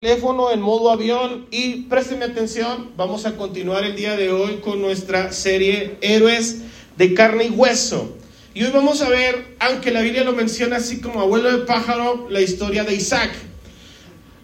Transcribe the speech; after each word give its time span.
teléfono 0.00 0.52
en 0.52 0.60
modo 0.60 0.92
avión 0.92 1.46
y 1.50 1.82
présteme 1.88 2.24
atención, 2.24 2.92
vamos 2.96 3.26
a 3.26 3.34
continuar 3.34 3.82
el 3.82 3.96
día 3.96 4.14
de 4.14 4.30
hoy 4.30 4.58
con 4.58 4.80
nuestra 4.80 5.32
serie 5.32 5.96
Héroes 6.02 6.58
de 6.96 7.14
carne 7.14 7.46
y 7.46 7.50
hueso. 7.50 8.16
Y 8.54 8.62
hoy 8.62 8.70
vamos 8.72 9.02
a 9.02 9.08
ver, 9.08 9.56
aunque 9.58 9.90
la 9.90 10.02
Biblia 10.02 10.22
lo 10.22 10.34
menciona 10.34 10.76
así 10.76 11.00
como 11.00 11.20
abuelo 11.20 11.50
de 11.50 11.64
pájaro, 11.64 12.28
la 12.30 12.40
historia 12.40 12.84
de 12.84 12.94
Isaac. 12.94 13.32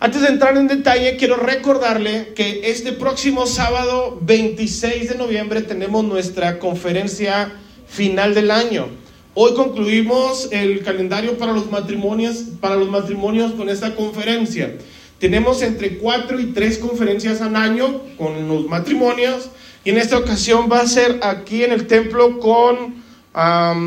Antes 0.01 0.23
de 0.23 0.29
entrar 0.31 0.57
en 0.57 0.67
detalle, 0.67 1.17
quiero 1.19 1.37
recordarle 1.37 2.33
que 2.35 2.63
este 2.65 2.91
próximo 2.91 3.47
sábado 3.47 4.19
26 4.23 5.11
de 5.11 5.15
noviembre 5.15 5.63
tenemos 5.63 6.03
nuestra 6.03 6.59
conferencia 6.59 7.53
final 7.87 8.35
del 8.35 8.51
año. 8.51 8.89
Hoy 9.35 9.55
concluimos 9.55 10.49
el 10.51 10.83
calendario 10.83 11.39
para 11.39 11.53
los 11.53 11.71
matrimonios, 11.71 12.43
para 12.61 12.75
los 12.75 12.89
matrimonios 12.89 13.53
con 13.53 13.69
esta 13.69 13.95
conferencia. 13.95 14.77
Tenemos 15.25 15.63
entre 15.63 15.97
cuatro 15.97 16.39
y 16.39 16.53
tres 16.53 16.77
conferencias 16.77 17.41
al 17.41 17.57
año 17.57 18.03
con 18.19 18.47
los 18.47 18.67
matrimonios 18.67 19.49
y 19.83 19.89
en 19.89 19.97
esta 19.97 20.19
ocasión 20.19 20.69
va 20.71 20.81
a 20.81 20.87
ser 20.87 21.21
aquí 21.23 21.65
en 21.65 21.73
el 21.73 21.87
templo 21.87 22.39
con 22.39 23.03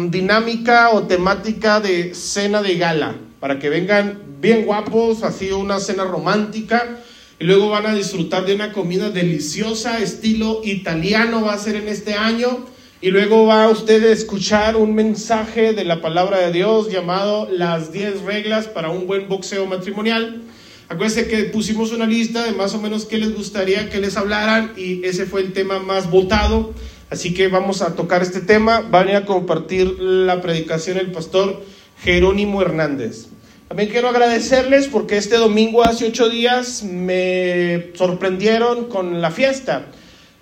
dinámica 0.09 0.89
o 0.89 1.03
temática 1.03 1.79
de 1.79 2.15
cena 2.15 2.63
de 2.63 2.79
gala 2.79 3.17
para 3.39 3.59
que 3.59 3.69
vengan 3.69 4.19
bien 4.41 4.65
guapos, 4.65 5.21
así 5.21 5.51
una 5.51 5.79
cena 5.79 6.05
romántica 6.05 6.97
y 7.39 7.43
luego 7.43 7.69
van 7.69 7.85
a 7.85 7.93
disfrutar 7.93 8.43
de 8.47 8.55
una 8.55 8.73
comida 8.73 9.11
deliciosa 9.11 9.99
estilo 9.99 10.61
italiano 10.63 11.45
va 11.45 11.53
a 11.53 11.59
ser 11.59 11.75
en 11.75 11.87
este 11.87 12.15
año 12.15 12.65
y 12.99 13.11
luego 13.11 13.45
va 13.45 13.69
usted 13.69 14.03
a 14.05 14.11
escuchar 14.11 14.75
un 14.75 14.95
mensaje 14.95 15.73
de 15.73 15.85
la 15.85 16.01
palabra 16.01 16.39
de 16.39 16.51
Dios 16.51 16.91
llamado 16.91 17.47
las 17.51 17.91
10 17.91 18.23
reglas 18.23 18.65
para 18.65 18.89
un 18.89 19.05
buen 19.05 19.29
boxeo 19.29 19.67
matrimonial. 19.67 20.41
Acuérdense 20.89 21.27
que 21.27 21.43
pusimos 21.43 21.91
una 21.91 22.05
lista 22.05 22.45
de 22.45 22.53
más 22.53 22.73
o 22.73 22.81
menos 22.81 23.05
qué 23.05 23.17
les 23.17 23.35
gustaría 23.35 23.89
que 23.89 23.99
les 23.99 24.15
hablaran 24.15 24.73
y 24.77 25.05
ese 25.05 25.25
fue 25.25 25.41
el 25.41 25.53
tema 25.53 25.79
más 25.79 26.09
votado. 26.09 26.73
Así 27.09 27.33
que 27.33 27.49
vamos 27.49 27.81
a 27.81 27.95
tocar 27.95 28.21
este 28.21 28.39
tema. 28.39 28.81
Va 28.81 29.01
a 29.01 29.17
a 29.17 29.25
compartir 29.25 29.99
la 29.99 30.41
predicación 30.41 30.97
el 30.97 31.11
pastor 31.11 31.61
Jerónimo 32.03 32.61
Hernández. 32.61 33.27
También 33.67 33.89
quiero 33.89 34.07
agradecerles 34.07 34.87
porque 34.87 35.17
este 35.17 35.35
domingo 35.35 35.83
hace 35.83 36.07
ocho 36.07 36.29
días 36.29 36.83
me 36.83 37.91
sorprendieron 37.95 38.85
con 38.85 39.21
la 39.21 39.29
fiesta. 39.29 39.87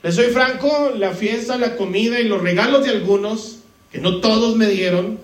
Les 0.04 0.14
soy 0.14 0.26
franco, 0.26 0.92
la 0.96 1.12
fiesta, 1.12 1.58
la 1.58 1.76
comida 1.76 2.20
y 2.20 2.26
los 2.26 2.40
regalos 2.40 2.84
de 2.84 2.92
algunos, 2.92 3.62
que 3.92 3.98
no 3.98 4.22
todos 4.22 4.56
me 4.56 4.68
dieron, 4.68 5.18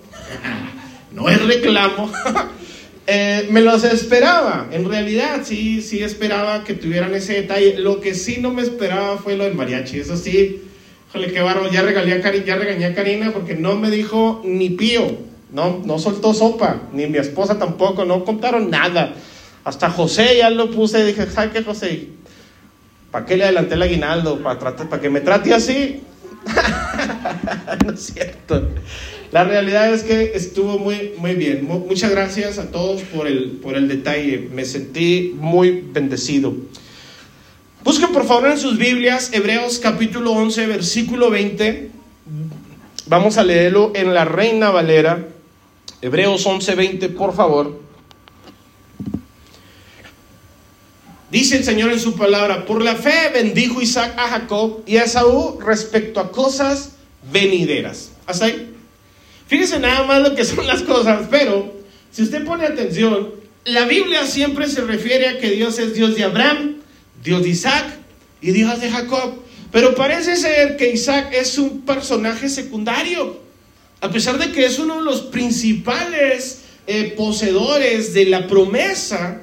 no 1.12 1.28
es 1.28 1.40
reclamo, 1.46 2.10
Eh, 3.06 3.48
me 3.50 3.60
los 3.62 3.82
esperaba, 3.82 4.68
en 4.70 4.88
realidad 4.88 5.40
sí, 5.42 5.82
sí 5.82 6.04
esperaba 6.04 6.62
que 6.62 6.74
tuvieran 6.74 7.14
ese 7.14 7.34
detalle. 7.34 7.78
Lo 7.78 8.00
que 8.00 8.14
sí 8.14 8.38
no 8.40 8.50
me 8.50 8.62
esperaba 8.62 9.18
fue 9.18 9.36
lo 9.36 9.44
del 9.44 9.54
mariachi, 9.54 9.98
eso 9.98 10.16
sí, 10.16 10.62
jole, 11.12 11.32
qué 11.32 11.40
barro, 11.40 11.68
ya, 11.70 11.82
regalé 11.82 12.12
a 12.12 12.44
ya 12.44 12.56
regañé 12.56 12.86
a 12.86 12.94
Karina 12.94 13.32
porque 13.32 13.54
no 13.54 13.74
me 13.76 13.90
dijo 13.90 14.40
ni 14.44 14.70
pío, 14.70 15.18
no, 15.52 15.82
no 15.84 15.98
soltó 15.98 16.32
sopa, 16.32 16.82
ni 16.92 17.06
mi 17.08 17.18
esposa 17.18 17.58
tampoco, 17.58 18.04
no 18.04 18.24
contaron 18.24 18.70
nada. 18.70 19.14
Hasta 19.64 19.90
José 19.90 20.38
ya 20.38 20.50
lo 20.50 20.70
puse, 20.70 21.04
dije, 21.04 21.26
¿sabes 21.26 21.52
qué, 21.52 21.62
José? 21.62 22.08
¿Para 23.10 23.26
qué 23.26 23.36
le 23.36 23.44
adelanté 23.44 23.74
el 23.74 23.82
aguinaldo? 23.82 24.42
¿Para, 24.42 24.58
para 24.58 25.00
que 25.00 25.10
me 25.10 25.20
trate 25.20 25.52
así? 25.52 26.02
no 27.84 27.92
es 27.92 28.00
cierto. 28.00 28.68
La 29.32 29.44
realidad 29.44 29.92
es 29.94 30.02
que 30.02 30.32
estuvo 30.34 30.78
muy, 30.78 31.14
muy 31.16 31.34
bien. 31.34 31.64
Muchas 31.64 32.10
gracias 32.10 32.58
a 32.58 32.70
todos 32.70 33.00
por 33.00 33.26
el, 33.26 33.52
por 33.62 33.76
el 33.76 33.88
detalle. 33.88 34.50
Me 34.52 34.66
sentí 34.66 35.34
muy 35.36 35.82
bendecido. 35.90 36.54
Busquen 37.82 38.12
por 38.12 38.26
favor 38.26 38.50
en 38.50 38.58
sus 38.58 38.76
Biblias 38.76 39.32
Hebreos 39.32 39.78
capítulo 39.78 40.32
11, 40.32 40.66
versículo 40.66 41.30
20. 41.30 41.90
Vamos 43.06 43.38
a 43.38 43.42
leerlo 43.42 43.92
en 43.94 44.12
la 44.12 44.26
Reina 44.26 44.70
Valera. 44.70 45.26
Hebreos 46.02 46.44
11, 46.44 46.74
20, 46.74 47.08
por 47.08 47.34
favor. 47.34 47.80
Dice 51.30 51.56
el 51.56 51.64
Señor 51.64 51.90
en 51.90 52.00
su 52.00 52.16
palabra, 52.16 52.66
por 52.66 52.82
la 52.82 52.96
fe 52.96 53.30
bendijo 53.32 53.80
Isaac 53.80 54.12
a 54.18 54.28
Jacob 54.28 54.82
y 54.86 54.98
a 54.98 55.04
Esaú 55.04 55.58
respecto 55.58 56.20
a 56.20 56.30
cosas 56.30 56.96
venideras. 57.32 58.10
¿Hasta 58.26 58.44
ahí? 58.44 58.71
Fíjese 59.52 59.80
nada 59.80 60.04
más 60.04 60.22
lo 60.22 60.34
que 60.34 60.46
son 60.46 60.66
las 60.66 60.80
cosas, 60.80 61.26
pero 61.30 61.74
si 62.10 62.22
usted 62.22 62.42
pone 62.42 62.64
atención, 62.64 63.34
la 63.66 63.84
Biblia 63.84 64.26
siempre 64.26 64.66
se 64.66 64.80
refiere 64.80 65.28
a 65.28 65.38
que 65.38 65.50
Dios 65.50 65.78
es 65.78 65.92
Dios 65.92 66.14
de 66.14 66.24
Abraham, 66.24 66.76
Dios 67.22 67.42
de 67.42 67.50
Isaac 67.50 67.84
y 68.40 68.52
Dios 68.52 68.80
de 68.80 68.90
Jacob. 68.90 69.34
Pero 69.70 69.94
parece 69.94 70.36
ser 70.36 70.78
que 70.78 70.90
Isaac 70.90 71.34
es 71.34 71.58
un 71.58 71.82
personaje 71.82 72.48
secundario, 72.48 73.42
a 74.00 74.10
pesar 74.10 74.38
de 74.38 74.52
que 74.52 74.64
es 74.64 74.78
uno 74.78 74.96
de 74.96 75.02
los 75.02 75.20
principales 75.20 76.62
eh, 76.86 77.12
poseedores 77.14 78.14
de 78.14 78.24
la 78.24 78.46
promesa. 78.46 79.42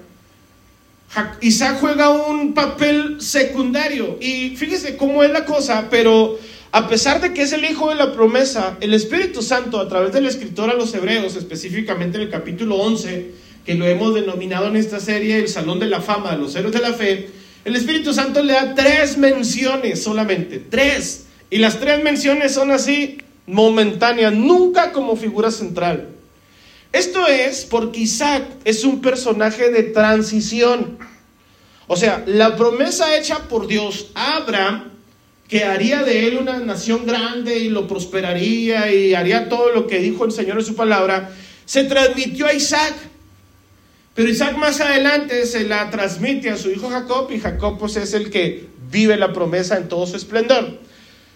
Isaac 1.42 1.78
juega 1.80 2.10
un 2.10 2.56
papel 2.56 3.22
secundario. 3.22 4.18
Y 4.20 4.56
fíjese 4.56 4.98
cómo 4.98 5.24
es 5.24 5.30
la 5.30 5.46
cosa, 5.46 5.88
pero 5.92 6.40
a 6.72 6.88
pesar 6.88 7.20
de 7.20 7.34
que 7.34 7.42
es 7.42 7.54
el 7.54 7.66
hijo 7.66 7.90
de 7.90 7.96
la 7.96 8.14
promesa, 8.14 8.78
el 8.80 8.94
Espíritu 8.94 9.42
Santo, 9.42 9.80
a 9.80 9.88
través 9.88 10.14
del 10.14 10.28
escritor 10.28 10.70
a 10.70 10.76
los 10.76 10.94
hebreos, 10.94 11.36
específicamente 11.36 12.18
en 12.18 12.24
el 12.24 12.30
capítulo 12.30 12.76
11, 12.76 13.32
que 13.66 13.74
lo 13.74 13.88
hemos 13.88 14.14
denominado 14.14 14.68
en 14.68 14.76
esta 14.76 15.00
serie 15.00 15.40
el 15.40 15.48
Salón 15.48 15.80
de 15.80 15.88
la 15.88 16.02
Fama 16.02 16.32
de 16.32 16.38
los 16.38 16.56
Héroes 16.56 16.74
de 16.74 16.82
la 16.82 16.94
Fe, 16.94 17.30
el 17.66 17.76
Espíritu 17.76 18.14
Santo 18.14 18.42
le 18.44 18.54
da 18.54 18.76
tres 18.76 19.18
menciones 19.18 20.02
solamente, 20.02 20.60
tres. 20.60 21.26
Y 21.50 21.58
las 21.58 21.80
tres 21.80 22.04
menciones 22.04 22.54
son 22.54 22.72
así, 22.72 23.18
momentáneas, 23.48 24.34
nunca 24.34 24.92
como 24.92 25.16
figura 25.16 25.52
central. 25.52 26.10
Esto 26.92 27.28
es 27.28 27.66
porque 27.66 28.02
Isaac 28.02 28.44
es 28.64 28.84
un 28.84 29.02
personaje 29.02 29.72
de 29.72 29.84
transición. 29.84 30.98
O 31.88 31.96
sea, 31.96 32.24
la 32.28 32.56
promesa 32.56 33.18
hecha 33.18 33.48
por 33.48 33.68
Dios 33.68 34.12
a 34.14 34.38
Abraham 34.38 34.89
que 35.50 35.64
haría 35.64 36.04
de 36.04 36.28
él 36.28 36.38
una 36.38 36.60
nación 36.60 37.08
grande 37.08 37.58
y 37.58 37.70
lo 37.70 37.88
prosperaría 37.88 38.94
y 38.94 39.16
haría 39.16 39.50
todo 39.50 39.72
lo 39.74 39.88
que 39.88 40.00
dijo 40.00 40.24
el 40.24 40.32
Señor 40.32 40.60
en 40.60 40.66
su 40.66 40.76
palabra, 40.76 41.32
se 41.66 41.86
transmitió 41.86 42.46
a 42.46 42.54
Isaac. 42.54 42.94
Pero 44.14 44.30
Isaac 44.30 44.56
más 44.58 44.80
adelante 44.80 45.46
se 45.48 45.64
la 45.64 45.90
transmite 45.90 46.52
a 46.52 46.58
su 46.58 46.70
hijo 46.70 46.90
Jacob 46.90 47.32
y 47.32 47.40
Jacob 47.40 47.80
pues 47.80 47.96
es 47.96 48.14
el 48.14 48.30
que 48.30 48.68
vive 48.92 49.18
la 49.18 49.34
promesa 49.34 49.78
en 49.78 49.90
todo 49.90 50.06
su 50.06 50.18
esplendor. 50.18 50.78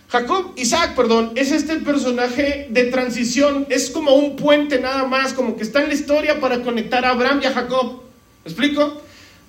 Jacob, 0.09 0.52
Isaac, 0.57 0.96
perdón, 0.96 1.31
es 1.34 1.52
este 1.52 1.78
personaje 1.78 2.68
de 2.69 2.84
transición, 2.85 3.66
es 3.69 3.90
como 3.90 4.13
un 4.13 4.35
puente 4.35 4.79
nada 4.79 5.06
más, 5.06 5.34
como 5.34 5.56
que 5.56 5.63
está 5.63 5.81
en 5.81 5.88
la 5.88 5.96
historia 5.96 6.40
para 6.40 6.62
conectar 6.62 7.03
a 7.03 7.09
Abraham 7.09 7.40
y 7.41 7.47
a 7.47 7.52
Jacob. 7.52 8.03
¿Me 8.46 8.52
explico? 8.52 9.02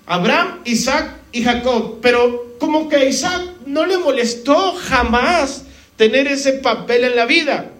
Abraham, 0.06 0.60
Isaac 0.64 1.16
y 1.32 1.42
Jacob, 1.42 1.98
pero 2.00 2.56
como 2.58 2.88
que 2.88 3.10
Isaac 3.10 3.53
no 3.74 3.84
le 3.84 3.98
molestó 3.98 4.74
jamás 4.74 5.64
tener 5.96 6.28
ese 6.28 6.54
papel 6.54 7.02
en 7.04 7.16
la 7.16 7.26
vida. 7.26 7.72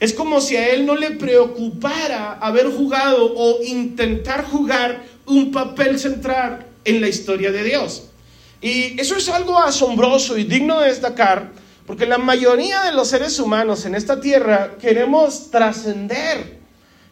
Es 0.00 0.14
como 0.14 0.40
si 0.40 0.56
a 0.56 0.70
él 0.70 0.86
no 0.86 0.96
le 0.96 1.12
preocupara 1.12 2.38
haber 2.40 2.66
jugado 2.66 3.32
o 3.36 3.62
intentar 3.62 4.44
jugar 4.44 5.04
un 5.26 5.52
papel 5.52 5.98
central 5.98 6.66
en 6.84 7.00
la 7.00 7.08
historia 7.08 7.52
de 7.52 7.62
Dios. 7.62 8.04
Y 8.62 8.98
eso 8.98 9.16
es 9.16 9.28
algo 9.28 9.58
asombroso 9.58 10.38
y 10.38 10.44
digno 10.44 10.80
de 10.80 10.88
destacar, 10.88 11.52
porque 11.86 12.06
la 12.06 12.18
mayoría 12.18 12.82
de 12.84 12.92
los 12.92 13.08
seres 13.08 13.38
humanos 13.38 13.84
en 13.84 13.94
esta 13.94 14.20
tierra 14.20 14.76
queremos 14.80 15.50
trascender, 15.50 16.58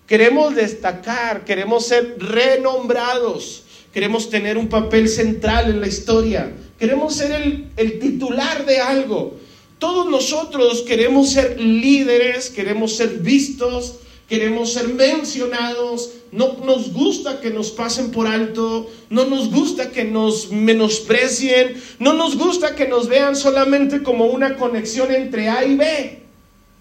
queremos 0.06 0.54
destacar, 0.54 1.44
queremos 1.44 1.86
ser 1.86 2.16
renombrados, 2.18 3.64
queremos 3.92 4.30
tener 4.30 4.56
un 4.56 4.68
papel 4.68 5.08
central 5.10 5.68
en 5.68 5.82
la 5.82 5.88
historia, 5.88 6.50
queremos 6.78 7.14
ser 7.14 7.68
el, 7.76 7.98
titular 7.98 8.66
de 8.66 8.80
algo. 8.80 9.36
Todos 9.78 10.08
nosotros 10.08 10.82
queremos 10.82 11.30
ser 11.30 11.60
líderes, 11.60 12.50
queremos 12.50 12.96
ser 12.96 13.18
vistos, 13.18 13.96
queremos 14.28 14.72
ser 14.72 14.88
mencionados, 14.88 16.10
no 16.30 16.56
nos 16.64 16.92
gusta 16.92 17.40
que 17.40 17.50
nos 17.50 17.70
pasen 17.70 18.10
por 18.10 18.26
alto, 18.26 18.90
no 19.10 19.26
nos 19.26 19.50
gusta 19.50 19.90
que 19.90 20.04
nos 20.04 20.50
menosprecien, 20.50 21.80
no 21.98 22.12
nos 22.12 22.36
gusta 22.36 22.74
que 22.74 22.86
nos 22.86 23.08
vean 23.08 23.34
solamente 23.34 24.02
como 24.02 24.26
una 24.26 24.56
conexión 24.56 25.12
entre 25.12 25.48
A 25.48 25.64
y 25.64 25.76
B. 25.76 26.22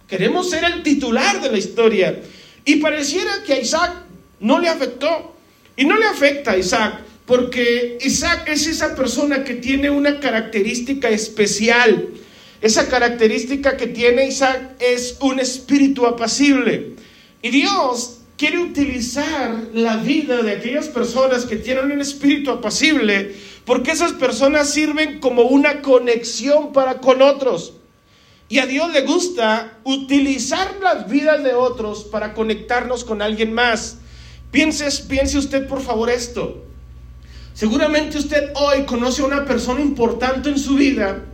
Queremos 0.07 0.49
ser 0.49 0.63
el 0.65 0.83
titular 0.83 1.41
de 1.41 1.51
la 1.51 1.57
historia. 1.57 2.21
Y 2.65 2.75
pareciera 2.75 3.43
que 3.45 3.53
a 3.53 3.59
Isaac 3.59 3.93
no 4.39 4.59
le 4.59 4.67
afectó. 4.69 5.31
Y 5.75 5.85
no 5.85 5.97
le 5.97 6.05
afecta 6.05 6.51
a 6.51 6.57
Isaac, 6.57 7.01
porque 7.25 7.97
Isaac 8.01 8.47
es 8.47 8.67
esa 8.67 8.95
persona 8.95 9.43
que 9.43 9.55
tiene 9.55 9.89
una 9.89 10.19
característica 10.19 11.09
especial. 11.09 12.09
Esa 12.61 12.87
característica 12.89 13.77
que 13.77 13.87
tiene 13.87 14.27
Isaac 14.27 14.75
es 14.79 15.17
un 15.21 15.39
espíritu 15.39 16.05
apacible. 16.05 16.95
Y 17.41 17.49
Dios 17.49 18.19
quiere 18.37 18.59
utilizar 18.59 19.69
la 19.73 19.97
vida 19.97 20.41
de 20.41 20.51
aquellas 20.53 20.87
personas 20.87 21.45
que 21.45 21.57
tienen 21.57 21.91
un 21.91 22.01
espíritu 22.01 22.51
apacible, 22.51 23.35
porque 23.65 23.91
esas 23.91 24.13
personas 24.13 24.69
sirven 24.71 25.19
como 25.19 25.43
una 25.43 25.81
conexión 25.81 26.73
para 26.73 26.99
con 26.99 27.21
otros. 27.21 27.73
Y 28.49 28.59
a 28.59 28.65
Dios 28.65 28.91
le 28.91 29.03
gusta 29.03 29.77
utilizar 29.83 30.77
las 30.81 31.09
vidas 31.09 31.43
de 31.43 31.53
otros 31.53 32.03
para 32.03 32.33
conectarnos 32.33 33.03
con 33.03 33.21
alguien 33.21 33.53
más. 33.53 33.99
Piense, 34.51 34.89
piense 35.07 35.37
usted 35.37 35.67
por 35.67 35.81
favor 35.81 36.09
esto. 36.09 36.65
Seguramente 37.61 38.17
usted 38.17 38.53
hoy 38.55 38.85
conoce 38.85 39.21
a 39.21 39.25
una 39.25 39.45
persona 39.45 39.81
importante 39.81 40.49
en 40.49 40.57
su 40.57 40.73
vida, 40.73 41.25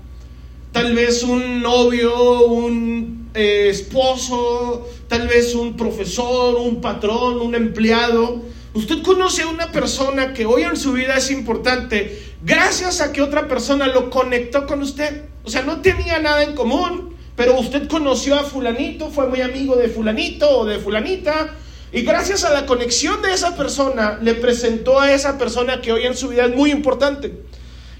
tal 0.73 0.93
vez 0.93 1.23
un 1.23 1.61
novio, 1.61 2.47
un 2.47 3.29
eh, 3.33 3.69
esposo, 3.69 4.89
tal 5.07 5.29
vez 5.29 5.55
un 5.55 5.77
profesor, 5.77 6.55
un 6.55 6.81
patrón, 6.81 7.39
un 7.39 7.55
empleado. 7.55 8.41
Usted 8.73 9.01
conoce 9.03 9.43
a 9.43 9.47
una 9.47 9.71
persona 9.71 10.33
que 10.33 10.45
hoy 10.45 10.63
en 10.63 10.75
su 10.75 10.91
vida 10.91 11.15
es 11.15 11.31
importante 11.31 12.21
gracias 12.43 12.99
a 12.99 13.13
que 13.13 13.21
otra 13.21 13.47
persona 13.47 13.87
lo 13.87 14.09
conectó 14.09 14.67
con 14.67 14.81
usted. 14.81 15.29
O 15.45 15.49
sea, 15.49 15.61
no 15.61 15.79
tenía 15.79 16.19
nada 16.19 16.43
en 16.43 16.55
común, 16.55 17.15
pero 17.37 17.57
usted 17.57 17.87
conoció 17.87 18.35
a 18.35 18.43
fulanito, 18.43 19.11
fue 19.11 19.27
muy 19.27 19.39
amigo 19.39 19.77
de 19.77 19.87
fulanito 19.87 20.49
o 20.49 20.65
de 20.65 20.77
fulanita, 20.79 21.55
y 21.91 22.01
gracias 22.01 22.43
a 22.43 22.51
la 22.51 22.65
conexión 22.65 23.21
de 23.21 23.33
esa 23.33 23.55
persona, 23.55 24.19
le 24.21 24.35
presentó 24.35 24.99
a 24.99 25.13
esa 25.13 25.37
persona 25.37 25.81
que 25.81 25.93
hoy 25.93 26.05
en 26.05 26.17
su 26.17 26.29
vida 26.29 26.45
es 26.45 26.55
muy 26.55 26.71
importante. 26.71 27.33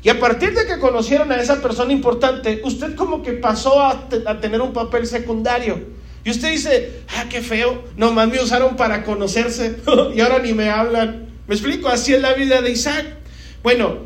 Y 0.04 0.10
a 0.10 0.19
partir 0.19 0.54
de 0.54 0.66
que 0.66 0.80
conocieron 0.80 1.31
a 1.31 1.42
esa 1.42 1.62
persona 1.62 1.94
importante, 1.94 2.62
usted 2.63 2.95
como 2.95 3.24
que 3.24 3.34
pasó 3.34 3.81
a, 3.81 4.10
tener 4.42 4.62
un 4.62 4.74
papel 4.74 5.07
secundario. 5.07 5.80
Y 6.24 6.31
usted 6.31 6.51
dice, 6.51 7.01
ah, 7.16 7.25
qué 7.30 7.42
feo, 7.42 7.84
nomás 7.95 8.28
me 8.28 8.42
usaron 8.42 8.75
para 8.75 9.04
conocerse 9.04 9.78
y 10.16 10.19
ahora 10.19 10.40
ni 10.40 10.54
me 10.54 10.69
hablan. 10.69 11.28
¿Me 11.48 11.56
explico? 11.56 11.88
Así 11.88 12.13
es 12.13 12.22
la 12.22 12.33
vida 12.33 12.62
de 12.62 12.72
Isaac. 12.72 13.06
Bueno, 13.63 14.00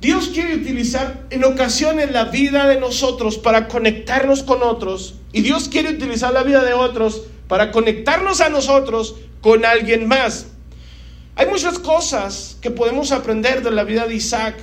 Dios 0.00 0.30
quiere 0.32 0.56
utilizar 0.56 1.26
en 1.30 1.44
ocasiones 1.44 2.10
la 2.10 2.24
vida 2.24 2.66
de 2.66 2.80
nosotros 2.80 3.36
para 3.36 3.68
conectarnos 3.68 4.42
con 4.42 4.62
otros. 4.62 5.14
Y 5.32 5.42
Dios 5.42 5.68
quiere 5.68 5.90
utilizar 5.90 6.32
la 6.32 6.42
vida 6.42 6.64
de 6.64 6.72
otros 6.72 7.22
para 7.52 7.70
conectarnos 7.70 8.40
a 8.40 8.48
nosotros 8.48 9.16
con 9.42 9.66
alguien 9.66 10.08
más. 10.08 10.46
Hay 11.36 11.46
muchas 11.48 11.78
cosas 11.78 12.56
que 12.62 12.70
podemos 12.70 13.12
aprender 13.12 13.62
de 13.62 13.70
la 13.70 13.84
vida 13.84 14.06
de 14.06 14.14
Isaac, 14.14 14.54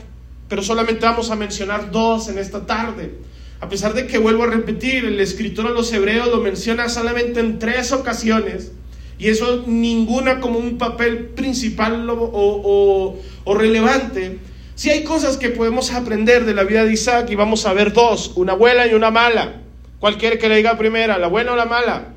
pero 0.48 0.64
solamente 0.64 1.06
vamos 1.06 1.30
a 1.30 1.36
mencionar 1.36 1.92
dos 1.92 2.30
en 2.30 2.40
esta 2.40 2.66
tarde. 2.66 3.14
A 3.60 3.70
pesar 3.70 3.94
de 3.94 4.08
que 4.08 4.18
vuelvo 4.18 4.42
a 4.42 4.48
repetir, 4.48 5.06
el 5.06 5.20
escritor 5.20 5.68
a 5.68 5.70
los 5.70 5.94
hebreos 5.94 6.30
lo 6.30 6.38
menciona 6.38 6.90
solamente 6.90 7.42
en 7.42 7.60
tres 7.60 7.92
ocasiones, 7.92 8.72
y 9.20 9.28
eso 9.28 9.66
ninguna 9.68 10.40
como 10.40 10.58
un 10.58 10.80
papel 10.80 11.28
principal 11.28 12.08
o, 12.10 13.20
relevante. 13.46 14.40
Si 14.74 14.90
hay 14.90 15.04
cosas 15.04 15.38
que 15.38 15.50
podemos 15.50 15.94
aprender 15.94 16.44
de 16.44 16.56
la 16.56 16.64
vida 16.64 16.86
de 16.86 16.94
Isaac 16.94 17.30
y 17.30 17.36
vamos 17.36 17.68
a 17.68 17.74
ver 17.74 17.94
dos, 17.94 18.32
una 18.36 18.54
buena 18.54 18.88
y 18.88 18.96
una 18.96 19.12
mala. 19.12 19.62
Cualquiera 20.00 20.40
que 20.40 20.50
le 20.50 20.56
diga 20.56 20.76
primera, 20.76 21.20
la 21.20 21.28
buena 21.28 21.54
o 21.54 21.56
la 21.56 21.66
mala. 21.66 22.16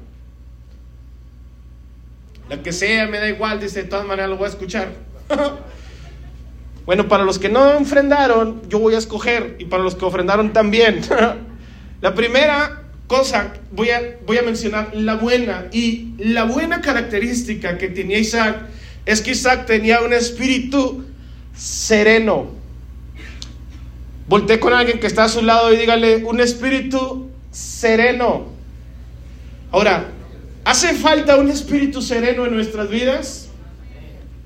La 2.49 2.63
que 2.63 2.73
sea, 2.73 3.07
me 3.07 3.19
da 3.19 3.29
igual, 3.29 3.61
dice, 3.61 3.85
de 3.85 3.89
todas 3.89 4.07
maneras 4.07 4.31
lo 4.31 4.37
voy 4.37 4.47
a 4.47 4.51
escuchar. 4.51 4.89
bueno, 6.87 7.09
para 7.09 7.25
los 7.25 7.39
que 7.39 7.49
no 7.49 7.79
ofrendaron, 7.79 8.63
yo 8.69 8.79
voy 8.79 8.95
a 8.95 8.99
escoger, 8.99 9.57
y 9.59 9.67
para 9.67 9.83
los 9.83 9.95
que 9.95 10.05
ofrendaron 10.05 10.53
también. 10.53 11.01
la 12.01 12.15
primera 12.15 12.83
cosa, 13.07 13.53
voy 13.71 13.91
a, 13.91 14.43
mencionar 14.43 14.95
la 14.95 15.15
buena, 15.15 15.67
y 15.73 16.15
la 16.19 16.45
buena 16.45 16.81
característica 16.81 17.79
que 17.79 17.89
tenía 17.89 18.19
Isaac 18.19 18.57
es 19.07 19.21
que 19.21 19.33
Isaac 19.33 19.67
tenía 19.67 20.01
un 20.01 20.13
espíritu 20.13 21.05
sereno. 21.55 22.51
Volté 24.29 24.61
con 24.61 24.73
alguien 24.73 24.99
que 25.01 25.07
está 25.07 25.25
a 25.25 25.29
su 25.29 25.43
lado 25.43 25.73
y 25.73 25.77
dígale, 25.77 26.25
un 26.25 26.41
espíritu 26.41 27.29
sereno. 27.51 28.47
Ahora, 29.71 30.07
¿hace 30.65 30.95
falta 30.95 31.37
un 31.37 31.51
espíritu 31.51 32.03
sereno 32.03 32.47
en 32.47 32.55
nuestras 32.55 32.89
vidas? 32.89 33.49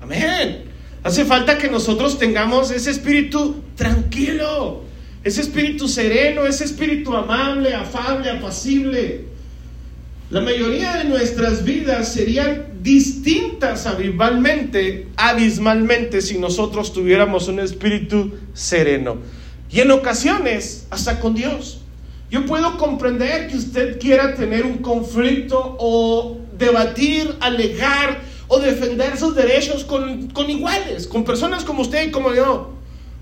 Amén. 0.01 0.63
Hace 1.03 1.25
falta 1.25 1.57
que 1.57 1.69
nosotros 1.69 2.19
tengamos 2.19 2.71
ese 2.71 2.91
espíritu 2.91 3.63
tranquilo, 3.75 4.83
ese 5.23 5.41
espíritu 5.41 5.87
sereno, 5.87 6.45
ese 6.45 6.65
espíritu 6.65 7.15
amable, 7.15 7.73
afable, 7.73 8.29
apacible. 8.29 9.25
La 10.29 10.41
mayoría 10.41 10.97
de 10.97 11.05
nuestras 11.05 11.63
vidas 11.63 12.11
serían 12.11 12.65
distintas 12.81 13.85
abismalmente, 13.85 15.07
abismalmente 15.15 16.21
si 16.21 16.37
nosotros 16.37 16.91
tuviéramos 16.91 17.47
un 17.47 17.61
espíritu 17.61 18.33
sereno. 18.53 19.17
Y 19.69 19.79
en 19.79 19.91
ocasiones, 19.91 20.87
hasta 20.89 21.19
con 21.19 21.33
Dios. 21.33 21.81
Yo 22.29 22.45
puedo 22.45 22.77
comprender 22.77 23.47
que 23.47 23.55
usted 23.55 23.99
quiera 23.99 24.35
tener 24.35 24.65
un 24.65 24.79
conflicto 24.79 25.77
o 25.79 26.37
debatir, 26.57 27.37
alegar 27.39 28.21
o 28.47 28.59
defender 28.59 29.17
sus 29.17 29.35
derechos 29.35 29.85
con, 29.85 30.27
con 30.31 30.49
iguales, 30.49 31.07
con 31.07 31.23
personas 31.23 31.63
como 31.63 31.83
usted 31.83 32.07
y 32.07 32.11
como 32.11 32.33
yo. 32.33 32.73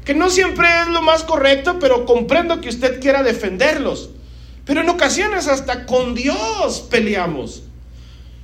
Que 0.04 0.13
no 0.13 0.30
siempre 0.30 0.68
es 0.81 0.88
lo 0.88 1.02
más 1.02 1.24
correcto, 1.24 1.78
pero 1.80 2.06
comprendo 2.06 2.62
que 2.62 2.69
usted 2.69 3.00
quiera 3.00 3.24
defenderlos. 3.24 4.10
Pero 4.66 4.81
en 4.81 4.90
ocasiones 4.90 5.48
hasta 5.48 5.86
con 5.86 6.16
Dios 6.16 6.81
peleamos. 6.90 7.63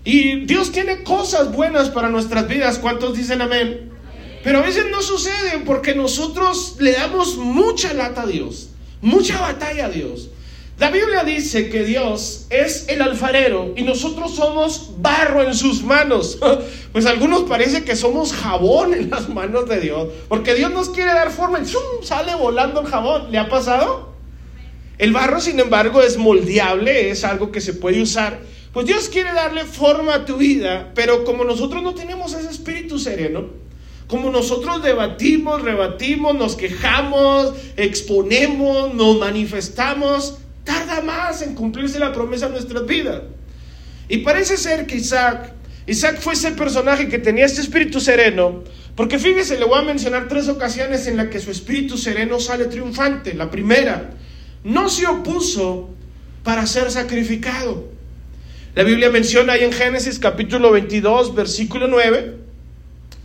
Y 0.04 0.46
Dios 0.46 0.72
tiene 0.72 1.04
cosas 1.04 1.52
buenas 1.52 1.90
para 1.90 2.10
nuestras 2.10 2.48
vidas. 2.48 2.80
¿Cuántos 2.80 3.18
dicen 3.18 3.42
amén? 3.42 3.92
Pero 4.44 4.60
a 4.60 4.62
veces 4.62 4.86
no 4.90 5.02
sucede 5.02 5.60
porque 5.66 5.94
nosotros 5.94 6.78
le 6.80 6.94
damos 6.94 7.38
mucha 7.38 7.94
lata 7.94 8.24
a 8.24 8.28
Dios, 8.28 8.70
mucha 9.02 9.40
batalla 9.40 9.86
a 9.86 9.90
Dios. 9.90 10.30
La 10.82 10.90
Biblia 10.90 11.24
dice 11.24 11.70
que 11.70 11.84
Dios 11.84 12.48
es 12.50 12.88
el 12.88 13.04
alfarero 13.04 13.72
y 13.78 13.84
nosotros 13.84 14.34
somos 14.34 14.94
barro 14.98 15.44
en 15.44 15.54
sus 15.54 15.84
manos. 15.84 16.40
Pues 16.92 17.06
algunos 17.06 17.44
parece 17.44 17.84
que 17.84 17.96
somos 17.96 18.34
jabón 18.34 18.96
en 18.96 19.12
las 19.12 19.30
manos 19.30 19.70
de 19.70 19.80
Dios, 19.80 20.10
porque 20.28 20.56
Dios 20.56 20.72
nos 20.72 20.90
quiere 20.90 21.14
dar 21.14 21.32
forma 21.32 21.60
y 21.60 21.66
¡zum! 21.66 21.82
sale 22.02 22.34
volando 22.34 22.82
el 22.82 22.88
jabón. 22.88 23.32
¿Le 23.32 23.38
ha 23.38 23.48
pasado? 23.48 24.10
El 24.98 25.14
barro, 25.14 25.40
sin 25.40 25.60
embargo, 25.60 26.02
es 26.02 26.18
moldeable, 26.18 27.12
es 27.12 27.24
algo 27.24 27.52
que 27.52 27.62
se 27.62 27.76
puede 27.76 28.02
usar. 28.02 28.40
Pues 28.74 28.88
Dios 28.88 29.08
quiere 29.08 29.32
darle 29.34 29.66
forma 29.66 30.16
a 30.16 30.26
tu 30.26 30.38
vida, 30.38 30.92
pero 30.96 31.24
como 31.24 31.44
nosotros 31.44 31.84
no 31.84 31.94
tenemos 31.94 32.34
ese 32.34 32.50
espíritu 32.50 32.98
sereno, 32.98 33.46
como 34.08 34.32
nosotros 34.32 34.82
debatimos, 34.82 35.62
rebatimos, 35.62 36.34
nos 36.36 36.56
quejamos, 36.56 37.54
exponemos, 37.78 38.96
nos 38.96 39.20
manifestamos, 39.20 40.40
tarda 40.64 41.02
más 41.02 41.42
en 41.42 41.56
cumplirse 41.56 42.00
la 42.00 42.14
promesa 42.14 42.48
en 42.48 42.54
nuestras 42.54 42.86
vidas. 42.86 43.22
Y 44.08 44.18
parece 44.20 44.58
ser 44.58 44.86
que 44.86 44.98
Isaac, 44.98 45.54
Isaac 45.88 46.20
fue 46.20 46.34
ese 46.34 46.52
personaje 46.52 47.08
que 47.08 47.20
tenía 47.20 47.46
este 47.46 47.62
espíritu 47.62 48.00
sereno, 48.00 48.64
porque 48.96 49.20
fíjese, 49.20 49.58
le 49.58 49.66
voy 49.66 49.80
a 49.80 49.84
mencionar 49.84 50.28
tres 50.28 50.48
ocasiones 50.48 51.08
en 51.08 51.18
las 51.18 51.28
que 51.28 51.40
su 51.40 51.52
espíritu 51.52 51.98
sereno 51.98 52.40
sale 52.40 52.66
triunfante. 52.66 53.34
La 53.34 53.50
primera, 53.50 54.12
no 54.64 54.90
se 54.90 55.08
opuso 55.08 55.90
para 56.44 56.68
ser 56.68 56.92
sacrificado. 56.92 57.90
La 58.76 58.84
Biblia 58.84 59.10
menciona 59.10 59.54
ahí 59.54 59.64
en 59.64 59.74
Génesis 59.74 60.20
capítulo 60.20 60.72
22, 60.72 61.36
versículo 61.36 61.88
9. 61.88 62.38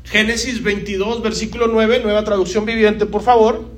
Génesis 0.05 0.63
22, 0.63 1.23
versículo 1.23 1.67
9, 1.67 2.01
nueva 2.03 2.23
traducción 2.25 2.65
viviente, 2.65 3.07
por 3.07 3.23
favor. 3.23 3.69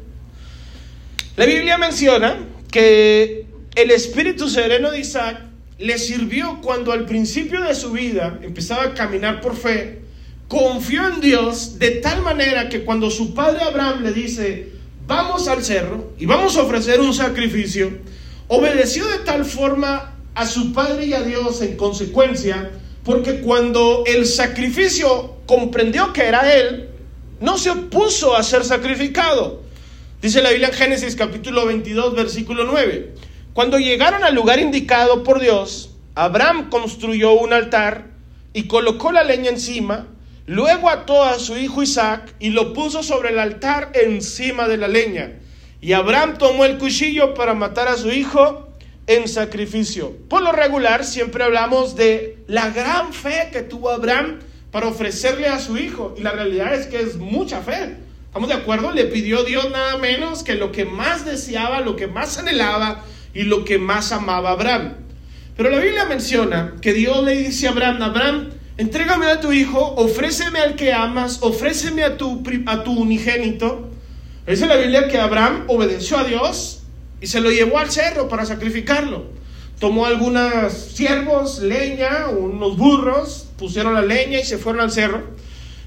La 1.36 1.46
Biblia 1.46 1.78
menciona 1.78 2.38
que 2.70 3.47
el 3.78 3.92
espíritu 3.92 4.48
sereno 4.48 4.90
de 4.90 4.98
Isaac 4.98 5.40
le 5.78 5.98
sirvió 5.98 6.60
cuando 6.60 6.90
al 6.90 7.06
principio 7.06 7.62
de 7.62 7.76
su 7.76 7.92
vida 7.92 8.40
empezaba 8.42 8.82
a 8.82 8.94
caminar 8.94 9.40
por 9.40 9.54
fe, 9.54 10.00
confió 10.48 11.06
en 11.06 11.20
Dios 11.20 11.78
de 11.78 11.92
tal 11.92 12.22
manera 12.22 12.68
que 12.68 12.82
cuando 12.82 13.08
su 13.08 13.34
padre 13.34 13.62
Abraham 13.62 14.02
le 14.02 14.12
dice, 14.12 14.72
vamos 15.06 15.46
al 15.46 15.62
cerro 15.62 16.12
y 16.18 16.26
vamos 16.26 16.56
a 16.56 16.62
ofrecer 16.62 17.00
un 17.00 17.14
sacrificio, 17.14 17.92
obedeció 18.48 19.06
de 19.06 19.18
tal 19.18 19.44
forma 19.44 20.16
a 20.34 20.44
su 20.44 20.72
padre 20.72 21.06
y 21.06 21.12
a 21.12 21.22
Dios 21.22 21.62
en 21.62 21.76
consecuencia, 21.76 22.72
porque 23.04 23.42
cuando 23.42 24.02
el 24.08 24.26
sacrificio 24.26 25.36
comprendió 25.46 26.12
que 26.12 26.22
era 26.22 26.52
él, 26.52 26.88
no 27.38 27.56
se 27.56 27.70
opuso 27.70 28.34
a 28.34 28.42
ser 28.42 28.64
sacrificado. 28.64 29.62
Dice 30.20 30.42
la 30.42 30.50
Biblia 30.50 30.68
en 30.68 30.74
Génesis 30.74 31.14
capítulo 31.14 31.64
22, 31.64 32.16
versículo 32.16 32.64
9. 32.64 33.27
Cuando 33.52 33.78
llegaron 33.78 34.24
al 34.24 34.34
lugar 34.34 34.58
indicado 34.58 35.22
por 35.24 35.40
Dios, 35.40 35.90
Abraham 36.14 36.70
construyó 36.70 37.32
un 37.32 37.52
altar 37.52 38.06
y 38.52 38.64
colocó 38.68 39.12
la 39.12 39.24
leña 39.24 39.50
encima 39.50 40.06
Luego 40.48 40.88
ató 40.88 41.24
a 41.24 41.38
su 41.38 41.58
hijo 41.58 41.82
Isaac 41.82 42.34
y 42.38 42.48
lo 42.48 42.72
puso 42.72 43.02
sobre 43.02 43.28
el 43.28 43.38
altar 43.38 43.90
encima 43.92 44.66
de 44.66 44.78
la 44.78 44.88
leña. 44.88 45.34
Y 45.82 45.92
Abraham 45.92 46.38
tomó 46.38 46.64
el 46.64 46.78
cuchillo 46.78 47.34
para 47.34 47.52
matar 47.52 47.86
a 47.86 47.98
su 47.98 48.10
hijo, 48.10 48.66
en 49.06 49.28
sacrificio. 49.28 50.16
Por 50.26 50.40
lo 50.42 50.52
regular, 50.52 51.04
siempre 51.04 51.44
hablamos 51.44 51.96
de 51.96 52.38
la 52.46 52.70
gran 52.70 53.12
fe 53.12 53.50
que 53.52 53.60
tuvo 53.60 53.90
Abraham 53.90 54.38
para 54.70 54.86
ofrecerle 54.86 55.48
a 55.48 55.60
su 55.60 55.76
hijo. 55.76 56.14
Y 56.16 56.22
la 56.22 56.32
realidad 56.32 56.72
es 56.72 56.86
que 56.86 57.02
es 57.02 57.16
mucha 57.16 57.60
fe. 57.60 57.96
¿Estamos 58.24 58.48
de 58.48 58.54
acuerdo? 58.54 58.92
Le 58.92 59.04
pidió 59.04 59.44
Dios 59.44 59.70
nada 59.70 59.98
menos 59.98 60.42
que 60.42 60.54
lo 60.54 60.72
que 60.72 60.86
más 60.86 61.26
deseaba, 61.26 61.80
lo 61.80 61.94
que 61.94 62.06
más 62.06 62.38
anhelaba 62.38 63.04
y 63.34 63.42
lo 63.42 63.64
que 63.64 63.78
más 63.78 64.12
amaba 64.12 64.50
Abraham. 64.50 64.94
Pero 65.56 65.70
la 65.70 65.80
Biblia 65.80 66.04
menciona 66.04 66.76
que 66.80 66.92
Dios 66.92 67.24
le 67.24 67.36
dice 67.36 67.66
a 67.66 67.70
Abraham, 67.70 68.02
Abraham, 68.02 68.50
entrégame 68.76 69.26
a 69.26 69.40
tu 69.40 69.52
hijo, 69.52 69.94
ofréceme 69.96 70.60
al 70.60 70.76
que 70.76 70.92
amas, 70.92 71.38
ofréceme 71.42 72.04
a 72.04 72.16
tu, 72.16 72.42
a 72.66 72.84
tu 72.84 72.92
unigénito. 72.92 73.90
Dice 74.46 74.66
la 74.66 74.76
Biblia 74.76 75.08
que 75.08 75.18
Abraham 75.18 75.64
obedeció 75.66 76.16
a 76.16 76.24
Dios 76.24 76.82
y 77.20 77.26
se 77.26 77.40
lo 77.40 77.50
llevó 77.50 77.78
al 77.78 77.90
cerro 77.90 78.28
para 78.28 78.46
sacrificarlo. 78.46 79.26
Tomó 79.80 80.06
algunos 80.06 80.72
siervos, 80.72 81.60
leña, 81.60 82.28
unos 82.28 82.76
burros, 82.76 83.48
pusieron 83.58 83.94
la 83.94 84.02
leña 84.02 84.40
y 84.40 84.44
se 84.44 84.58
fueron 84.58 84.82
al 84.82 84.90
cerro. 84.90 85.22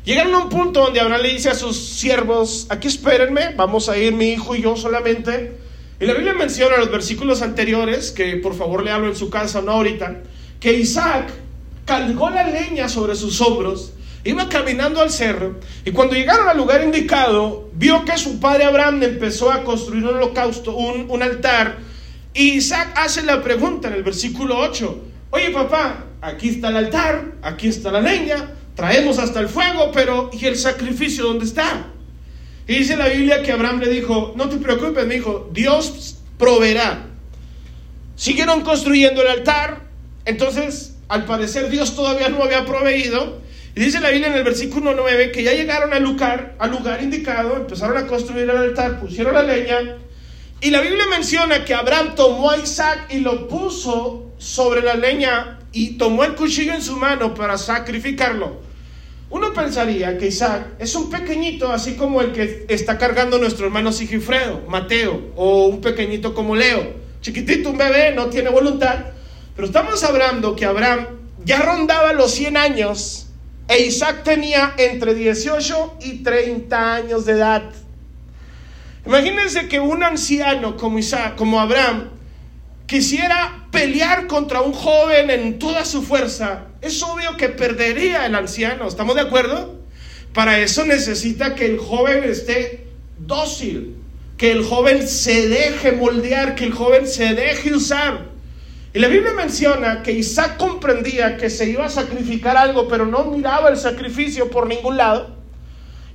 Llegaron 0.04 0.34
a 0.34 0.40
un 0.40 0.50
punto 0.50 0.82
donde 0.82 1.00
Abraham 1.00 1.22
le 1.22 1.30
dice 1.30 1.50
a 1.50 1.56
sus 1.56 1.78
siervos, 1.78 2.68
aquí 2.70 2.88
espérenme, 2.88 3.54
vamos 3.56 3.88
a 3.88 3.98
ir 3.98 4.14
mi 4.14 4.30
hijo 4.32 4.56
y 4.56 4.62
yo 4.64 4.76
solamente. 4.76 5.58
Y 6.02 6.06
la 6.06 6.14
Biblia 6.14 6.34
menciona 6.34 6.76
en 6.76 6.82
los 6.82 6.92
versículos 6.92 7.42
anteriores, 7.42 8.12
que 8.12 8.36
por 8.38 8.56
favor 8.56 8.84
le 8.84 8.92
hablo 8.92 9.08
en 9.08 9.16
su 9.16 9.30
casa, 9.30 9.62
no 9.62 9.72
ahorita, 9.72 10.24
que 10.60 10.74
Isaac 10.74 11.30
cargó 11.86 12.30
la 12.30 12.48
leña 12.48 12.90
sobre 12.90 13.16
sus 13.16 13.40
hombros 13.40 13.94
Iba 14.24 14.50
caminando 14.50 15.02
al 15.02 15.10
cerro 15.10 15.60
y 15.84 15.92
cuando 15.92 16.14
llegaron 16.14 16.48
al 16.48 16.56
lugar 16.56 16.84
indicado, 16.84 17.70
vio 17.74 18.06
que 18.06 18.16
su 18.20 18.40
padre 18.40 18.66
Abraham 18.66 19.02
empezó 19.02 19.52
a 19.52 19.64
construir 19.64 20.04
un 20.04 20.16
holocausto, 20.16 20.76
un, 20.76 21.24
altar. 21.24 21.80
Y 22.32 22.52
Isaac 22.52 22.94
hace 22.96 23.24
la 23.24 23.42
pregunta 23.42 23.88
en 23.88 23.96
el 23.96 24.04
versículo 24.04 24.60
8, 24.60 25.04
oye 25.32 25.50
papá, 25.50 26.06
aquí 26.22 26.50
está 26.50 26.70
el 26.70 26.78
altar, 26.78 27.34
aquí 27.42 27.68
está 27.68 27.92
la 27.92 28.00
leña, 28.00 28.52
traemos 28.76 29.18
hasta 29.18 29.40
el 29.40 29.50
fuego, 29.50 29.92
pero 29.92 30.30
¿y 30.32 30.46
el 30.46 30.56
sacrificio 30.56 31.24
dónde 31.24 31.46
está? 31.46 31.88
Y 32.68 32.76
dice 32.76 32.96
la 32.96 33.08
Biblia 33.08 33.42
que 33.42 33.52
Abraham 33.52 33.80
le 33.80 33.90
dijo, 33.90 34.34
no 34.36 34.50
te 34.50 34.58
preocupes, 34.58 35.06
me 35.06 35.16
dijo, 35.16 35.50
Dios 35.52 36.18
proveerá. 36.38 37.08
Siguieron 38.16 38.62
construyendo 38.62 39.22
el 39.22 39.28
altar, 39.28 39.82
entonces 40.26 40.96
al 41.08 41.26
parecer 41.26 41.70
Dios 41.70 41.96
todavía 41.96 42.30
no 42.30 42.44
había 42.44 42.66
proveído. 42.66 43.42
Y 43.76 43.80
dice 43.80 44.00
la 44.00 44.10
Biblia 44.10 44.28
en 44.28 44.34
el 44.34 44.44
versículo 44.44 44.94
9 44.94 45.32
que 45.32 45.44
ya 45.44 45.54
llegaron 45.54 45.94
al 45.94 46.04
lugar, 46.04 46.56
al 46.60 46.72
lugar 46.72 47.02
indicado, 47.02 47.58
empezaron 47.58 47.98
a 47.98 48.08
construir 48.08 48.44
el 48.44 48.52
altar, 48.52 49.00
pusieron 49.00 49.34
la 49.34 49.44
leña. 49.44 49.98
Y 50.62 50.70
la 50.70 50.82
Biblia 50.82 51.06
menciona 51.10 51.66
que 51.66 51.74
Abraham 51.74 52.14
tomó 52.16 52.52
a 52.52 52.58
Isaac 52.58 53.08
y 53.10 53.20
lo 53.20 53.48
puso 53.48 54.32
sobre 54.38 54.82
la 54.82 54.96
leña 54.96 55.60
y 55.72 55.98
tomó 55.98 56.24
el 56.24 56.36
cuchillo 56.36 56.74
en 56.74 56.82
su 56.82 56.98
mano 56.98 57.34
para 57.34 57.58
sacrificarlo. 57.58 58.62
Uno 59.32 59.54
pensaría 59.54 60.18
que 60.18 60.28
Isaac 60.28 60.74
es 60.78 60.94
un 60.94 61.10
pequeñito, 61.10 61.72
así 61.72 61.96
como 61.96 62.22
el 62.22 62.34
que 62.34 62.66
está 62.68 62.98
cargando 62.98 63.38
nuestro 63.40 63.66
hermano 63.66 63.94
Sigifredo, 63.94 64.62
Mateo, 64.68 65.32
o 65.38 65.68
un 65.68 65.80
pequeñito 65.80 66.34
como 66.34 66.56
Leo. 66.56 66.96
Chiquitito, 67.22 67.70
un 67.70 67.78
bebé, 67.78 68.14
no 68.14 68.28
tiene 68.28 68.50
voluntad. 68.50 69.06
Pero 69.56 69.68
estamos 69.68 70.04
hablando 70.04 70.56
que 70.56 70.66
Abraham 70.66 71.08
ya 71.46 71.62
rondaba 71.62 72.12
los 72.12 72.32
100 72.32 72.58
años 72.58 73.28
e 73.70 73.84
Isaac 73.84 74.24
tenía 74.24 74.74
entre 74.78 75.14
18 75.14 75.98
y 76.02 76.24
30 76.24 76.94
años 76.94 77.26
de 77.26 77.32
edad. 77.32 77.64
Imagínense 79.06 79.70
que 79.70 79.80
un 79.80 80.04
anciano 80.04 80.76
como 80.76 81.00
Isaac, 81.00 81.36
como 81.36 81.62
Abraham, 81.62 82.10
quisiera 82.92 83.68
pelear 83.72 84.28
contra 84.28 84.60
un 84.60 84.74
joven 84.74 85.30
en 85.30 85.60
toda 85.60 85.86
su 85.86 86.02
fuerza. 86.02 86.66
Es 86.82 87.02
obvio 87.02 87.38
que 87.38 87.48
perdería 87.48 88.26
el 88.26 88.36
anciano. 88.36 88.86
¿Estamos 88.86 89.16
de 89.16 89.22
acuerdo? 89.22 89.80
Para 90.34 90.60
eso 90.60 90.84
necesita 90.84 91.56
que 91.56 91.68
el 91.68 91.78
joven 91.78 92.26
esté 92.26 92.88
dócil, 93.18 93.96
que 94.36 94.52
el 94.52 94.66
joven 94.66 95.08
se 95.08 95.48
deje 95.48 95.94
moldear, 95.94 96.54
que 96.56 96.66
el 96.66 96.74
joven 96.74 97.08
se 97.08 97.34
deje 97.34 97.74
usar. 97.74 98.26
Y 98.94 99.00
la 99.00 99.08
Biblia 99.08 99.32
menciona 99.36 100.04
que 100.04 100.12
Isaac 100.12 100.58
comprendía 100.58 101.38
que 101.38 101.50
se 101.50 101.70
iba 101.70 101.86
a 101.86 101.90
sacrificar 101.90 102.58
algo, 102.58 102.90
pero 102.90 103.06
no 103.06 103.24
miraba 103.24 103.70
el 103.70 103.78
sacrificio 103.78 104.52
por 104.52 104.68
ningún 104.68 104.98
lado. 104.98 105.38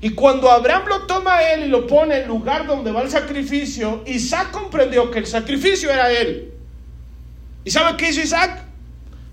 Y 0.02 0.10
cuando 0.10 0.50
Abraham 0.50 0.82
lo 0.90 1.06
toma 1.06 1.36
a 1.36 1.54
él 1.54 1.64
y 1.64 1.68
lo 1.68 1.86
pone 1.86 2.16
en 2.16 2.22
el 2.24 2.28
lugar 2.28 2.66
donde 2.66 2.92
va 2.92 3.00
el 3.00 3.08
sacrificio, 3.08 4.04
Isaac 4.06 4.50
comprendió 4.50 5.10
que 5.10 5.20
el 5.20 5.26
sacrificio 5.26 5.90
era 5.90 6.12
él. 6.12 6.52
¿Y 7.66 7.72
sabe 7.72 7.96
qué 7.96 8.10
hizo 8.10 8.20
Isaac? 8.20 8.62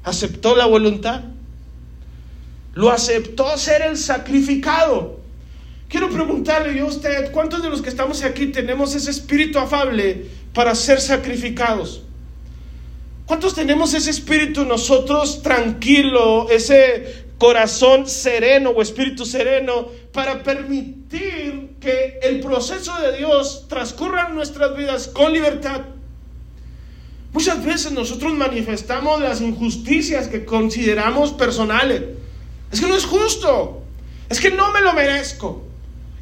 Aceptó 0.03 0.55
la 0.55 0.65
voluntad. 0.65 1.21
Lo 2.73 2.89
aceptó 2.89 3.55
ser 3.59 3.83
el 3.83 3.95
sacrificado. 3.95 5.19
Quiero 5.87 6.09
preguntarle 6.09 6.75
yo 6.75 6.85
a 6.85 6.87
usted, 6.87 7.31
¿cuántos 7.31 7.61
de 7.61 7.69
los 7.69 7.83
que 7.83 7.89
estamos 7.89 8.23
aquí 8.23 8.47
tenemos 8.47 8.95
ese 8.95 9.11
espíritu 9.11 9.59
afable 9.59 10.25
para 10.51 10.73
ser 10.73 10.99
sacrificados? 10.99 12.01
¿Cuántos 13.27 13.53
tenemos 13.53 13.93
ese 13.93 14.09
espíritu 14.09 14.65
nosotros 14.65 15.43
tranquilo, 15.43 16.49
ese 16.49 17.27
corazón 17.37 18.07
sereno 18.07 18.71
o 18.71 18.81
espíritu 18.81 19.27
sereno 19.27 19.89
para 20.11 20.41
permitir 20.41 21.75
que 21.79 22.17
el 22.23 22.39
proceso 22.39 22.99
de 22.99 23.15
Dios 23.15 23.67
transcurra 23.69 24.29
en 24.29 24.33
nuestras 24.33 24.75
vidas 24.75 25.07
con 25.07 25.31
libertad? 25.31 25.92
Muchas 27.33 27.65
veces 27.65 27.91
nosotros 27.91 28.31
manifestamos 28.33 29.19
las 29.19 29.41
injusticias 29.41 30.27
que 30.27 30.45
consideramos 30.45 31.33
personales. 31.33 32.03
Es 32.71 32.79
que 32.79 32.87
no 32.87 32.95
es 32.95 33.05
justo. 33.05 33.81
Es 34.29 34.39
que 34.39 34.51
no 34.51 34.71
me 34.71 34.81
lo 34.81 34.93
merezco. 34.93 35.63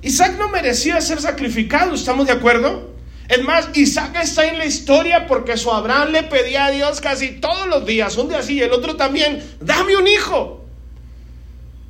Isaac 0.02 0.36
no 0.40 0.50
merecía 0.50 1.00
ser 1.02 1.22
sacrificado, 1.22 1.94
¿estamos 1.94 2.26
de 2.28 2.34
acuerdo? 2.34 2.90
Es 3.28 3.44
más, 3.44 3.70
Isaac 3.76 4.18
está 4.22 4.48
en 4.48 4.58
la 4.58 4.66
historia 4.66 5.28
porque 5.28 5.56
su 5.58 5.72
Abraham 5.72 6.12
le 6.12 6.24
pedía 6.24 6.66
a 6.66 6.72
Dios 6.72 7.00
casi 7.00 7.40
todos 7.40 7.68
los 7.68 7.86
días, 7.86 8.18
un 8.18 8.30
día 8.30 8.42
sí 8.42 8.56
y 8.56 8.62
el 8.62 8.72
otro 8.72 8.96
también, 8.96 9.44
dame 9.60 9.96
un 9.96 10.08
hijo. 10.08 10.66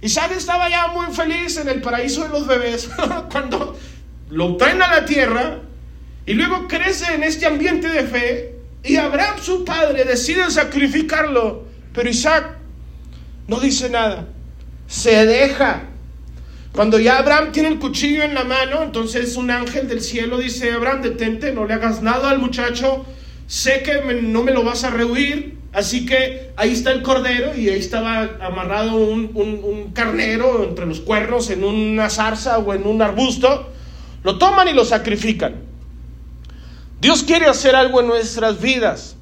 Isaac 0.01 0.31
estaba 0.35 0.69
ya 0.69 0.87
muy 0.87 1.13
feliz 1.13 1.57
en 1.57 1.69
el 1.69 1.81
paraíso 1.81 2.23
de 2.23 2.29
los 2.29 2.47
bebés 2.47 2.89
cuando 3.31 3.77
lo 4.29 4.57
traen 4.57 4.81
a 4.81 4.87
la 4.87 5.05
tierra 5.05 5.59
y 6.25 6.33
luego 6.33 6.67
crece 6.67 7.13
en 7.13 7.23
este 7.23 7.45
ambiente 7.45 7.87
de 7.87 8.03
fe 8.03 8.60
y 8.83 8.95
Abraham 8.95 9.37
su 9.41 9.63
padre 9.63 10.05
decide 10.05 10.49
sacrificarlo, 10.49 11.65
pero 11.93 12.09
Isaac 12.09 12.57
no 13.47 13.59
dice 13.59 13.89
nada, 13.89 14.27
se 14.87 15.25
deja. 15.25 15.83
Cuando 16.73 16.99
ya 16.99 17.17
Abraham 17.17 17.51
tiene 17.51 17.69
el 17.69 17.79
cuchillo 17.79 18.23
en 18.23 18.33
la 18.33 18.45
mano, 18.45 18.81
entonces 18.81 19.35
un 19.35 19.51
ángel 19.51 19.87
del 19.87 20.01
cielo 20.01 20.37
dice, 20.37 20.71
Abraham, 20.71 21.01
detente, 21.01 21.51
no 21.51 21.65
le 21.65 21.73
hagas 21.73 22.01
nada 22.01 22.29
al 22.29 22.39
muchacho, 22.39 23.05
sé 23.45 23.83
que 23.83 24.01
no 24.21 24.43
me 24.43 24.53
lo 24.53 24.63
vas 24.63 24.85
a 24.85 24.89
rehuir, 24.89 25.57
así 25.73 26.05
que 26.05 26.51
ahí 26.55 26.71
está 26.71 26.91
el 26.91 27.01
cordero 27.01 27.53
y 27.55 27.67
ahí 27.67 27.79
estaba 27.79 28.37
amarrado 28.41 28.95
un, 28.95 29.91
carnero 29.93 30.63
entre 30.63 30.85
los 30.85 31.01
cuernos 31.01 31.49
en 31.49 31.65
una 31.65 32.09
zarza 32.09 32.57
o 32.59 32.73
en 32.73 32.87
un 32.87 33.01
arbusto, 33.01 33.69
lo 34.23 34.37
toman 34.37 34.69
y 34.69 34.73
lo 34.73 34.85
sacrifican. 34.85 35.70
Dios 37.01 37.23
quiere 37.23 37.47
hacer 37.47 37.75
algo 37.75 37.99
en 37.99 38.07
nuestras 38.07 38.61
vidas. 38.61 39.15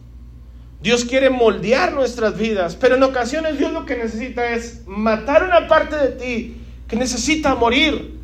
Dios 0.82 1.06
quiere 1.06 1.30
moldear 1.30 1.94
nuestras 1.94 2.38
vidas, 2.38 2.76
pero 2.76 2.98
en 2.98 3.04
ocasiones 3.04 3.58
Dios 3.58 3.72
lo 3.72 3.86
que 3.86 3.96
necesita 3.96 4.50
es 4.50 4.82
matar 4.86 5.44
una 5.44 5.70
parte 5.70 5.96
de 5.96 6.10
ti 6.10 6.58
que 6.90 6.98
necesita 6.98 7.56
morir. 7.56 8.20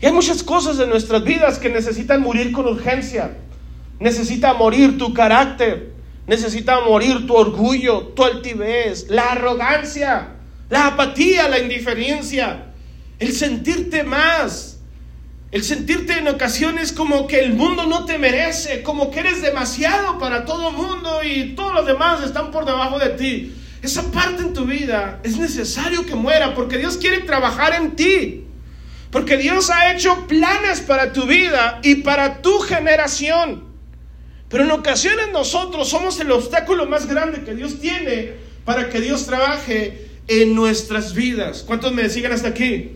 Y 0.00 0.06
hay 0.06 0.12
muchas 0.12 0.42
cosas 0.42 0.80
en 0.80 0.88
nuestras 0.88 1.22
vidas 1.22 1.58
que 1.58 1.68
necesitan 1.68 2.22
morir 2.22 2.50
con 2.50 2.66
urgencia. 2.66 3.36
Necesita 4.00 4.54
morir 4.54 4.96
tu 4.96 5.12
carácter, 5.12 5.92
necesita 6.26 6.80
morir 6.80 7.26
tu 7.26 7.34
orgullo, 7.34 8.12
tu 8.16 8.24
altivez, 8.24 9.10
la 9.10 9.32
arrogancia, 9.32 10.28
la 10.70 10.86
apatía, 10.86 11.46
la 11.48 11.58
indiferencia, 11.58 12.72
el 13.18 13.32
sentirte 13.32 14.02
más, 14.02 14.77
el 15.50 15.64
sentirte 15.64 16.18
en 16.18 16.28
ocasiones 16.28 16.92
como 16.92 17.26
que 17.26 17.40
el 17.40 17.54
mundo 17.54 17.86
no 17.86 18.04
te 18.04 18.18
merece, 18.18 18.82
como 18.82 19.10
que 19.10 19.20
eres 19.20 19.40
demasiado 19.40 20.18
para 20.18 20.44
todo 20.44 20.68
el 20.70 20.76
mundo 20.76 21.22
y 21.24 21.54
todos 21.54 21.72
los 21.72 21.86
demás 21.86 22.22
están 22.22 22.50
por 22.50 22.66
debajo 22.66 22.98
de 22.98 23.10
ti. 23.10 23.54
Esa 23.80 24.10
parte 24.10 24.42
en 24.42 24.52
tu 24.52 24.66
vida 24.66 25.20
es 25.22 25.38
necesario 25.38 26.04
que 26.04 26.14
muera 26.14 26.54
porque 26.54 26.76
Dios 26.76 26.98
quiere 26.98 27.20
trabajar 27.20 27.74
en 27.74 27.96
ti. 27.96 28.44
Porque 29.10 29.38
Dios 29.38 29.70
ha 29.70 29.94
hecho 29.94 30.26
planes 30.26 30.80
para 30.80 31.14
tu 31.14 31.24
vida 31.24 31.80
y 31.82 31.96
para 31.96 32.42
tu 32.42 32.58
generación. 32.58 33.64
Pero 34.50 34.64
en 34.64 34.70
ocasiones 34.70 35.28
nosotros 35.32 35.88
somos 35.88 36.20
el 36.20 36.30
obstáculo 36.30 36.84
más 36.86 37.06
grande 37.06 37.42
que 37.42 37.54
Dios 37.54 37.80
tiene 37.80 38.34
para 38.66 38.90
que 38.90 39.00
Dios 39.00 39.24
trabaje 39.24 40.08
en 40.26 40.54
nuestras 40.54 41.14
vidas. 41.14 41.62
¿Cuántos 41.66 41.92
me 41.92 42.10
siguen 42.10 42.32
hasta 42.32 42.48
aquí? 42.48 42.92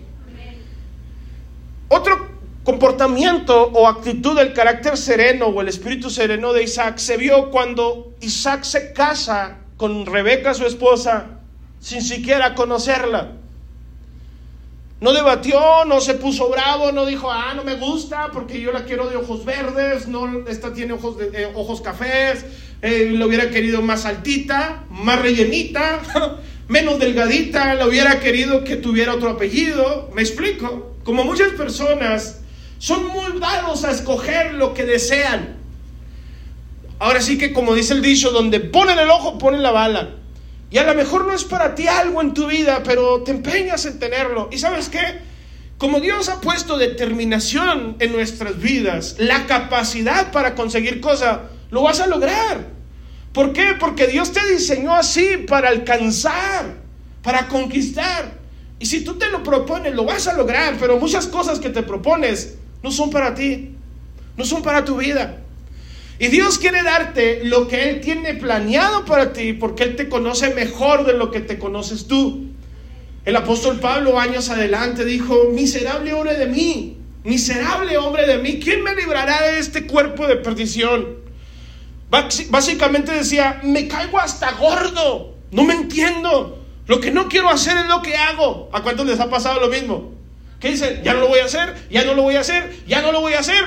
Otro 1.89 2.32
comportamiento 2.65 3.71
o 3.73 3.89
actitud 3.89 4.37
del 4.37 4.53
carácter 4.53 4.97
sereno 4.97 5.47
o 5.47 5.61
el 5.61 5.69
espíritu 5.69 6.11
sereno 6.11 6.53
de 6.53 6.63
Isaac 6.63 6.99
se 6.99 7.17
vio 7.17 7.51
cuando 7.51 8.13
Isaac 8.21 8.63
se 8.65 8.93
casa 8.93 9.59
con 9.77 10.07
Rebeca, 10.07 10.55
su 10.55 10.65
esposa, 10.65 11.41
sin 11.81 12.03
siquiera 12.03 12.55
conocerla. 12.55 13.33
No 15.01 15.13
debatió, 15.13 15.85
no 15.85 16.01
se 16.01 16.15
puso 16.15 16.49
bravo, 16.49 16.93
no 16.93 17.05
dijo, 17.05 17.29
ah, 17.33 17.55
no 17.57 17.65
me 17.65 17.75
gusta 17.75 18.31
porque 18.33 18.61
yo 18.61 18.71
la 18.71 18.85
quiero 18.85 19.11
de 19.11 19.17
ojos 19.17 19.45
verdes, 19.45 20.07
no, 20.07 20.47
esta 20.47 20.73
tiene 20.73 20.93
ojos, 20.93 21.19
de, 21.19 21.31
eh, 21.35 21.53
ojos 21.57 21.81
cafés, 21.81 22.45
eh, 22.83 23.11
lo 23.13 23.27
hubiera 23.27 23.51
querido 23.51 23.83
más 23.83 24.05
altita, 24.05 24.85
más 24.89 25.21
rellenita, 25.21 26.01
menos 26.69 27.01
delgadita, 27.01 27.75
lo 27.75 27.89
hubiera 27.89 28.21
querido 28.21 28.63
que 28.63 28.77
tuviera 28.77 29.15
otro 29.15 29.31
apellido. 29.31 30.09
¿Me 30.15 30.23
explico? 30.23 30.95
Como 31.03 31.25
muchas 31.25 31.51
personas 31.55 32.42
son 32.83 33.07
muy 33.07 33.39
dados 33.39 33.85
a 33.85 33.93
escoger 33.93 34.55
lo 34.55 34.75
que 34.75 34.85
desean. 34.85 35.55
Ahora 36.99 37.21
sí 37.21 37.39
que 37.39 37.53
como 37.53 37.77
dice 37.77 37.93
el 37.93 38.03
dicho, 38.03 38.33
donde 38.33 38.59
ponen 38.59 38.99
el 38.99 39.09
ojo, 39.09 39.39
ponen 39.39 39.63
la 39.63 39.71
bala. 39.71 40.17
Y 40.69 40.79
a 40.79 40.83
lo 40.83 40.93
mejor 40.97 41.25
no 41.25 41.33
es 41.33 41.45
para 41.45 41.77
ti 41.77 41.87
algo 41.87 42.21
en 42.21 42.35
tu 42.35 42.49
vida, 42.49 42.83
pero 42.85 43.23
te 43.23 43.31
empeñas 43.31 43.87
en 43.87 44.01
tenerlo. 44.01 44.49
¿Y 44.51 44.59
sabes 44.59 44.89
qué? 44.89 45.21
Como 45.79 46.01
Dios 46.01 46.29
ha 46.29 46.41
puesto 46.41 46.77
determinación 46.77 47.95
en 48.01 48.11
nuestras 48.11 48.59
vidas, 48.59 49.15
la 49.21 49.47
capacidad 49.47 50.33
para 50.33 50.57
conseguir 50.57 51.01
cosas, 51.01 51.39
lo 51.71 51.83
vas 51.83 52.01
a 52.01 52.09
lograr. 52.09 52.67
¿Por 53.33 53.53
qué? 53.53 53.77
Porque 53.79 54.09
Dios 54.09 54.33
te 54.33 54.45
diseñó 54.53 54.93
así 54.93 55.37
para 55.47 55.69
alcanzar, 55.69 56.79
para 57.23 57.47
conquistar. 57.47 58.41
Y 58.81 58.87
si 58.87 59.05
tú 59.05 59.19
te 59.19 59.31
lo 59.31 59.45
propones, 59.45 59.95
lo 59.95 60.05
vas 60.05 60.27
a 60.27 60.33
lograr, 60.33 60.79
pero 60.81 60.99
muchas 60.99 61.29
cosas 61.29 61.61
que 61.61 61.71
te 61.71 61.85
propones 61.85 62.57
no 62.83 62.91
son 62.91 63.11
para 63.11 63.35
ti, 63.35 63.71
no 64.37 64.45
son 64.45 64.63
para 64.63 64.85
tu 64.85 64.97
vida. 64.97 65.39
Y 66.19 66.29
Dios 66.29 66.59
quiere 66.59 66.83
darte 66.83 67.45
lo 67.45 67.67
que 67.67 67.91
Él 67.91 68.01
tiene 68.01 68.35
planeado 68.35 69.05
para 69.05 69.33
ti 69.33 69.53
porque 69.53 69.83
Él 69.85 69.97
te 69.97 70.09
conoce 70.09 70.55
mejor 70.55 71.05
de 71.05 71.15
lo 71.15 71.31
que 71.31 71.41
te 71.41 71.59
conoces 71.59 72.07
tú. 72.07 72.47
El 73.25 73.37
apóstol 73.37 73.81
Pablo 73.81 74.19
años 74.19 74.51
adelante 74.51 75.05
dijo, 75.05 75.49
miserable 75.53 76.13
hombre 76.13 76.37
de 76.37 76.47
mí, 76.47 76.97
miserable 77.25 77.97
hombre 77.99 78.27
de 78.27 78.39
mí, 78.39 78.61
¿quién 78.63 78.83
me 78.83 78.95
librará 78.95 79.43
de 79.43 79.59
este 79.59 79.87
cuerpo 79.87 80.27
de 80.27 80.37
perdición? 80.37 81.23
Básicamente 82.51 83.13
decía, 83.13 83.61
me 83.65 83.89
caigo 83.89 84.19
hasta 84.19 84.53
gordo, 84.53 85.35
no 85.51 85.65
me 85.65 85.75
entiendo, 85.75 86.63
lo 86.87 87.01
que 87.01 87.11
no 87.11 87.29
quiero 87.29 87.49
hacer 87.49 87.77
es 87.79 87.87
lo 87.87 88.03
que 88.03 88.17
hago. 88.17 88.69
¿A 88.73 88.83
cuántos 88.83 89.07
les 89.07 89.21
ha 89.21 89.31
pasado 89.31 89.61
lo 89.61 89.69
mismo? 89.69 90.13
¿Qué 90.63 90.71
dicen? 90.71 91.03
Ya 91.03 91.13
no 91.13 91.21
lo 91.21 91.29
voy 91.29 91.41
a 91.41 91.47
hacer, 91.47 91.75
ya 91.91 92.05
no 92.05 92.15
lo 92.15 92.23
voy 92.23 92.37
a 92.37 92.41
hacer, 92.41 92.73
ya 92.87 93.03
no 93.03 93.11
lo 93.11 93.21
voy 93.21 93.33
a 93.33 93.41
hacer, 93.41 93.65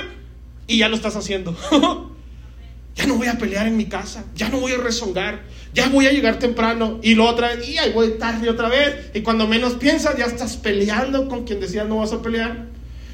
y 0.65 0.77
ya 0.77 0.87
lo 0.87 0.95
estás 0.95 1.15
haciendo. 1.15 1.55
Ya 2.97 3.05
no 3.07 3.15
voy 3.15 3.27
a 3.27 3.37
pelear 3.37 3.67
en 3.67 3.75
mi 3.75 3.87
casa, 3.87 4.23
ya 4.35 4.47
no 4.47 4.61
voy 4.61 4.71
a 4.71 4.77
rezongar, 4.77 5.43
ya 5.73 5.89
voy 5.89 6.07
a 6.07 6.13
llegar 6.13 6.39
temprano 6.39 7.01
y 7.03 7.13
lo 7.13 7.27
otra 7.27 7.53
vez, 7.53 7.67
y 7.67 7.77
ahí 7.77 7.91
voy 7.91 8.11
tarde 8.11 8.49
otra 8.49 8.69
vez. 8.69 9.11
Y 9.13 9.19
cuando 9.19 9.47
menos 9.47 9.73
piensas, 9.73 10.17
ya 10.17 10.23
estás 10.23 10.55
peleando 10.55 11.27
con 11.27 11.43
quien 11.43 11.59
decías 11.59 11.85
no 11.89 11.97
vas 11.97 12.13
a 12.13 12.21
pelear. 12.21 12.67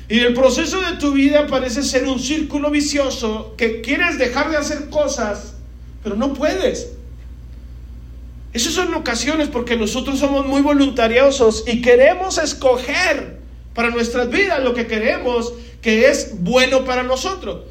Y 0.08 0.20
el 0.20 0.36
proceso 0.36 0.82
de 0.82 0.98
tu 0.98 1.14
vida 1.14 1.48
parece 1.48 1.82
ser 1.82 2.06
un 2.06 2.20
círculo 2.20 2.70
vicioso 2.70 3.56
que 3.58 3.82
quieres 3.82 4.20
dejar 4.20 4.52
de 4.52 4.58
hacer 4.58 4.92
cosas, 4.92 5.56
pero 6.04 6.16
no 6.16 6.34
puedes. 6.34 6.90
Esas 8.54 8.74
son 8.74 8.94
ocasiones 8.94 9.48
porque 9.48 9.78
nosotros 9.78 10.20
somos 10.20 10.46
muy 10.46 10.62
voluntariosos 10.62 11.64
y 11.66 11.82
queremos 11.82 12.38
escoger 12.38 13.41
para 13.74 13.90
nuestras 13.90 14.30
vidas 14.30 14.64
lo 14.64 14.74
que 14.74 14.88
queremos 14.88 15.54
que 15.82 16.08
es 16.08 16.42
bueno 16.42 16.86
para 16.86 17.04
nosotros. 17.04 17.62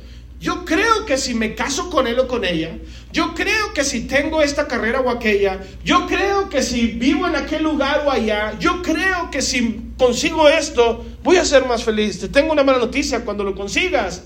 Yo 0.40 0.64
creo 0.64 1.04
que 1.04 1.18
si 1.18 1.34
me 1.34 1.54
caso 1.54 1.90
con 1.90 2.06
él 2.06 2.18
o 2.18 2.26
con 2.26 2.46
ella, 2.46 2.78
yo 3.12 3.34
creo 3.34 3.74
que 3.74 3.84
si 3.84 4.06
tengo 4.06 4.40
esta 4.40 4.66
carrera 4.66 5.00
o 5.00 5.10
aquella, 5.10 5.60
yo 5.84 6.06
creo 6.06 6.48
que 6.48 6.62
si 6.62 6.86
vivo 6.86 7.26
en 7.26 7.36
aquel 7.36 7.62
lugar 7.62 8.04
o 8.06 8.10
allá, 8.10 8.58
yo 8.58 8.80
creo 8.80 9.30
que 9.30 9.42
si 9.42 9.92
consigo 9.98 10.48
esto, 10.48 11.04
voy 11.22 11.36
a 11.36 11.44
ser 11.44 11.66
más 11.66 11.84
feliz. 11.84 12.18
Te 12.18 12.28
tengo 12.28 12.52
una 12.52 12.64
mala 12.64 12.78
noticia, 12.78 13.22
cuando 13.22 13.44
lo 13.44 13.54
consigas, 13.54 14.22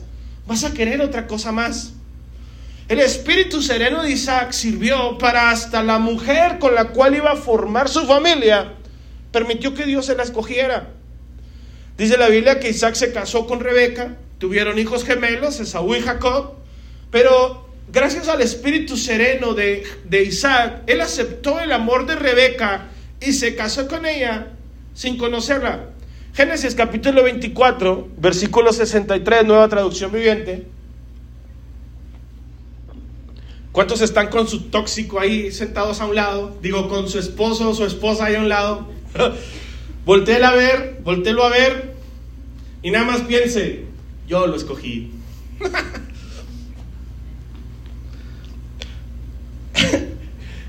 vas 0.46 0.62
a 0.62 0.72
querer 0.72 1.00
otra 1.00 1.26
cosa 1.26 1.50
más. 1.50 1.94
El 2.86 3.00
espíritu 3.00 3.60
sereno 3.60 4.02
de 4.02 4.12
Isaac 4.12 4.52
sirvió 4.52 5.18
para 5.18 5.50
hasta 5.50 5.82
la 5.82 5.98
mujer 5.98 6.60
con 6.60 6.76
la 6.76 6.90
cual 6.90 7.16
iba 7.16 7.32
a 7.32 7.36
formar 7.36 7.88
su 7.88 8.06
familia, 8.06 8.74
permitió 9.32 9.74
que 9.74 9.84
Dios 9.84 10.06
se 10.06 10.14
la 10.14 10.22
escogiera. 10.22 10.92
Dice 11.96 12.16
la 12.16 12.28
Biblia 12.28 12.58
que 12.60 12.70
Isaac 12.70 12.94
se 12.94 13.12
casó 13.12 13.46
con 13.46 13.60
Rebeca, 13.60 14.16
Tuvieron 14.44 14.78
hijos 14.78 15.04
gemelos, 15.04 15.58
Esaú 15.60 15.94
y 15.94 16.00
Jacob, 16.00 16.56
pero 17.10 17.66
gracias 17.90 18.28
al 18.28 18.42
espíritu 18.42 18.96
sereno 18.96 19.54
de, 19.54 19.84
Isaac, 20.22 20.82
él 20.86 21.00
aceptó 21.00 21.60
el 21.60 21.72
amor 21.72 22.04
de 22.06 22.16
Rebeca 22.16 22.88
y 23.20 23.32
se 23.32 23.54
casó 23.54 23.88
con 23.88 24.04
ella 24.04 24.48
sin 24.92 25.16
conocerla. 25.16 25.90
Génesis 26.34 26.74
capítulo 26.74 27.22
24, 27.22 28.08
versículo 28.18 28.72
63, 28.72 29.46
nueva 29.46 29.68
traducción 29.68 30.10
viviente. 30.10 30.66
¿Cuántos 33.70 34.02
están 34.02 34.28
con 34.28 34.46
su 34.46 34.64
tóxico 34.64 35.20
ahí 35.20 35.52
sentados 35.52 36.00
a 36.00 36.06
un 36.06 36.16
lado? 36.16 36.58
Digo, 36.60 36.88
con 36.88 37.08
su 37.08 37.18
esposo 37.18 37.70
o 37.70 37.74
su 37.74 37.86
esposa 37.86 38.26
ahí 38.26 38.34
a 38.34 38.40
un 38.40 38.48
lado. 38.48 38.88
voltéelo 40.04 40.46
a 40.46 40.52
ver, 40.52 41.00
voltéelo 41.02 41.44
a 41.44 41.48
ver 41.50 41.94
y 42.82 42.90
nada 42.90 43.04
más 43.06 43.22
piense, 43.22 43.84
yo 44.26 44.46
lo 44.46 44.56
escogí. 44.56 45.10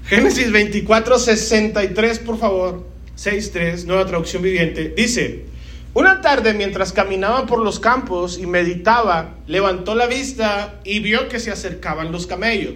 Génesis 0.08 0.52
24, 0.52 1.17
63, 1.17 2.19
por 2.19 2.38
favor. 2.38 2.86
6.3, 3.17 3.86
nueva 3.86 4.06
traducción 4.06 4.43
viviente. 4.43 4.93
Dice, 4.95 5.45
una 5.93 6.21
tarde 6.21 6.54
mientras 6.54 6.91
caminaba 6.91 7.45
por 7.45 7.60
los 7.60 7.80
campos 7.80 8.38
y 8.38 8.45
meditaba, 8.45 9.36
levantó 9.48 9.95
la 9.95 10.06
vista 10.06 10.82
y 10.84 11.00
vio 11.00 11.28
que 11.30 11.39
se 11.39 11.52
acercaban 11.52 12.12
los 12.12 12.28
camellos. 12.28 12.76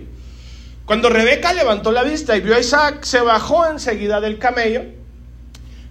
Cuando 0.85 1.09
Rebeca 1.09 1.53
levantó 1.53 1.91
la 1.91 2.03
vista 2.03 2.35
y 2.35 2.41
vio 2.41 2.55
a 2.55 2.59
Isaac, 2.59 3.03
se 3.03 3.19
bajó 3.19 3.67
enseguida 3.67 4.21
del 4.21 4.39
camello 4.39 4.98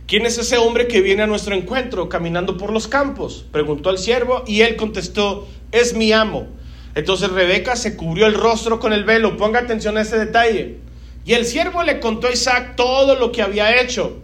¿Quién 0.08 0.24
es 0.24 0.38
ese 0.38 0.56
hombre 0.56 0.88
que 0.88 1.02
viene 1.02 1.24
a 1.24 1.26
nuestro 1.26 1.54
encuentro 1.54 2.08
caminando 2.08 2.56
por 2.56 2.72
los 2.72 2.88
campos? 2.88 3.44
Preguntó 3.52 3.90
al 3.90 3.98
siervo 3.98 4.42
y 4.46 4.62
él 4.62 4.74
contestó, 4.76 5.46
es 5.70 5.92
mi 5.92 6.12
amo. 6.12 6.48
Entonces 6.94 7.30
Rebeca 7.30 7.76
se 7.76 7.94
cubrió 7.94 8.26
el 8.26 8.32
rostro 8.32 8.80
con 8.80 8.94
el 8.94 9.04
velo, 9.04 9.36
ponga 9.36 9.58
atención 9.58 9.98
a 9.98 10.00
ese 10.00 10.18
detalle. 10.18 10.78
Y 11.26 11.34
el 11.34 11.44
siervo 11.44 11.82
le 11.82 12.00
contó 12.00 12.28
a 12.28 12.32
Isaac 12.32 12.74
todo 12.74 13.16
lo 13.16 13.32
que 13.32 13.42
había 13.42 13.82
hecho. 13.82 14.22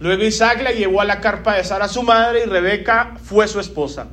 Luego 0.00 0.22
Isaac 0.22 0.60
la 0.62 0.72
llevó 0.72 1.00
a 1.00 1.06
la 1.06 1.22
carpa 1.22 1.56
de 1.56 1.64
Sara 1.64 1.88
su 1.88 2.02
madre 2.02 2.42
y 2.44 2.46
Rebeca 2.46 3.16
fue 3.24 3.48
su 3.48 3.60
esposa. 3.60 4.08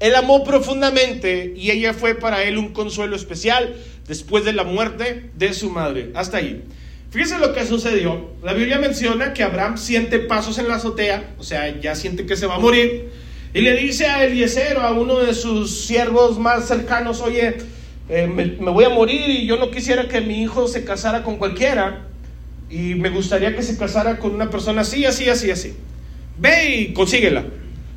Él 0.00 0.14
amó 0.14 0.44
profundamente 0.44 1.54
y 1.56 1.70
ella 1.70 1.94
fue 1.94 2.14
para 2.14 2.42
él 2.42 2.58
un 2.58 2.74
consuelo 2.74 3.16
especial 3.16 3.74
después 4.06 4.44
de 4.44 4.52
la 4.52 4.64
muerte 4.64 5.30
de 5.34 5.54
su 5.54 5.70
madre. 5.70 6.10
Hasta 6.14 6.36
ahí. 6.36 6.62
Fíjese 7.10 7.38
lo 7.38 7.52
que 7.52 7.66
sucedió. 7.66 8.30
La 8.42 8.52
Biblia 8.52 8.78
menciona 8.78 9.32
que 9.32 9.42
Abraham 9.42 9.76
siente 9.76 10.20
pasos 10.20 10.58
en 10.58 10.68
la 10.68 10.76
azotea, 10.76 11.34
o 11.38 11.42
sea, 11.42 11.80
ya 11.80 11.96
siente 11.96 12.24
que 12.24 12.36
se 12.36 12.46
va 12.46 12.54
a 12.54 12.58
morir, 12.60 13.10
y 13.52 13.62
le 13.62 13.76
dice 13.76 14.06
a 14.06 14.24
Eliezer, 14.24 14.78
a 14.78 14.92
uno 14.92 15.18
de 15.18 15.34
sus 15.34 15.86
siervos 15.86 16.38
más 16.38 16.68
cercanos, 16.68 17.20
oye, 17.20 17.56
eh, 18.08 18.28
me, 18.28 18.44
voy 18.70 18.84
a 18.84 18.90
morir 18.90 19.28
y 19.28 19.44
yo 19.44 19.56
no 19.56 19.72
quisiera 19.72 20.06
que 20.06 20.20
mi 20.20 20.40
hijo 20.40 20.68
se 20.68 20.84
casara 20.84 21.24
con 21.24 21.36
cualquiera, 21.36 22.06
y 22.70 22.94
me 22.94 23.10
gustaría 23.10 23.56
que 23.56 23.64
se 23.64 23.76
casara 23.76 24.18
con 24.18 24.32
una 24.32 24.48
persona 24.48 24.82
así, 24.82 25.04
así, 25.04 25.28
así, 25.28 25.50
así. 25.50 25.74
Ve 26.38 26.76
y 26.76 26.92
consíguela. 26.92 27.44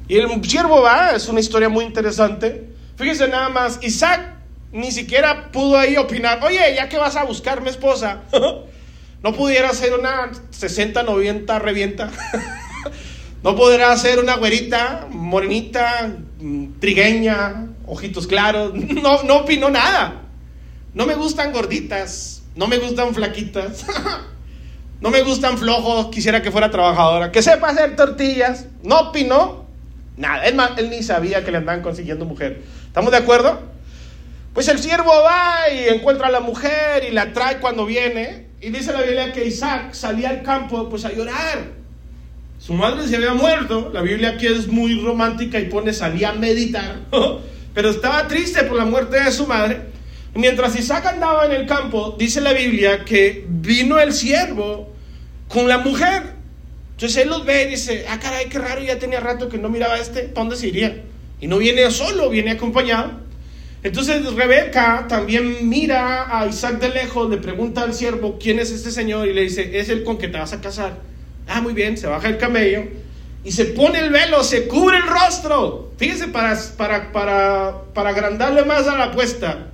Y 0.07 0.17
el 0.17 0.43
siervo 0.43 0.81
va, 0.81 1.11
es 1.11 1.27
una 1.27 1.39
historia 1.39 1.69
muy 1.69 1.85
interesante. 1.85 2.63
Fíjese 2.95 3.27
nada 3.27 3.49
más, 3.49 3.79
Isaac 3.83 4.37
ni 4.71 4.91
siquiera 4.91 5.51
pudo 5.51 5.77
ahí 5.77 5.97
opinar, 5.97 6.43
oye, 6.43 6.73
ya 6.75 6.89
que 6.89 6.97
vas 6.97 7.15
a 7.15 7.25
buscar 7.25 7.61
mi 7.61 7.69
esposa. 7.69 8.23
No 9.23 9.33
pudiera 9.33 9.73
ser 9.73 9.93
una 9.97 10.31
60, 10.51 11.01
90 11.01 11.59
revienta. 11.59 12.11
no 13.43 13.55
podrá 13.55 13.95
ser 13.95 14.19
una 14.19 14.35
güerita, 14.35 15.07
morenita, 15.09 16.11
trigueña, 16.79 17.67
ojitos 17.87 18.27
claros. 18.27 18.73
No, 18.73 19.23
no 19.23 19.37
opinó 19.37 19.69
nada. 19.69 20.23
No 20.93 21.05
me 21.05 21.15
gustan 21.15 21.53
gorditas. 21.53 22.43
No 22.55 22.67
me 22.67 22.77
gustan 22.77 23.15
flaquitas. 23.15 23.85
no 25.01 25.09
me 25.09 25.21
gustan 25.21 25.57
flojos. 25.57 26.07
Quisiera 26.07 26.41
que 26.41 26.51
fuera 26.51 26.69
trabajadora. 26.69 27.31
Que 27.31 27.41
sepa 27.41 27.69
hacer 27.69 27.95
tortillas. 27.95 28.65
No 28.83 28.99
opinó 29.09 29.65
nada. 30.17 30.45
Él 30.77 30.89
ni 30.89 31.01
sabía 31.01 31.45
que 31.45 31.51
le 31.51 31.59
andaban 31.59 31.81
consiguiendo 31.81 32.25
mujer. 32.25 32.61
¿Estamos 32.87 33.11
de 33.11 33.17
acuerdo? 33.17 33.61
Pues 34.53 34.67
el 34.67 34.79
siervo 34.79 35.11
va 35.23 35.69
y 35.73 35.87
encuentra 35.87 36.27
a 36.27 36.31
la 36.31 36.41
mujer 36.41 37.05
y 37.09 37.11
la 37.11 37.31
trae 37.31 37.59
cuando 37.59 37.85
viene. 37.85 38.42
Y 38.63 38.69
dice 38.69 38.93
la 38.93 39.01
Biblia 39.01 39.33
que 39.33 39.43
Isaac 39.43 39.93
salía 39.93 40.29
al 40.29 40.41
campo 40.41 40.87
pues 40.87 41.03
a 41.03 41.11
llorar. 41.11 41.73
Su 42.57 42.73
madre 42.73 43.05
se 43.09 43.17
había 43.17 43.33
muerto. 43.33 43.91
La 43.93 44.01
Biblia 44.01 44.29
aquí 44.29 44.47
es 44.47 44.67
muy 44.67 45.01
romántica 45.01 45.59
y 45.59 45.65
pone 45.65 45.91
salía 45.91 46.29
a 46.29 46.33
meditar. 46.33 47.01
Pero 47.73 47.89
estaba 47.89 48.25
triste 48.29 48.63
por 48.63 48.77
la 48.77 48.85
muerte 48.85 49.21
de 49.21 49.31
su 49.33 49.45
madre. 49.47 49.81
Mientras 50.33 50.79
Isaac 50.79 51.07
andaba 51.07 51.45
en 51.45 51.51
el 51.51 51.67
campo, 51.67 52.15
dice 52.17 52.39
la 52.39 52.53
Biblia 52.53 53.03
que 53.03 53.45
vino 53.49 53.99
el 53.99 54.13
siervo 54.13 54.93
con 55.49 55.67
la 55.67 55.79
mujer. 55.79 56.23
Entonces 56.91 57.21
él 57.21 57.27
los 57.27 57.43
ve 57.43 57.63
y 57.63 57.71
dice, 57.71 58.05
ah, 58.07 58.17
caray, 58.17 58.47
qué 58.47 58.59
raro, 58.59 58.81
ya 58.81 58.97
tenía 58.97 59.19
rato 59.19 59.49
que 59.49 59.57
no 59.57 59.67
miraba 59.67 59.95
a 59.95 59.99
este, 59.99 60.21
¿para 60.21 60.45
dónde 60.45 60.55
se 60.55 60.67
iría? 60.67 61.03
Y 61.41 61.47
no 61.47 61.57
viene 61.57 61.91
solo, 61.91 62.29
viene 62.29 62.51
acompañado. 62.51 63.11
Entonces 63.83 64.33
Rebeca 64.33 65.05
también 65.09 65.67
mira 65.67 66.39
a 66.39 66.47
Isaac 66.47 66.79
de 66.79 66.89
lejos, 66.89 67.29
le 67.29 67.37
pregunta 67.37 67.81
al 67.81 67.93
siervo, 67.93 68.39
¿quién 68.41 68.59
es 68.59 68.71
este 68.71 68.91
señor? 68.91 69.27
Y 69.27 69.33
le 69.33 69.41
dice, 69.41 69.77
es 69.77 69.89
el 69.89 70.03
con 70.03 70.17
que 70.17 70.29
te 70.29 70.37
vas 70.37 70.53
a 70.53 70.61
casar. 70.61 70.97
Ah, 71.47 71.61
muy 71.61 71.73
bien, 71.73 71.97
se 71.97 72.07
baja 72.07 72.29
el 72.29 72.37
camello 72.37 72.83
y 73.43 73.51
se 73.51 73.65
pone 73.65 73.99
el 73.99 74.09
velo, 74.09 74.43
se 74.43 74.67
cubre 74.67 74.97
el 74.97 75.03
rostro. 75.03 75.91
Fíjense, 75.97 76.29
para, 76.29 76.57
para, 76.77 77.11
para, 77.11 77.83
para 77.93 78.09
agrandarle 78.11 78.63
más 78.63 78.87
a 78.87 78.95
la 78.95 79.05
apuesta. 79.05 79.67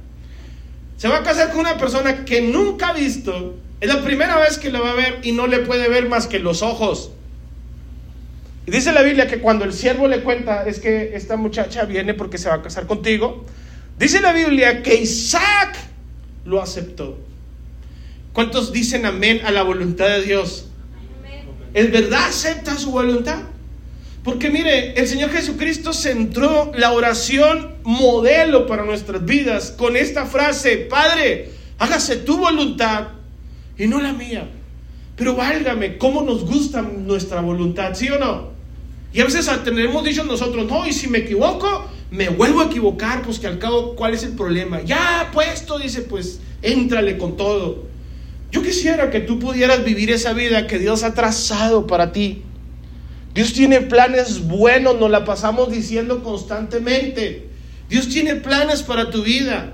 Se 0.97 1.07
va 1.07 1.17
a 1.17 1.23
casar 1.23 1.51
con 1.51 1.59
una 1.59 1.77
persona 1.77 2.25
que 2.25 2.41
nunca 2.41 2.89
ha 2.89 2.93
visto. 2.93 3.55
Es 3.79 3.93
la 3.93 4.03
primera 4.03 4.37
vez 4.37 4.57
que 4.57 4.71
lo 4.71 4.81
va 4.81 4.91
a 4.91 4.95
ver 4.95 5.19
y 5.21 5.31
no 5.31 5.45
le 5.45 5.59
puede 5.59 5.87
ver 5.87 6.09
más 6.09 6.25
que 6.25 6.39
los 6.39 6.63
ojos. 6.63 7.11
Y 8.65 8.71
dice 8.71 8.91
la 8.91 9.03
Biblia 9.03 9.27
que 9.27 9.39
cuando 9.39 9.65
el 9.65 9.73
siervo 9.73 10.07
le 10.07 10.21
cuenta 10.21 10.67
es 10.67 10.79
que 10.79 11.15
esta 11.15 11.37
muchacha 11.37 11.85
viene 11.85 12.15
porque 12.15 12.37
se 12.39 12.49
va 12.49 12.55
a 12.55 12.61
casar 12.61 12.87
contigo. 12.87 13.45
Dice 13.99 14.21
la 14.21 14.31
Biblia 14.31 14.81
que 14.81 14.95
Isaac 14.95 15.77
lo 16.45 16.61
aceptó. 16.61 17.17
¿Cuántos 18.31 18.71
dicen 18.71 19.05
amén 19.05 19.41
a 19.43 19.51
la 19.51 19.61
voluntad 19.61 20.07
de 20.07 20.21
Dios? 20.21 20.67
¿Es 21.73 21.91
verdad 21.91 22.27
acepta 22.29 22.77
su 22.77 22.91
voluntad? 22.91 23.41
Porque 24.23 24.49
mire, 24.49 24.93
el 24.93 25.05
Señor 25.05 25.31
Jesucristo 25.31 25.91
centró 25.91 26.71
la 26.75 26.93
oración 26.93 27.75
modelo 27.83 28.67
para 28.67 28.85
nuestras 28.85 29.25
vidas 29.25 29.71
con 29.71 29.97
esta 29.97 30.25
frase, 30.25 30.77
Padre, 30.77 31.51
hágase 31.77 32.17
tu 32.17 32.37
voluntad 32.37 33.09
y 33.77 33.87
no 33.87 33.99
la 33.99 34.13
mía. 34.13 34.47
Pero 35.17 35.35
válgame, 35.35 35.97
¿cómo 35.97 36.21
nos 36.21 36.45
gusta 36.45 36.81
nuestra 36.81 37.41
voluntad? 37.41 37.93
¿Sí 37.95 38.09
o 38.09 38.17
no? 38.17 38.51
Y 39.11 39.19
a 39.19 39.25
veces 39.25 39.49
tenemos 39.65 40.03
dicho 40.05 40.23
nosotros, 40.23 40.67
no, 40.67 40.87
y 40.87 40.93
si 40.93 41.07
me 41.07 41.19
equivoco, 41.19 41.89
me 42.11 42.29
vuelvo 42.29 42.61
a 42.61 42.65
equivocar, 42.65 43.21
pues 43.21 43.39
que 43.39 43.47
al 43.47 43.59
cabo, 43.59 43.95
¿cuál 43.95 44.13
es 44.13 44.23
el 44.23 44.31
problema? 44.31 44.81
Ya 44.81 45.29
puesto, 45.31 45.77
dice, 45.77 46.01
pues, 46.01 46.39
éntrale 46.61 47.17
con 47.17 47.37
todo. 47.37 47.87
Yo 48.51 48.63
quisiera 48.63 49.11
que 49.11 49.19
tú 49.19 49.39
pudieras 49.39 49.83
vivir 49.83 50.11
esa 50.11 50.33
vida 50.33 50.65
que 50.65 50.79
Dios 50.79 51.03
ha 51.03 51.13
trazado 51.13 51.85
para 51.85 52.11
ti. 52.11 52.43
Dios 53.35 53.53
tiene 53.53 53.81
planes 53.81 54.47
buenos, 54.47 54.99
nos 54.99 55.11
la 55.11 55.23
pasamos 55.23 55.71
diciendo 55.71 56.23
constantemente. 56.23 57.47
Dios 57.89 58.09
tiene 58.09 58.35
planes 58.35 58.81
para 58.81 59.11
tu 59.11 59.23
vida, 59.23 59.73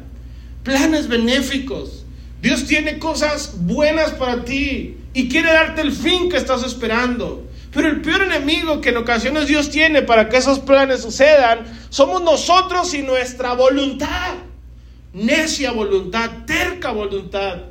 planes 0.64 1.08
benéficos. 1.08 2.06
Dios 2.42 2.66
tiene 2.66 3.00
cosas 3.00 3.56
buenas 3.62 4.12
para 4.12 4.44
ti 4.44 4.98
y 5.14 5.30
quiere 5.30 5.52
darte 5.52 5.82
el 5.82 5.94
fin 5.94 6.30
que 6.30 6.38
estás 6.38 6.64
esperando. 6.64 7.45
Pero 7.76 7.90
el 7.90 8.02
peor 8.02 8.24
enemigo 8.24 8.80
que 8.80 8.90
en 8.90 8.98
ocasiones 8.98 9.48
Dios 9.48 9.70
tiene 9.70 10.02
para 10.02 10.30
que 10.30 10.38
esos 10.38 10.60
planes 10.60 11.02
sucedan 11.02 11.66
somos 11.90 12.22
nosotros 12.22 12.94
y 12.94 13.02
nuestra 13.02 13.52
voluntad. 13.52 14.36
Necia 15.12 15.74
voluntad, 15.74 16.46
terca 16.48 16.92
voluntad. 16.92 17.64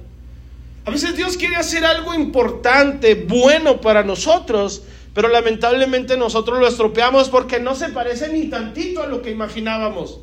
A 0.84 0.90
veces 0.90 1.16
Dios 1.16 1.38
quiere 1.38 1.56
hacer 1.56 1.86
algo 1.86 2.12
importante, 2.12 3.14
bueno 3.14 3.80
para 3.80 4.02
nosotros, 4.02 4.82
pero 5.14 5.28
lamentablemente 5.28 6.18
nosotros 6.18 6.58
lo 6.58 6.68
estropeamos 6.68 7.30
porque 7.30 7.58
no 7.58 7.74
se 7.74 7.88
parece 7.88 8.28
ni 8.28 8.50
tantito 8.50 9.02
a 9.02 9.06
lo 9.06 9.22
que 9.22 9.30
imaginábamos. 9.30 10.20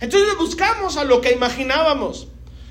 Entonces 0.00 0.36
buscamos 0.36 0.98
a 0.98 1.04
lo 1.04 1.22
que 1.22 1.32
imaginábamos. 1.32 2.28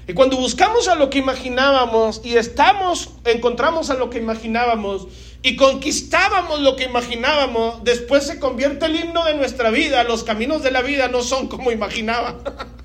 Y 0.08 0.14
cuando 0.14 0.38
buscamos 0.38 0.88
a 0.88 0.94
lo 0.94 1.10
que 1.10 1.18
imaginábamos 1.18 2.22
y 2.24 2.36
estamos, 2.36 3.10
encontramos 3.26 3.90
a 3.90 3.96
lo 3.96 4.12
que 4.12 4.20
imaginábamos 4.20 5.08
y 5.42 5.56
conquistábamos 5.56 6.62
lo 6.62 6.76
que 6.76 6.84
imaginábamos, 6.84 7.84
después 7.84 8.26
se 8.26 8.40
convierte 8.40 8.86
el 8.88 8.96
himno 8.96 9.24
de 9.26 9.36
nuestra 9.36 9.70
vida. 9.70 10.04
Los 10.04 10.24
caminos 10.24 10.64
de 10.64 10.72
la 10.72 10.82
vida 10.82 11.08
no 11.08 11.22
son 11.22 11.48
como 11.48 11.72
imaginaba. 11.72 12.40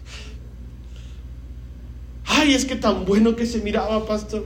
Ay, 2.26 2.54
es 2.54 2.64
que 2.64 2.76
tan 2.76 3.04
bueno 3.04 3.36
que 3.36 3.46
se 3.46 3.58
miraba, 3.58 4.06
pastor. 4.06 4.44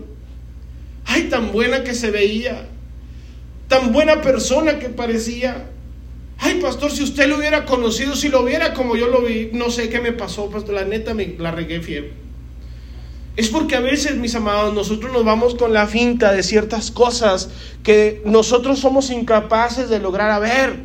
Ay, 1.05 1.25
tan 1.25 1.53
buena 1.53 1.85
que 1.85 1.95
se 1.95 2.11
veía 2.11 2.69
tan 3.69 3.93
buena 3.93 4.23
persona 4.23 4.79
que 4.79 4.89
parecía. 4.89 5.67
Ay, 6.39 6.61
pastor, 6.61 6.91
si 6.91 7.03
usted 7.03 7.29
lo 7.29 7.37
hubiera 7.37 7.65
conocido, 7.67 8.17
si 8.17 8.29
lo 8.29 8.45
viera 8.45 8.73
como 8.73 8.97
yo 8.97 9.09
lo 9.09 9.23
vi, 9.23 9.51
no 9.53 9.71
sé 9.71 9.89
qué 9.89 10.01
me 10.01 10.13
pasó, 10.13 10.51
pastor, 10.51 10.75
la 10.75 10.85
neta 10.85 11.15
me 11.15 11.37
la 11.39 11.51
regué 11.51 11.81
fiel. 11.81 12.13
Es 13.39 13.51
porque 13.51 13.77
a 13.77 13.81
veces, 13.81 14.17
mis 14.17 14.35
amados, 14.35 14.75
nosotros 14.75 15.13
nos 15.13 15.25
vamos 15.25 15.55
con 15.55 15.73
la 15.73 15.87
finta 15.87 16.33
de 16.33 16.43
ciertas 16.43 16.91
cosas 16.91 17.49
que 17.85 18.21
nosotros 18.25 18.81
somos 18.81 19.11
incapaces 19.11 19.89
de 19.89 20.01
lograr 20.01 20.33
a 20.33 20.41
ver. 20.41 20.81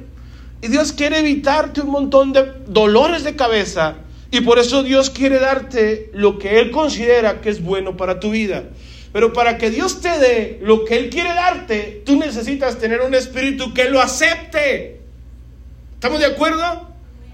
Y 0.61 0.67
Dios 0.67 0.93
quiere 0.93 1.17
evitarte 1.17 1.81
un 1.81 1.89
montón 1.89 2.31
de 2.31 2.53
dolores 2.67 3.23
de 3.23 3.35
cabeza. 3.35 3.95
Y 4.29 4.41
por 4.41 4.59
eso 4.59 4.83
Dios 4.83 5.09
quiere 5.09 5.39
darte 5.39 6.11
lo 6.13 6.37
que 6.37 6.59
Él 6.59 6.69
considera 6.69 7.41
que 7.41 7.49
es 7.49 7.59
bueno 7.63 7.97
para 7.97 8.19
tu 8.19 8.29
vida. 8.29 8.65
Pero 9.11 9.33
para 9.33 9.57
que 9.57 9.71
Dios 9.71 9.99
te 9.99 10.19
dé 10.19 10.59
lo 10.61 10.85
que 10.85 10.97
Él 10.97 11.09
quiere 11.09 11.29
darte, 11.29 12.03
tú 12.05 12.17
necesitas 12.17 12.77
tener 12.77 13.01
un 13.01 13.15
espíritu 13.15 13.73
que 13.73 13.89
lo 13.89 13.99
acepte. 13.99 15.01
¿Estamos 15.95 16.19
de 16.19 16.27
acuerdo? 16.27 16.87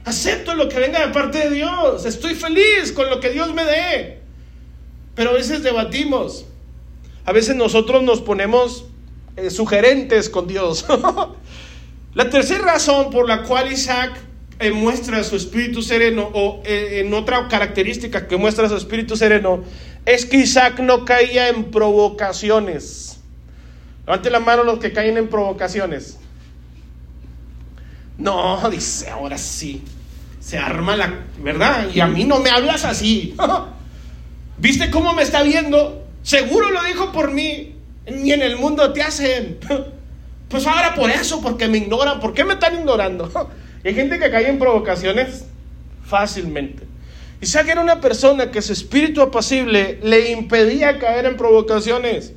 Acepto 0.05 0.55
lo 0.55 0.69
que 0.69 0.79
venga 0.79 1.05
de 1.05 1.12
parte 1.12 1.39
de 1.39 1.49
Dios. 1.49 2.05
Estoy 2.05 2.36
feliz 2.36 2.93
con 2.93 3.10
lo 3.10 3.19
que 3.19 3.32
Dios 3.32 3.53
me 3.53 3.65
dé. 3.65 4.18
Pero 5.19 5.32
a 5.32 5.34
veces 5.34 5.63
debatimos. 5.63 6.45
A 7.25 7.34
veces 7.34 7.53
nosotros 7.53 8.01
nos 8.03 8.21
ponemos 8.21 8.86
eh, 9.36 9.49
sugerentes 9.49 10.29
con 10.29 10.47
Dios. 10.47 10.86
la 12.13 12.29
tercera 12.29 12.63
razón 12.63 13.10
por 13.10 13.27
la 13.27 13.43
cual 13.43 13.69
Isaac 13.69 14.13
eh, 14.60 14.71
muestra 14.71 15.21
su 15.25 15.36
espíritu 15.36 15.82
sereno 15.82 16.29
o 16.34 16.62
eh, 16.63 17.01
en 17.03 17.13
otra 17.13 17.49
característica 17.49 18.29
que 18.29 18.38
muestra 18.38 18.69
su 18.69 18.77
espíritu 18.77 19.17
sereno 19.17 19.62
es 20.05 20.25
que 20.25 20.38
Isaac 20.38 20.79
no 20.79 21.03
caía 21.03 21.49
en 21.49 21.65
provocaciones. 21.65 23.19
Levante 24.05 24.29
la 24.29 24.39
mano 24.39 24.63
los 24.63 24.79
que 24.79 24.93
caen 24.93 25.17
en 25.17 25.27
provocaciones. 25.27 26.17
No, 28.17 28.69
dice, 28.69 29.10
ahora 29.10 29.38
sí. 29.38 29.84
Se 30.39 30.58
arma 30.58 30.95
la, 30.95 31.25
¿verdad? 31.43 31.89
Y 31.93 31.99
a 31.99 32.08
mí 32.08 32.23
no 32.23 32.39
me 32.39 32.49
hablas 32.49 32.86
así. 32.86 33.36
¿Viste 34.60 34.91
cómo 34.91 35.13
me 35.13 35.24
está 35.24 35.43
viendo? 35.43 36.06
Seguro 36.24 36.69
lo 36.69 36.84
dijo 36.84 37.12
por 37.12 37.32
mí. 37.32 37.76
Ni 38.12 38.32
en 38.32 38.41
el 38.41 38.58
mundo 38.58 38.91
te 38.93 39.02
hacen. 39.02 39.58
Pues 40.50 40.65
ahora 40.65 40.95
por 40.95 41.12
eso, 41.12 41.41
porque 41.43 41.67
me 41.67 41.78
ignoran. 41.78 42.19
¿Por 42.19 42.34
qué 42.34 42.43
me 42.43 42.54
están 42.54 42.74
ignorando? 42.74 43.52
Hay 43.86 43.93
gente 43.93 44.17
que 44.17 44.32
cae 44.32 44.50
en 44.50 44.58
provocaciones 44.58 45.45
fácilmente. 46.04 46.88
Isaac 47.39 47.69
era 47.69 47.82
una 47.82 48.02
persona 48.02 48.50
que 48.50 48.62
su 48.63 48.74
espíritu 48.74 49.22
apacible 49.22 50.00
le 50.02 50.32
impedía 50.32 50.98
caer 50.98 51.28
en 51.28 51.38
provocaciones. 51.38 52.34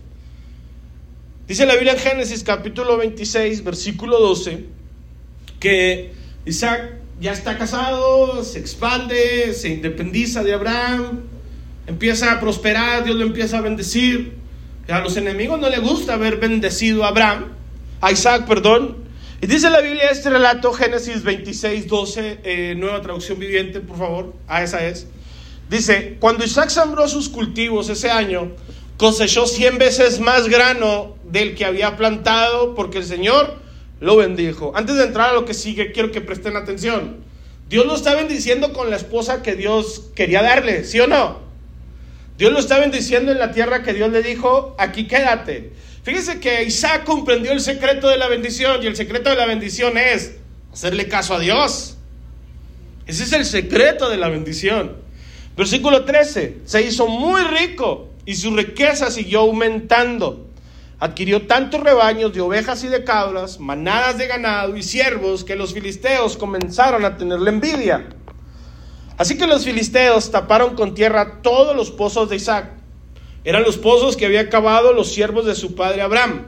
Dice 1.49 1.65
la 1.65 1.73
Biblia 1.73 1.95
en 1.95 1.99
Génesis 1.99 2.45
capítulo 2.45 2.99
26, 2.99 3.65
versículo 3.65 4.21
12, 4.21 4.67
que 5.59 6.13
Isaac 6.45 6.99
ya 7.19 7.33
está 7.33 7.57
casado, 7.57 8.45
se 8.45 8.59
expande, 8.59 9.55
se 9.55 9.71
independiza 9.71 10.45
de 10.45 10.53
Abraham, 10.53 11.23
empieza 11.87 12.33
a 12.33 12.41
prosperar, 12.41 13.05
Dios 13.05 13.17
lo 13.17 13.23
empieza 13.23 13.59
a 13.59 13.61
bendecir. 13.61 14.35
A 14.89 15.01
los 15.01 15.17
enemigos 15.17 15.61
no 15.61 15.69
le 15.69 15.79
gusta 15.79 16.15
haber 16.15 16.39
bendecido 16.39 17.05
a 17.05 17.09
Abraham, 17.09 17.53
a 18.01 18.11
Isaac, 18.11 18.47
perdón. 18.47 18.97
Y 19.41 19.47
dice 19.47 19.71
la 19.71 19.81
Biblia 19.81 20.09
este 20.11 20.31
relato, 20.31 20.73
Génesis 20.73 21.23
26, 21.23 21.89
12, 21.89 22.41
eh, 22.45 22.75
nueva 22.77 23.01
traducción 23.01 23.39
viviente, 23.39 23.81
por 23.81 23.99
favor. 23.99 24.35
Ah, 24.47 24.63
esa 24.63 24.85
es. 24.87 25.07
Dice, 25.69 26.17
cuando 26.21 26.45
Isaac 26.45 26.69
sembró 26.69 27.09
sus 27.09 27.29
cultivos 27.29 27.89
ese 27.89 28.11
año, 28.11 28.53
cosechó 28.97 29.47
100 29.47 29.79
veces 29.79 30.21
más 30.21 30.49
grano 30.49 31.17
del 31.25 31.55
que 31.55 31.65
había 31.65 31.97
plantado 31.97 32.75
porque 32.75 32.99
el 32.99 33.05
Señor 33.05 33.57
lo 34.01 34.17
bendijo. 34.17 34.73
Antes 34.77 34.97
de 34.97 35.05
entrar 35.05 35.31
a 35.31 35.33
lo 35.33 35.45
que 35.45 35.55
sigue, 35.55 35.93
quiero 35.93 36.13
que 36.13 36.21
presten 36.21 36.57
atención. 36.57 37.17
Dios 37.69 37.87
lo 37.87 37.95
está 37.95 38.15
bendiciendo 38.15 38.73
con 38.73 38.91
la 38.91 38.97
esposa 38.97 39.43
que 39.43 39.55
Dios 39.55 40.11
quería 40.15 40.43
darle, 40.43 40.85
¿sí 40.85 41.01
o 41.01 41.07
no? 41.07 41.52
Dios 42.43 42.53
lo 42.53 42.59
está 42.59 42.81
bendiciendo 42.81 43.31
en 43.31 43.39
la 43.39 43.53
tierra 43.53 43.85
que 43.85 43.93
Dios 43.93 44.11
le 44.11 44.21
dijo, 44.21 44.75
aquí 44.77 45.07
quédate. 45.07 45.75
Fíjese 46.03 46.41
que 46.41 46.65
Isaac 46.65 47.05
comprendió 47.05 47.53
el 47.53 47.61
secreto 47.61 48.09
de 48.09 48.17
la 48.17 48.27
bendición 48.27 48.83
y 48.83 48.87
el 48.87 48.97
secreto 48.97 49.31
de 49.31 49.37
la 49.37 49.47
bendición 49.47 49.97
es 49.97 50.35
hacerle 50.73 51.07
caso 51.07 51.35
a 51.35 51.39
Dios. 51.39 51.99
Ese 53.07 53.23
es 53.23 53.33
el 53.33 53.45
secreto 53.45 54.11
de 54.11 54.17
la 54.17 54.29
bendición. 54.29 54.97
Versículo 55.57 56.05
13, 56.05 56.63
se 56.65 56.83
hizo 56.83 57.07
muy 57.07 57.43
rico 57.43 58.09
y 58.27 58.35
su 58.35 58.57
riqueza 58.57 59.13
siguió 59.13 59.43
aumentando 59.43 60.49
adquirió 61.03 61.49
tantos 61.49 61.81
rebaños 61.81 62.33
de 62.33 62.41
ovejas 62.41 62.85
y 62.85 62.89
de 62.89 63.03
cabras, 63.03 63.59
manadas 63.59 64.19
de 64.19 64.29
ganado 64.29 64.77
y 64.77 64.85
siervos 64.85 65.43
que 65.43 65.57
los 65.57 65.75
filisteos 65.75 66.37
comenzaron 66.37 67.05
a 67.05 67.17
tenerle 67.17 67.51
envidia. 67.51 68.07
Así 69.19 69.37
que 69.37 69.47
los 69.47 69.65
filisteos 69.65 70.31
taparon 70.31 70.75
con 70.75 70.95
tierra 70.95 71.41
todos 71.43 71.77
los 71.77 71.91
pozos 71.91 72.29
de 72.29 72.37
Isaac. 72.37 72.71
Eran 73.45 73.63
los 73.63 73.77
pozos 73.77 74.17
que 74.17 74.27
había 74.27 74.49
cavado 74.49 74.93
los 74.93 75.13
siervos 75.13 75.47
de 75.47 75.55
su 75.55 75.75
padre 75.75 76.03
Abraham. 76.03 76.47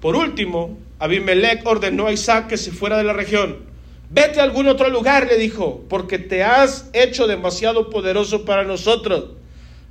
Por 0.00 0.16
último, 0.16 0.78
Abimelech 0.98 1.66
ordenó 1.66 2.06
a 2.06 2.12
Isaac 2.12 2.46
que 2.48 2.56
se 2.56 2.72
fuera 2.72 2.98
de 2.98 3.04
la 3.04 3.12
región. 3.12 3.58
Vete 4.10 4.40
a 4.40 4.44
algún 4.44 4.68
otro 4.68 4.88
lugar, 4.90 5.26
le 5.26 5.38
dijo, 5.38 5.84
porque 5.88 6.18
te 6.18 6.44
has 6.44 6.88
hecho 6.92 7.26
demasiado 7.26 7.90
poderoso 7.90 8.44
para 8.44 8.64
nosotros. 8.64 9.30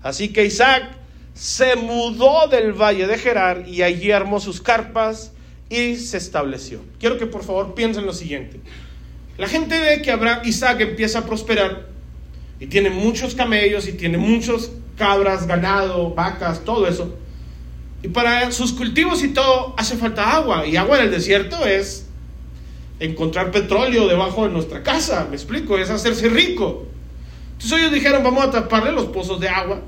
Así 0.01 0.29
que 0.29 0.45
Isaac 0.45 0.97
se 1.33 1.75
mudó 1.75 2.47
del 2.47 2.73
valle 2.73 3.07
de 3.07 3.17
Gerar 3.17 3.67
y 3.67 3.81
allí 3.81 4.11
armó 4.11 4.39
sus 4.39 4.61
carpas 4.61 5.33
y 5.69 5.95
se 5.95 6.17
estableció. 6.17 6.79
Quiero 6.99 7.17
que 7.17 7.25
por 7.25 7.43
favor 7.43 7.73
piensen 7.73 8.05
lo 8.05 8.13
siguiente. 8.13 8.59
La 9.37 9.47
gente 9.47 9.79
ve 9.79 10.01
que 10.01 10.11
Abraham, 10.11 10.41
Isaac 10.45 10.81
empieza 10.81 11.19
a 11.19 11.25
prosperar 11.25 11.87
y 12.59 12.67
tiene 12.67 12.89
muchos 12.89 13.33
camellos 13.33 13.87
y 13.87 13.93
tiene 13.93 14.17
muchos 14.17 14.71
cabras, 14.97 15.47
ganado, 15.47 16.13
vacas, 16.13 16.63
todo 16.63 16.87
eso. 16.87 17.17
Y 18.03 18.09
para 18.09 18.51
sus 18.51 18.73
cultivos 18.73 19.23
y 19.23 19.29
todo 19.29 19.73
hace 19.77 19.97
falta 19.97 20.35
agua. 20.35 20.67
Y 20.67 20.75
agua 20.75 20.99
en 20.99 21.05
el 21.05 21.11
desierto 21.11 21.65
es 21.65 22.07
encontrar 22.99 23.51
petróleo 23.51 24.07
debajo 24.07 24.45
de 24.45 24.53
nuestra 24.53 24.83
casa. 24.83 25.25
Me 25.29 25.35
explico, 25.35 25.77
es 25.77 25.89
hacerse 25.89 26.29
rico. 26.29 26.85
Entonces 27.53 27.79
ellos 27.79 27.93
dijeron, 27.93 28.23
vamos 28.23 28.43
a 28.43 28.51
taparle 28.51 28.91
los 28.91 29.05
pozos 29.05 29.39
de 29.39 29.49
agua. 29.49 29.81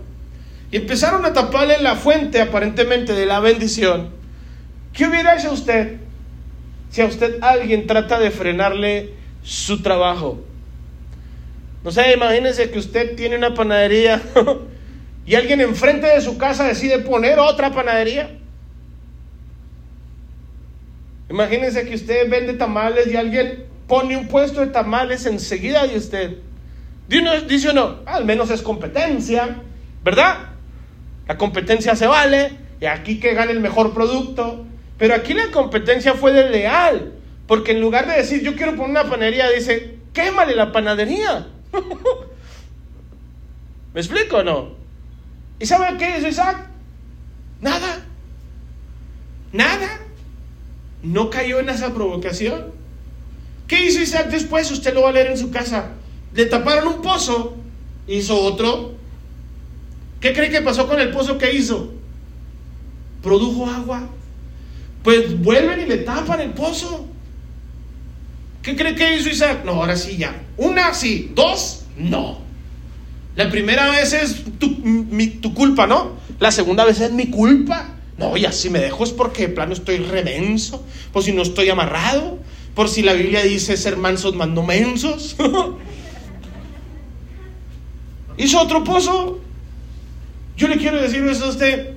Y 0.71 0.77
empezaron 0.77 1.25
a 1.25 1.33
taparle 1.33 1.79
la 1.81 1.95
fuente 1.95 2.41
aparentemente 2.41 3.13
de 3.13 3.25
la 3.25 3.39
bendición. 3.39 4.09
¿Qué 4.93 5.05
hubiera 5.07 5.37
hecho 5.37 5.51
usted 5.51 5.97
si 6.89 7.01
a 7.01 7.05
usted 7.05 7.43
alguien 7.43 7.85
trata 7.85 8.17
de 8.17 8.31
frenarle 8.31 9.13
su 9.45 9.81
trabajo? 9.81 10.43
No 11.83 11.91
sé, 11.91 12.13
imagínense 12.13 12.71
que 12.71 12.79
usted 12.79 13.15
tiene 13.15 13.37
una 13.37 13.53
panadería 13.53 14.21
y 15.25 15.35
alguien 15.35 15.61
enfrente 15.61 16.07
de 16.07 16.19
su 16.19 16.37
casa 16.37 16.65
decide 16.65 16.99
poner 16.99 17.37
otra 17.39 17.71
panadería. 17.71 18.37
Imagínense 21.29 21.87
que 21.87 21.95
usted 21.95 22.29
vende 22.29 22.53
tamales 22.53 23.07
y 23.07 23.15
alguien 23.15 23.65
pone 23.87 24.17
un 24.17 24.27
puesto 24.27 24.61
de 24.61 24.67
tamales 24.67 25.25
enseguida 25.25 25.85
de 25.85 25.97
usted. 25.97 26.37
Dice 27.47 27.69
uno, 27.69 27.97
al 28.05 28.25
menos 28.25 28.49
es 28.49 28.61
competencia, 28.61 29.57
¿verdad? 30.03 30.37
La 31.27 31.37
competencia 31.37 31.95
se 31.95 32.07
vale 32.07 32.51
y 32.81 32.85
aquí 32.85 33.19
que 33.19 33.33
gane 33.33 33.51
el 33.51 33.59
mejor 33.59 33.93
producto. 33.93 34.65
Pero 34.97 35.13
aquí 35.13 35.33
la 35.33 35.51
competencia 35.51 36.13
fue 36.13 36.31
desleal, 36.31 37.14
porque 37.47 37.71
en 37.71 37.81
lugar 37.81 38.07
de 38.07 38.17
decir 38.17 38.41
yo 38.41 38.55
quiero 38.55 38.75
poner 38.75 38.91
una 38.91 39.09
panadería, 39.09 39.49
dice, 39.49 39.97
quémale 40.13 40.55
la 40.55 40.71
panadería. 40.71 41.47
¿Me 43.93 44.01
explico 44.01 44.37
o 44.37 44.43
no? 44.43 44.69
¿Y 45.59 45.65
sabe 45.65 45.97
qué 45.97 46.17
hizo 46.17 46.27
Isaac? 46.27 46.67
Nada. 47.61 48.05
Nada. 49.53 50.01
No 51.01 51.29
cayó 51.29 51.59
en 51.59 51.69
esa 51.69 51.93
provocación. 51.93 52.73
¿Qué 53.67 53.85
hizo 53.85 54.01
Isaac 54.01 54.29
después? 54.29 54.69
Usted 54.71 54.93
lo 54.93 55.03
va 55.03 55.09
a 55.09 55.13
leer 55.13 55.27
en 55.27 55.37
su 55.37 55.51
casa. 55.51 55.91
Le 56.33 56.45
taparon 56.45 56.87
un 56.87 57.01
pozo, 57.01 57.55
hizo 58.07 58.39
otro. 58.41 58.95
¿Qué 60.19 60.33
cree 60.33 60.49
que 60.49 60.61
pasó 60.61 60.87
con 60.87 60.99
el 60.99 61.11
pozo 61.11 61.37
que 61.37 61.53
hizo? 61.53 61.93
Produjo 63.23 63.67
agua. 63.67 64.09
Pues 65.03 65.39
vuelven 65.39 65.81
y 65.81 65.85
le 65.85 65.97
tapan 65.97 66.41
el 66.41 66.51
pozo. 66.51 67.07
¿Qué 68.65 68.75
cree 68.75 68.95
que 68.95 69.15
hizo 69.15 69.29
Isaac? 69.29 69.63
No, 69.63 69.73
ahora 69.73 69.95
sí 69.95 70.17
ya. 70.17 70.41
Una 70.57 70.91
sí, 70.95 71.31
dos, 71.35 71.85
no. 71.97 72.39
La 73.35 73.51
primera 73.51 73.91
vez 73.91 74.13
es 74.13 74.43
tu, 74.57 75.53
culpa, 75.53 75.85
¿no? 75.85 76.13
La 76.39 76.49
segunda 76.49 76.83
vez 76.83 76.99
es 76.99 77.11
mi 77.11 77.27
culpa. 77.27 77.91
No, 78.17 78.35
y 78.35 78.45
así 78.45 78.71
me 78.71 78.79
dejo 78.79 79.03
es 79.03 79.11
porque 79.11 79.43
de 79.43 79.53
plano 79.53 79.73
estoy 79.73 79.97
remenso, 79.97 80.83
por 81.13 81.21
si 81.21 81.31
no 81.31 81.43
estoy 81.43 81.69
amarrado, 81.69 82.39
por 82.73 82.89
si 82.89 83.03
la 83.03 83.13
Biblia 83.13 83.43
dice 83.43 83.77
ser 83.77 83.97
mansos 83.97 84.33
mando 84.33 84.63
mensos. 84.63 85.35
Hizo 88.37 88.59
otro 88.59 88.83
pozo. 88.83 89.41
Yo 90.57 90.67
le 90.67 90.77
quiero 90.77 90.99
decir 90.99 91.23
eso 91.27 91.45
a 91.45 91.49
usted. 91.49 91.91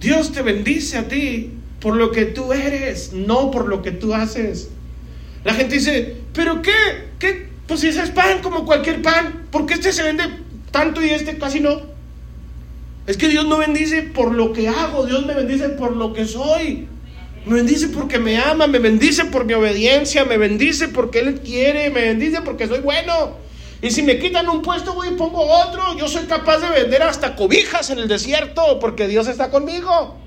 Dios 0.00 0.32
te 0.32 0.40
bendice 0.40 0.96
a 0.96 1.08
ti 1.08 1.50
por 1.78 1.94
lo 1.94 2.10
que 2.10 2.24
tú 2.24 2.54
eres, 2.54 3.12
no 3.12 3.50
por 3.50 3.68
lo 3.68 3.82
que 3.82 3.90
tú 3.90 4.14
haces. 4.14 4.70
La 5.46 5.54
gente 5.54 5.76
dice, 5.76 6.16
pero 6.32 6.60
¿qué? 6.60 6.72
¿Qué? 7.20 7.48
Pues 7.68 7.84
ese 7.84 8.02
es 8.02 8.10
pan 8.10 8.42
como 8.42 8.66
cualquier 8.66 9.00
pan, 9.00 9.46
¿por 9.52 9.64
qué 9.64 9.74
este 9.74 9.92
se 9.92 10.02
vende 10.02 10.24
tanto 10.72 11.00
y 11.00 11.10
este 11.10 11.38
casi 11.38 11.60
no. 11.60 11.82
Es 13.06 13.16
que 13.16 13.28
Dios 13.28 13.46
no 13.46 13.58
bendice 13.58 14.02
por 14.02 14.34
lo 14.34 14.52
que 14.52 14.66
hago, 14.68 15.06
Dios 15.06 15.24
me 15.24 15.34
bendice 15.34 15.68
por 15.68 15.94
lo 15.94 16.12
que 16.12 16.26
soy. 16.26 16.88
Me 17.44 17.54
bendice 17.54 17.86
porque 17.86 18.18
me 18.18 18.38
ama, 18.38 18.66
me 18.66 18.80
bendice 18.80 19.26
por 19.26 19.44
mi 19.44 19.52
obediencia, 19.54 20.24
me 20.24 20.36
bendice 20.36 20.88
porque 20.88 21.20
Él 21.20 21.38
quiere, 21.38 21.90
me 21.90 22.00
bendice 22.00 22.40
porque 22.40 22.66
soy 22.66 22.80
bueno. 22.80 23.36
Y 23.80 23.92
si 23.92 24.02
me 24.02 24.18
quitan 24.18 24.48
un 24.48 24.62
puesto, 24.62 24.94
voy 24.94 25.10
y 25.10 25.12
pongo 25.12 25.46
otro. 25.46 25.96
Yo 25.96 26.08
soy 26.08 26.24
capaz 26.24 26.58
de 26.58 26.70
vender 26.70 27.04
hasta 27.04 27.36
cobijas 27.36 27.90
en 27.90 28.00
el 28.00 28.08
desierto 28.08 28.80
porque 28.80 29.06
Dios 29.06 29.28
está 29.28 29.50
conmigo. 29.50 30.25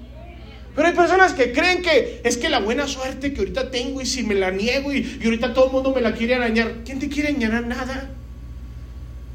Pero 0.80 0.88
hay 0.88 0.96
personas 0.96 1.34
que 1.34 1.52
creen 1.52 1.82
que 1.82 2.22
es 2.24 2.38
que 2.38 2.48
la 2.48 2.62
buena 2.62 2.88
suerte 2.88 3.34
que 3.34 3.40
ahorita 3.40 3.70
tengo 3.70 4.00
y 4.00 4.06
si 4.06 4.24
me 4.24 4.34
la 4.34 4.50
niego 4.50 4.94
y, 4.94 5.20
y 5.22 5.26
ahorita 5.26 5.54
todo 5.54 5.66
el 5.66 5.72
mundo 5.74 5.94
me 5.94 6.00
la 6.00 6.14
quiere 6.14 6.36
arañar. 6.36 6.74
¿Quién 6.86 7.00
te 7.00 7.10
quiere 7.10 7.32
engañar 7.32 7.68
nada? 7.68 8.10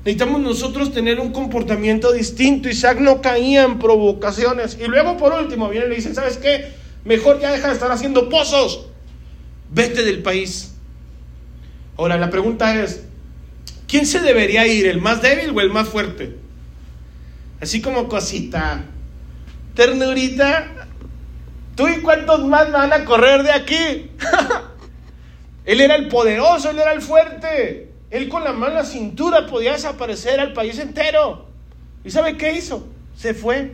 Necesitamos 0.06 0.40
nosotros 0.40 0.94
tener 0.94 1.20
un 1.20 1.32
comportamiento 1.32 2.12
distinto. 2.12 2.70
Isaac 2.70 2.98
no 2.98 3.20
caía 3.20 3.64
en 3.64 3.78
provocaciones. 3.78 4.78
Y 4.82 4.86
luego 4.86 5.18
por 5.18 5.34
último 5.34 5.68
viene 5.68 5.84
y 5.84 5.88
le 5.90 5.96
dice, 5.96 6.14
¿sabes 6.14 6.38
qué? 6.38 6.72
Mejor 7.04 7.38
ya 7.42 7.52
deja 7.52 7.68
de 7.68 7.74
estar 7.74 7.92
haciendo 7.92 8.30
pozos. 8.30 8.86
Vete 9.70 10.02
del 10.02 10.22
país. 10.22 10.72
Ahora 11.98 12.16
la 12.16 12.30
pregunta 12.30 12.82
es, 12.82 13.02
¿quién 13.86 14.06
se 14.06 14.20
debería 14.20 14.66
ir? 14.66 14.86
¿El 14.86 15.02
más 15.02 15.20
débil 15.20 15.50
o 15.54 15.60
el 15.60 15.68
más 15.68 15.90
fuerte? 15.90 16.38
Así 17.60 17.82
como 17.82 18.08
cosita. 18.08 18.86
Ternurita. 19.74 20.83
¿Tú 21.74 21.88
y 21.88 22.00
cuántos 22.00 22.44
más 22.44 22.70
van 22.70 22.92
a 22.92 23.04
correr 23.04 23.42
de 23.42 23.52
aquí? 23.52 24.10
él 25.64 25.80
era 25.80 25.96
el 25.96 26.08
poderoso, 26.08 26.70
él 26.70 26.78
era 26.78 26.92
el 26.92 27.02
fuerte. 27.02 27.90
Él 28.10 28.28
con 28.28 28.44
la 28.44 28.52
mano 28.52 28.74
la 28.74 28.84
cintura 28.84 29.46
podía 29.46 29.72
desaparecer 29.72 30.38
al 30.38 30.52
país 30.52 30.78
entero. 30.78 31.48
¿Y 32.04 32.10
sabe 32.10 32.36
qué 32.36 32.52
hizo? 32.52 32.86
Se 33.16 33.34
fue. 33.34 33.72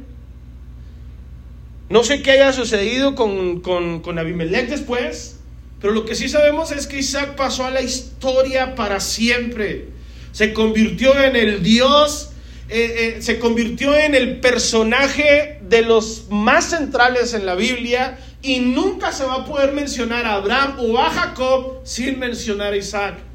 No 1.91 2.05
sé 2.05 2.23
qué 2.23 2.31
haya 2.31 2.53
sucedido 2.53 3.15
con, 3.15 3.61
con, 3.61 4.19
Abimelech 4.19 4.69
después, 4.71 5.41
pero 5.81 5.93
lo 5.93 6.05
que 6.05 6.15
sí 6.15 6.29
sabemos 6.29 6.71
es 6.71 6.87
que 6.87 6.99
Isaac 6.99 7.35
pasó 7.35 7.67
a 7.67 7.71
la 7.71 7.83
historia 7.83 8.77
para 8.77 9.01
siempre. 9.01 9.89
Se 10.31 10.53
convirtió 10.53 11.21
en 11.21 11.35
el 11.35 11.65
Dios, 11.65 12.31
eh, 12.69 13.17
eh, 13.17 13.23
se 13.23 13.41
convirtió 13.41 13.99
en 13.99 14.15
el 14.15 14.39
personaje 14.39 15.60
de 15.71 15.83
los 15.83 16.27
más 16.29 16.67
centrales 16.67 17.33
en 17.33 17.47
la 17.47 17.55
Biblia 17.55 18.19
y 18.43 18.59
nunca 18.59 19.11
se 19.13 19.25
va 19.25 19.37
a 19.37 19.45
poder 19.47 19.73
mencionar 19.73 20.27
a 20.27 20.35
Abraham 20.35 20.77
o 20.81 20.99
a 20.99 21.09
Jacob 21.09 21.81
sin 21.85 22.19
mencionar 22.19 22.75
a 22.75 22.77
Isaac 22.77 23.31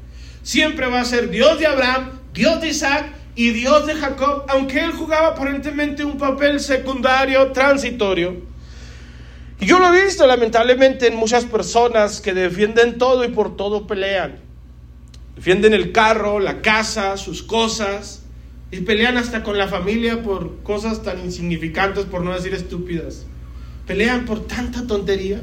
siempre 0.46 0.86
va 0.86 1.00
a 1.00 1.04
ser 1.04 1.28
Dios 1.28 1.58
de 1.58 1.66
Abraham, 1.66 2.20
Dios 2.32 2.60
de 2.60 2.68
Isaac 2.68 3.12
y 3.34 3.50
Dios 3.50 3.84
de 3.84 3.96
Jacob, 3.96 4.44
aunque 4.48 4.78
él 4.78 4.92
jugaba 4.92 5.28
aparentemente 5.28 6.04
un 6.04 6.18
papel 6.18 6.60
secundario, 6.60 7.50
transitorio. 7.50 8.42
Yo 9.58 9.80
lo 9.80 9.92
he 9.92 10.04
visto 10.04 10.24
lamentablemente 10.24 11.08
en 11.08 11.16
muchas 11.16 11.44
personas 11.44 12.20
que 12.20 12.32
defienden 12.32 12.96
todo 12.96 13.24
y 13.24 13.28
por 13.28 13.56
todo 13.56 13.88
pelean. 13.88 14.38
Defienden 15.34 15.74
el 15.74 15.90
carro, 15.90 16.38
la 16.38 16.62
casa, 16.62 17.16
sus 17.16 17.42
cosas, 17.42 18.22
y 18.70 18.80
pelean 18.80 19.16
hasta 19.16 19.42
con 19.42 19.58
la 19.58 19.68
familia 19.68 20.22
por 20.22 20.62
cosas 20.62 21.02
tan 21.02 21.24
insignificantes, 21.24 22.04
por 22.04 22.22
no 22.22 22.34
decir 22.34 22.52
estúpidas. 22.52 23.24
Pelean 23.86 24.24
por 24.24 24.46
tanta 24.46 24.86
tontería. 24.86 25.40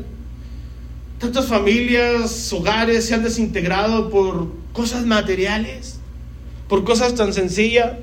Tantas 1.20 1.46
familias, 1.46 2.52
hogares 2.52 3.06
se 3.06 3.14
han 3.14 3.24
desintegrado 3.24 4.10
por 4.10 4.50
cosas 4.74 5.06
materiales, 5.06 6.00
por 6.68 6.84
cosas 6.84 7.16
tan 7.16 7.34
sencillas. 7.34 7.94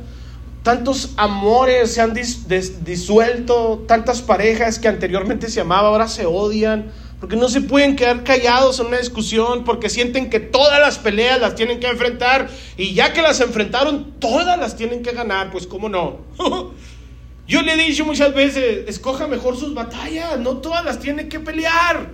Tantos 0.63 1.13
amores 1.17 1.93
se 1.93 2.01
han 2.01 2.15
disuelto, 2.15 3.85
tantas 3.87 4.23
parejas 4.23 4.79
que 4.79 4.89
anteriormente 4.89 5.51
se 5.51 5.61
amaban 5.61 5.87
ahora 5.87 6.09
se 6.09 6.27
odian, 6.27 6.93
porque 7.21 7.37
no 7.37 7.51
se 7.51 7.61
pueden 7.61 7.97
quedar 7.97 8.25
callados 8.25 8.81
en 8.81 8.87
una 8.87 8.99
discusión, 8.99 9.65
porque 9.65 9.91
sienten 9.91 10.31
que 10.31 10.41
todas 10.41 10.81
las 10.81 10.99
peleas 10.99 11.39
las 11.39 11.55
tienen 11.55 11.79
que 11.79 11.87
enfrentar 11.87 12.49
y 12.79 12.95
ya 12.95 13.13
que 13.13 13.21
las 13.21 13.41
enfrentaron, 13.41 14.15
todas 14.19 14.59
las 14.59 14.75
tienen 14.75 15.03
que 15.03 15.13
ganar, 15.13 15.51
pues 15.51 15.67
cómo 15.67 15.91
no. 15.91 16.21
Yo 17.47 17.63
le 17.63 17.75
he 17.75 17.77
dicho 17.77 18.07
muchas 18.07 18.33
veces, 18.33 18.89
escoja 18.89 19.27
mejor 19.27 19.59
sus 19.59 19.75
batallas, 19.75 20.39
no 20.39 20.59
todas 20.59 20.83
las 20.85 20.99
tiene 20.99 21.29
que 21.29 21.41
pelear. 21.41 22.11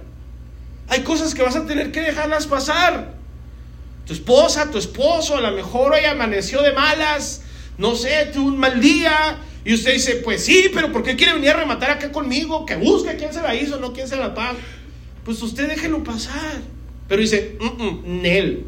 Hay 0.89 1.03
cosas 1.03 1.35
que 1.35 1.43
vas 1.43 1.55
a 1.55 1.67
tener 1.67 1.93
que 1.93 2.01
dejarlas 2.01 2.47
pasar. 2.47 3.15
Tu 4.07 4.13
esposa, 4.13 4.71
tu 4.71 4.79
esposo, 4.79 5.37
a 5.37 5.41
lo 5.41 5.53
mejor 5.53 5.93
hoy 5.93 6.05
amaneció 6.05 6.63
de 6.63 6.73
malas, 6.73 7.43
no 7.79 7.95
sé, 7.95 8.31
tuvo 8.33 8.49
un 8.49 8.59
mal 8.59 8.81
día. 8.81 9.39
Y 9.65 9.75
usted 9.75 9.93
dice, 9.93 10.17
pues 10.17 10.45
sí, 10.45 10.71
pero 10.73 10.91
¿por 10.91 11.03
qué 11.03 11.17
quiere 11.17 11.35
venir 11.35 11.51
a 11.51 11.55
rematar 11.55 11.91
acá 11.91 12.11
conmigo? 12.11 12.65
Que 12.65 12.77
busque 12.77 13.17
quién 13.17 13.33
se 13.33 13.43
la 13.43 13.55
hizo, 13.55 13.79
no 13.79 13.93
quién 13.93 14.09
se 14.09 14.17
la 14.17 14.35
paga. 14.35 14.57
Pues 15.27 15.43
usted 15.43 15.69
déjelo 15.69 16.05
pasar. 16.05 16.63
Pero 17.09 17.21
dice, 17.21 17.59
Nel, 18.05 18.65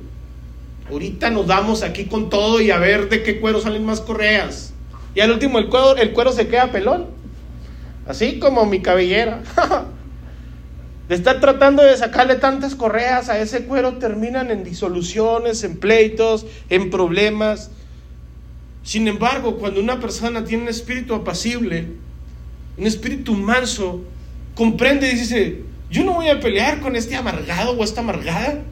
ahorita 0.90 1.30
nos 1.30 1.46
damos 1.46 1.84
aquí 1.84 2.06
con 2.06 2.30
todo 2.30 2.60
y 2.60 2.72
a 2.72 2.78
ver 2.78 3.08
de 3.08 3.22
qué 3.22 3.40
cuero 3.40 3.60
salen 3.60 3.86
más 3.86 4.00
correas. 4.00 4.74
Y 5.14 5.20
al 5.20 5.30
último 5.30 5.60
el 5.60 5.68
cuero, 5.68 5.96
el 5.96 6.12
cuero 6.12 6.32
se 6.32 6.48
queda 6.48 6.72
pelón. 6.72 7.06
Así 8.08 8.40
como 8.40 8.66
mi 8.66 8.80
cabellera. 8.80 9.40
de 11.08 11.14
estar 11.14 11.38
tratando 11.38 11.84
de 11.84 11.96
sacarle 11.96 12.34
tantas 12.34 12.74
correas 12.74 13.28
a 13.28 13.38
ese 13.38 13.64
cuero 13.64 13.98
terminan 13.98 14.50
en 14.50 14.64
disoluciones, 14.64 15.62
en 15.62 15.76
pleitos, 15.76 16.44
en 16.70 16.90
problemas. 16.90 17.70
Sin 18.82 19.06
embargo, 19.06 19.58
cuando 19.58 19.78
una 19.80 20.00
persona 20.00 20.42
tiene 20.44 20.64
un 20.64 20.68
espíritu 20.70 21.14
apacible, 21.14 21.86
un 22.76 22.86
espíritu 22.86 23.34
manso, 23.34 24.02
comprende 24.56 25.08
y 25.12 25.14
dice, 25.14 25.67
yo 25.90 26.04
no 26.04 26.12
voy 26.12 26.28
a 26.28 26.40
pelear 26.40 26.80
con 26.80 26.96
este 26.96 27.16
amargado 27.16 27.72
o 27.72 27.82
esta 27.82 28.00
amargada. 28.00 28.62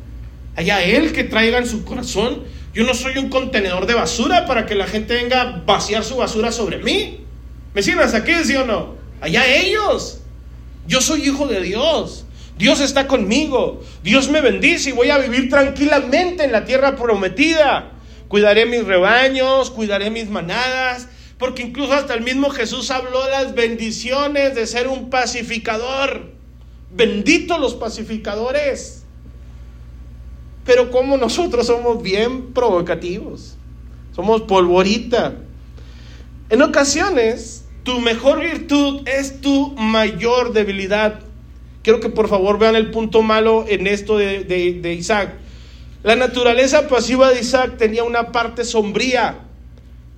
Allá 0.55 0.83
él 0.83 1.12
que 1.12 1.24
traiga 1.24 1.59
en 1.59 1.66
su 1.66 1.85
corazón. 1.85 2.44
Yo 2.74 2.85
no 2.85 2.94
soy 2.94 3.16
un 3.16 3.31
contenedor 3.31 3.87
de 3.87 3.94
basura 3.94 4.44
para 4.46 4.66
que 4.66 4.74
la 4.74 4.87
gente 4.87 5.14
venga 5.14 5.40
a 5.40 5.62
vaciar 5.64 6.05
su 6.05 6.16
basura 6.16 6.52
sobre 6.52 6.79
mí. 6.79 7.20
¿Me 7.74 7.83
siguen 7.83 8.00
hasta 8.00 8.18
aquí, 8.18 8.33
sí 8.44 8.55
o 8.57 8.66
no? 8.66 8.96
Allá 9.20 9.46
ellos. 9.46 10.20
Yo 10.87 11.00
soy 11.00 11.22
hijo 11.22 11.46
de 11.46 11.62
Dios. 11.62 12.26
Dios 12.59 12.81
está 12.81 13.07
conmigo. 13.07 13.83
Dios 14.02 14.29
me 14.29 14.40
bendice 14.42 14.90
y 14.90 14.92
voy 14.92 15.11
a 15.11 15.18
vivir 15.18 15.48
tranquilamente 15.48 16.44
en 16.44 16.52
la 16.52 16.64
tierra 16.64 16.96
prometida. 16.96 17.92
Cuidaré 18.29 18.66
mis 18.66 18.85
rebaños, 18.85 19.70
cuidaré 19.70 20.11
mis 20.11 20.29
manadas, 20.29 21.09
porque 21.38 21.62
incluso 21.62 21.92
hasta 21.92 22.14
el 22.14 22.22
mismo 22.22 22.50
Jesús 22.50 22.90
habló 22.90 23.29
las 23.31 23.55
bendiciones 23.55 24.55
de 24.55 24.66
ser 24.66 24.88
un 24.88 25.11
pacificador. 25.11 26.36
Bendito 26.96 27.59
los 27.59 27.74
pacificadores. 27.74 29.04
Pero 30.64 30.90
como 30.90 31.16
nosotros 31.18 31.66
somos 31.66 32.02
bien 32.02 32.54
provocativos. 32.54 33.56
Somos 34.14 34.42
polvorita. 34.42 35.35
En 36.48 36.62
ocasiones, 36.62 37.66
tu 37.82 38.00
mejor 38.00 38.40
virtud 38.40 39.06
es 39.06 39.42
tu 39.42 39.74
mayor 39.76 40.54
debilidad. 40.54 41.20
Quiero 41.82 42.00
que 42.00 42.09
por 42.09 42.28
favor 42.28 42.59
vean 42.59 42.76
el 42.76 42.90
punto 42.90 43.22
malo 43.22 43.66
en 43.68 43.87
esto 43.87 44.16
de, 44.16 44.44
de, 44.44 44.94
Isaac. 44.94 45.35
La 46.02 46.16
naturaleza 46.16 46.88
pasiva 46.88 47.30
de 47.30 47.40
Isaac 47.40 47.76
tenía 47.76 48.04
una 48.04 48.32
parte 48.32 48.64
sombría. 48.64 49.40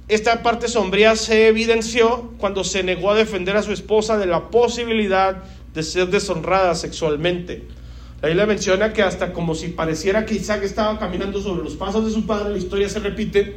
Esta 0.06 0.42
parte 0.42 0.68
sombría 0.68 1.16
se 1.16 1.48
evidenció 1.48 2.32
cuando 2.38 2.62
se 2.62 2.82
negó 2.82 3.10
a 3.10 3.14
defender 3.14 3.56
a 3.56 3.62
su 3.62 3.72
esposa 3.72 4.16
de 4.16 4.26
la 4.26 4.48
posibilidad 4.48 5.42
de 5.74 5.82
ser 5.82 6.08
deshonrada 6.08 6.74
sexualmente. 6.74 7.64
La 8.20 8.28
Biblia 8.28 8.46
menciona 8.46 8.92
que 8.92 9.02
hasta 9.02 9.32
como 9.32 9.54
si 9.54 9.68
pareciera 9.68 10.26
que 10.26 10.34
Isaac 10.34 10.62
estaba 10.64 10.98
caminando 10.98 11.40
sobre 11.40 11.62
los 11.62 11.76
pasos 11.76 12.04
de 12.04 12.10
su 12.10 12.26
padre, 12.26 12.50
la 12.50 12.58
historia 12.58 12.88
se 12.88 12.98
repite, 12.98 13.56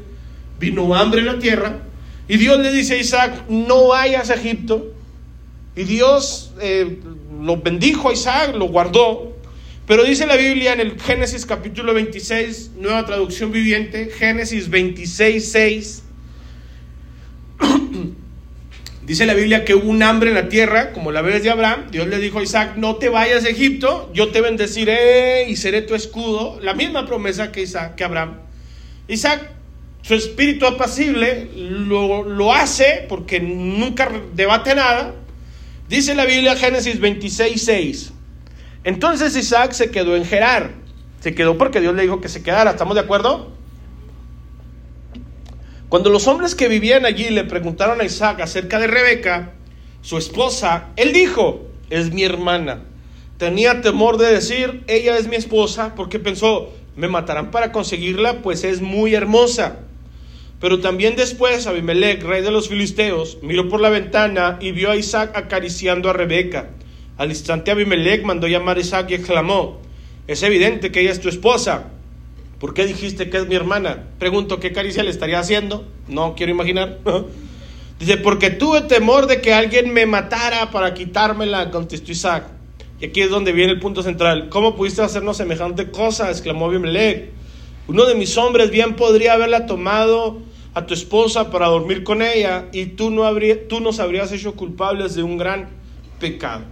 vino 0.59 0.93
hambre 0.93 1.21
en 1.21 1.27
la 1.27 1.39
tierra 1.39 1.81
y 2.31 2.37
Dios 2.37 2.59
le 2.59 2.71
dice 2.71 2.93
a 2.93 2.97
Isaac, 2.97 3.43
no 3.49 3.89
vayas 3.89 4.29
a 4.29 4.35
Egipto. 4.35 4.93
Y 5.75 5.83
Dios 5.83 6.53
eh, 6.61 6.99
lo 7.41 7.57
bendijo 7.57 8.09
a 8.09 8.13
Isaac, 8.13 8.55
lo 8.55 8.69
guardó. 8.69 9.35
Pero 9.85 10.05
dice 10.05 10.25
la 10.25 10.37
Biblia 10.37 10.71
en 10.71 10.79
el 10.79 10.97
Génesis 10.97 11.45
capítulo 11.45 11.93
26, 11.93 12.71
nueva 12.77 13.05
traducción 13.05 13.51
viviente, 13.51 14.09
Génesis 14.17 14.69
26, 14.69 15.51
6. 15.51 16.03
dice 19.11 19.25
la 19.25 19.33
Biblia 19.33 19.65
que 19.65 19.75
hubo 19.75 19.89
un 19.89 20.03
hambre 20.03 20.29
en 20.29 20.35
la 20.35 20.47
tierra, 20.49 20.93
como 20.93 21.11
la 21.11 21.21
vez 21.21 21.43
de 21.43 21.49
Abraham. 21.49 21.87
Dios 21.91 22.07
le 22.07 22.17
dijo 22.19 22.39
a 22.39 22.43
Isaac, 22.43 22.77
no 22.77 22.95
te 22.95 23.09
vayas 23.09 23.43
a 23.43 23.49
Egipto, 23.49 24.09
yo 24.13 24.29
te 24.29 24.41
bendeciré 24.41 25.49
y 25.49 25.55
seré 25.57 25.81
tu 25.81 25.95
escudo. 25.95 26.59
La 26.61 26.73
misma 26.73 27.05
promesa 27.05 27.51
que, 27.51 27.61
Isaac, 27.61 27.95
que 27.95 28.03
Abraham. 28.03 28.39
Isaac, 29.07 29.51
su 30.01 30.15
espíritu 30.15 30.65
apacible, 30.65 31.49
lo, 31.55 32.23
lo 32.23 32.53
hace 32.53 33.05
porque 33.09 33.39
nunca 33.39 34.09
debate 34.33 34.75
nada 34.75 35.15
Dice 35.91 36.15
la 36.15 36.23
Biblia 36.23 36.55
Génesis 36.55 37.01
26, 37.01 37.65
6. 37.65 38.13
Entonces 38.85 39.35
Isaac 39.35 39.73
se 39.73 39.91
quedó 39.91 40.15
en 40.15 40.23
Gerar. 40.23 40.71
Se 41.19 41.35
quedó 41.35 41.57
porque 41.57 41.81
Dios 41.81 41.93
le 41.93 42.03
dijo 42.03 42.21
que 42.21 42.29
se 42.29 42.41
quedara. 42.41 42.71
¿Estamos 42.71 42.95
de 42.95 43.01
acuerdo? 43.01 43.51
Cuando 45.91 46.09
los 46.09 46.25
hombres 46.29 46.55
que 46.55 46.69
vivían 46.69 47.05
allí 47.05 47.31
le 47.31 47.43
preguntaron 47.43 47.99
a 47.99 48.05
Isaac 48.05 48.39
acerca 48.39 48.79
de 48.79 48.87
Rebeca, 48.87 49.51
su 50.01 50.17
esposa, 50.17 50.87
él 50.95 51.11
dijo, 51.11 51.67
es 51.89 52.13
mi 52.13 52.23
hermana. 52.23 52.83
Tenía 53.37 53.81
temor 53.81 54.17
de 54.17 54.31
decir, 54.31 54.85
ella 54.87 55.17
es 55.17 55.27
mi 55.27 55.35
esposa, 55.35 55.93
porque 55.93 56.17
pensó, 56.17 56.71
me 56.95 57.09
matarán 57.09 57.51
para 57.51 57.73
conseguirla, 57.73 58.41
pues 58.41 58.63
es 58.63 58.79
muy 58.79 59.15
hermosa. 59.15 59.79
Pero 60.61 60.79
también 60.79 61.17
después 61.17 61.67
Abimelech, 61.67 62.23
rey 62.23 62.41
de 62.41 62.51
los 62.51 62.69
filisteos, 62.69 63.39
miró 63.41 63.67
por 63.67 63.81
la 63.81 63.89
ventana 63.89 64.59
y 64.61 64.71
vio 64.71 64.91
a 64.91 64.95
Isaac 64.95 65.31
acariciando 65.35 66.09
a 66.09 66.13
Rebeca. 66.13 66.69
Al 67.17 67.31
instante 67.31 67.69
Abimelech 67.69 68.23
mandó 68.23 68.47
llamar 68.47 68.77
a 68.77 68.79
Isaac 68.79 69.07
y 69.09 69.15
exclamó, 69.15 69.81
es 70.25 70.41
evidente 70.41 70.89
que 70.89 71.01
ella 71.01 71.11
es 71.11 71.19
tu 71.19 71.27
esposa. 71.27 71.91
¿Por 72.61 72.75
qué 72.75 72.85
dijiste 72.85 73.31
que 73.31 73.37
es 73.37 73.47
mi 73.47 73.55
hermana? 73.55 74.03
Pregunto, 74.19 74.59
¿qué 74.59 74.71
caricia 74.71 75.01
le 75.01 75.09
estaría 75.09 75.39
haciendo? 75.39 75.83
No 76.07 76.35
quiero 76.35 76.51
imaginar. 76.51 76.99
Dice, 77.99 78.17
porque 78.17 78.51
tuve 78.51 78.81
temor 78.81 79.25
de 79.25 79.41
que 79.41 79.51
alguien 79.51 79.91
me 79.91 80.05
matara 80.05 80.69
para 80.69 80.93
quitármela, 80.93 81.71
contestó 81.71 82.11
Isaac. 82.11 82.45
Y 82.99 83.05
aquí 83.07 83.21
es 83.21 83.31
donde 83.31 83.51
viene 83.51 83.71
el 83.71 83.79
punto 83.79 84.03
central. 84.03 84.49
¿Cómo 84.49 84.75
pudiste 84.75 85.01
hacernos 85.01 85.37
semejante 85.37 85.89
cosa? 85.89 86.29
exclamó 86.29 86.67
Abimelech. 86.67 87.31
Uno 87.87 88.05
de 88.05 88.13
mis 88.13 88.37
hombres 88.37 88.69
bien 88.69 88.95
podría 88.95 89.33
haberla 89.33 89.65
tomado 89.65 90.43
a 90.75 90.85
tu 90.85 90.93
esposa 90.93 91.49
para 91.49 91.65
dormir 91.65 92.03
con 92.03 92.21
ella 92.21 92.67
y 92.71 92.85
tú, 92.85 93.09
no 93.09 93.23
tú 93.67 93.79
nos 93.79 93.99
habrías 93.99 94.31
hecho 94.33 94.53
culpables 94.53 95.15
de 95.15 95.23
un 95.23 95.39
gran 95.39 95.69
pecado. 96.19 96.65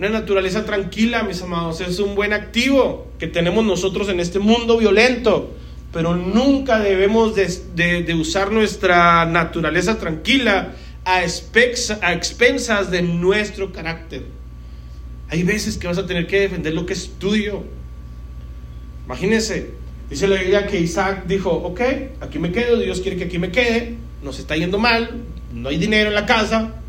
Una 0.00 0.08
naturaleza 0.08 0.64
tranquila, 0.64 1.24
mis 1.24 1.42
amados, 1.42 1.82
es 1.82 1.98
un 1.98 2.14
buen 2.14 2.32
activo 2.32 3.08
que 3.18 3.26
tenemos 3.26 3.66
nosotros 3.66 4.08
en 4.08 4.18
este 4.18 4.38
mundo 4.38 4.78
violento, 4.78 5.54
pero 5.92 6.16
nunca 6.16 6.78
debemos 6.78 7.34
de, 7.36 8.14
usar 8.18 8.50
nuestra 8.50 9.26
naturaleza 9.26 9.98
tranquila 9.98 10.72
a, 11.04 11.18
a 11.18 12.12
expensas 12.14 12.90
de 12.90 13.02
nuestro 13.02 13.74
carácter. 13.74 14.24
Hay 15.28 15.42
veces 15.42 15.76
que 15.76 15.86
vas 15.86 15.98
a 15.98 16.06
tener 16.06 16.26
que 16.26 16.40
defender 16.40 16.72
lo 16.72 16.86
que 16.86 16.94
es 16.94 17.18
tuyo. 17.18 17.62
Imagínense, 19.04 19.72
Dice 20.08 20.26
la 20.28 20.36
Biblia 20.36 20.66
que 20.66 20.80
Isaac 20.80 21.26
dijo, 21.26 21.50
ok, 21.50 21.80
aquí 22.22 22.38
me 22.38 22.52
quedo, 22.52 22.78
Dios 22.78 23.02
quiere 23.02 23.18
que 23.18 23.24
aquí 23.24 23.38
me 23.38 23.52
quede, 23.52 23.96
nos 24.22 24.38
está 24.38 24.56
yendo 24.56 24.78
mal, 24.78 25.10
no 25.52 25.68
hay 25.68 25.76
dinero 25.76 26.08
en 26.08 26.14
la 26.14 26.24
casa, 26.24 26.79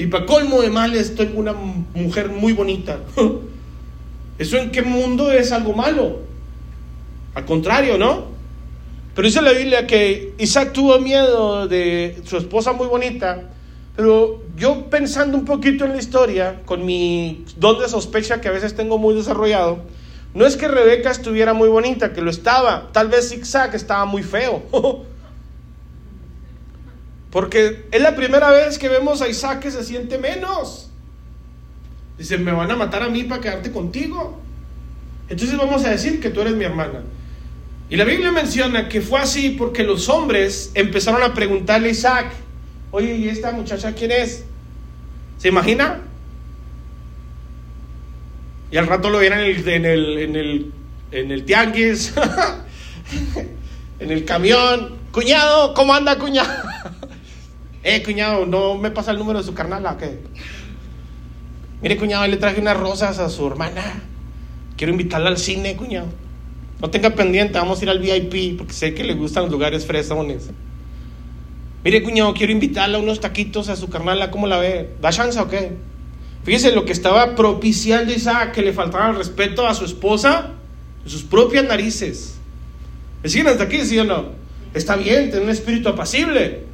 y 0.00 0.06
para 0.06 0.24
colmo 0.24 0.62
de 0.62 0.70
males 0.70 1.14
tengo 1.14 1.38
una 1.38 1.52
mujer 1.52 2.30
muy 2.30 2.54
bonita. 2.54 3.00
¿Eso 4.38 4.56
en 4.56 4.70
qué 4.70 4.80
mundo 4.80 5.30
es 5.30 5.52
algo 5.52 5.74
malo? 5.74 6.20
Al 7.34 7.44
contrario, 7.44 7.98
¿no? 7.98 8.24
Pero 9.14 9.28
dice 9.28 9.42
la 9.42 9.52
Biblia 9.52 9.86
que 9.86 10.32
Isaac 10.38 10.72
tuvo 10.72 10.98
miedo 11.00 11.68
de 11.68 12.18
su 12.24 12.38
esposa 12.38 12.72
muy 12.72 12.86
bonita, 12.86 13.50
pero 13.94 14.42
yo 14.56 14.86
pensando 14.88 15.36
un 15.36 15.44
poquito 15.44 15.84
en 15.84 15.92
la 15.92 15.98
historia, 15.98 16.62
con 16.64 16.86
mi 16.86 17.44
don 17.58 17.78
de 17.78 17.86
sospecha 17.86 18.40
que 18.40 18.48
a 18.48 18.52
veces 18.52 18.74
tengo 18.74 18.96
muy 18.96 19.14
desarrollado, 19.14 19.80
no 20.32 20.46
es 20.46 20.56
que 20.56 20.66
Rebeca 20.66 21.10
estuviera 21.10 21.52
muy 21.52 21.68
bonita, 21.68 22.14
que 22.14 22.22
lo 22.22 22.30
estaba. 22.30 22.88
Tal 22.92 23.08
vez 23.08 23.32
Isaac 23.32 23.74
estaba 23.74 24.06
muy 24.06 24.22
feo. 24.22 24.62
Porque 27.30 27.86
es 27.90 28.00
la 28.00 28.16
primera 28.16 28.50
vez 28.50 28.78
que 28.78 28.88
vemos 28.88 29.22
a 29.22 29.28
Isaac 29.28 29.60
que 29.60 29.70
se 29.70 29.84
siente 29.84 30.18
menos. 30.18 30.90
Dice, 32.18 32.38
me 32.38 32.52
van 32.52 32.70
a 32.70 32.76
matar 32.76 33.02
a 33.02 33.08
mí 33.08 33.24
para 33.24 33.40
quedarte 33.40 33.70
contigo. 33.70 34.40
Entonces 35.28 35.56
vamos 35.56 35.84
a 35.84 35.90
decir 35.90 36.20
que 36.20 36.30
tú 36.30 36.40
eres 36.40 36.54
mi 36.54 36.64
hermana. 36.64 37.02
Y 37.88 37.96
la 37.96 38.04
Biblia 38.04 38.32
menciona 38.32 38.88
que 38.88 39.00
fue 39.00 39.20
así 39.20 39.50
porque 39.50 39.84
los 39.84 40.08
hombres 40.08 40.70
empezaron 40.74 41.22
a 41.22 41.32
preguntarle 41.34 41.88
a 41.88 41.92
Isaac, 41.92 42.32
oye, 42.90 43.16
¿y 43.16 43.28
esta 43.28 43.52
muchacha 43.52 43.94
quién 43.94 44.10
es? 44.10 44.44
¿Se 45.38 45.48
imagina? 45.48 46.00
Y 48.70 48.76
al 48.76 48.86
rato 48.86 49.10
lo 49.10 49.18
vieron 49.18 49.40
en 49.40 49.46
el, 49.46 49.68
en 49.68 49.84
el, 49.84 50.18
en 50.18 50.36
el, 50.36 50.72
en 51.10 51.30
el 51.32 51.44
tianguis, 51.44 52.12
en 53.98 54.10
el 54.10 54.24
camión. 54.24 54.96
Cuñado, 55.10 55.74
¿cómo 55.74 55.94
anda, 55.94 56.16
cuñado? 56.18 56.52
Eh, 57.82 58.02
cuñado, 58.02 58.44
¿no 58.44 58.76
me 58.76 58.90
pasa 58.90 59.10
el 59.10 59.18
número 59.18 59.38
de 59.38 59.44
su 59.44 59.54
carnal? 59.54 59.86
¿a 59.86 59.96
qué? 59.96 60.18
Mire, 61.82 61.96
cuñado, 61.96 62.26
le 62.26 62.36
traje 62.36 62.60
unas 62.60 62.76
rosas 62.76 63.18
a 63.18 63.30
su 63.30 63.46
hermana. 63.46 64.02
Quiero 64.76 64.92
invitarla 64.92 65.30
al 65.30 65.38
cine, 65.38 65.76
cuñado. 65.76 66.08
No 66.80 66.90
tenga 66.90 67.10
pendiente, 67.10 67.58
vamos 67.58 67.80
a 67.80 67.84
ir 67.84 67.90
al 67.90 67.98
VIP 67.98 68.58
porque 68.58 68.72
sé 68.72 68.94
que 68.94 69.04
le 69.04 69.14
gustan 69.14 69.44
los 69.44 69.52
lugares 69.52 69.86
fresones. 69.86 70.50
Mire, 71.82 72.02
cuñado, 72.02 72.34
quiero 72.34 72.52
invitarla 72.52 72.98
a 72.98 73.00
unos 73.00 73.20
taquitos 73.20 73.70
a 73.70 73.76
su 73.76 73.88
carnala, 73.88 74.30
¿cómo 74.30 74.46
la 74.46 74.58
ve? 74.58 74.90
¿Da 75.00 75.10
chance 75.10 75.40
o 75.40 75.48
qué? 75.48 75.72
Fíjese 76.44 76.72
lo 76.72 76.84
que 76.84 76.92
estaba 76.92 77.34
propiciando 77.34 78.12
Isaac, 78.12 78.52
que 78.52 78.62
le 78.62 78.72
faltaba 78.72 79.10
el 79.10 79.16
respeto 79.16 79.66
a 79.66 79.74
su 79.74 79.86
esposa, 79.86 80.52
sus 81.06 81.22
propias 81.22 81.64
narices. 81.64 82.36
¿Me 83.22 83.28
siguen 83.28 83.46
o 83.48 84.04
no? 84.04 84.24
Está 84.72 84.96
bien 84.96 85.30
tener 85.30 85.44
un 85.44 85.50
espíritu 85.50 85.88
apacible, 85.88 86.64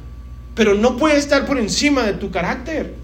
pero 0.57 0.73
no 0.73 0.97
puede 0.97 1.17
estar 1.17 1.45
por 1.45 1.59
encima 1.59 2.03
de 2.03 2.13
tu 2.13 2.31
carácter. 2.31 2.95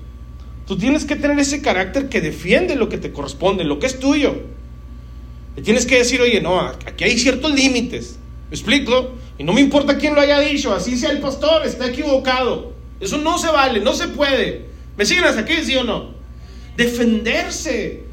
Tú 0.65 0.75
tienes 0.75 1.05
que 1.05 1.15
tener 1.15 1.37
ese 1.37 1.61
carácter 1.61 2.09
que 2.09 2.19
defiende 2.19 2.75
lo 2.75 2.89
que 2.89 2.97
te 2.97 3.11
corresponde, 3.11 3.63
lo 3.63 3.77
que 3.77 3.85
es 3.85 3.99
tuyo. 3.99 4.41
Le 5.55 5.61
tienes 5.61 5.85
que 5.85 5.99
decir, 5.99 6.19
oye, 6.19 6.41
no, 6.41 6.59
aquí 6.59 7.03
hay 7.03 7.17
ciertos 7.19 7.53
límites. 7.53 8.17
¿Me? 8.49 9.11
Y 9.37 9.43
no 9.43 9.53
me 9.53 9.61
importa 9.61 9.99
quién 9.99 10.15
lo 10.15 10.21
haya 10.21 10.39
dicho, 10.39 10.73
así 10.73 10.97
sea 10.97 11.11
el 11.11 11.19
pastor, 11.19 11.63
está 11.63 11.85
equivocado. 11.85 12.73
Eso 12.99 13.19
no 13.19 13.37
se 13.37 13.51
vale, 13.51 13.81
no 13.81 13.93
se 13.93 14.07
puede. 14.07 14.65
¿Me 14.97 15.05
siguen 15.05 15.25
hasta 15.25 15.41
aquí, 15.41 15.53
sí 15.63 15.75
o 15.75 15.83
no? 15.83 16.09
Defenderse. 16.75 18.03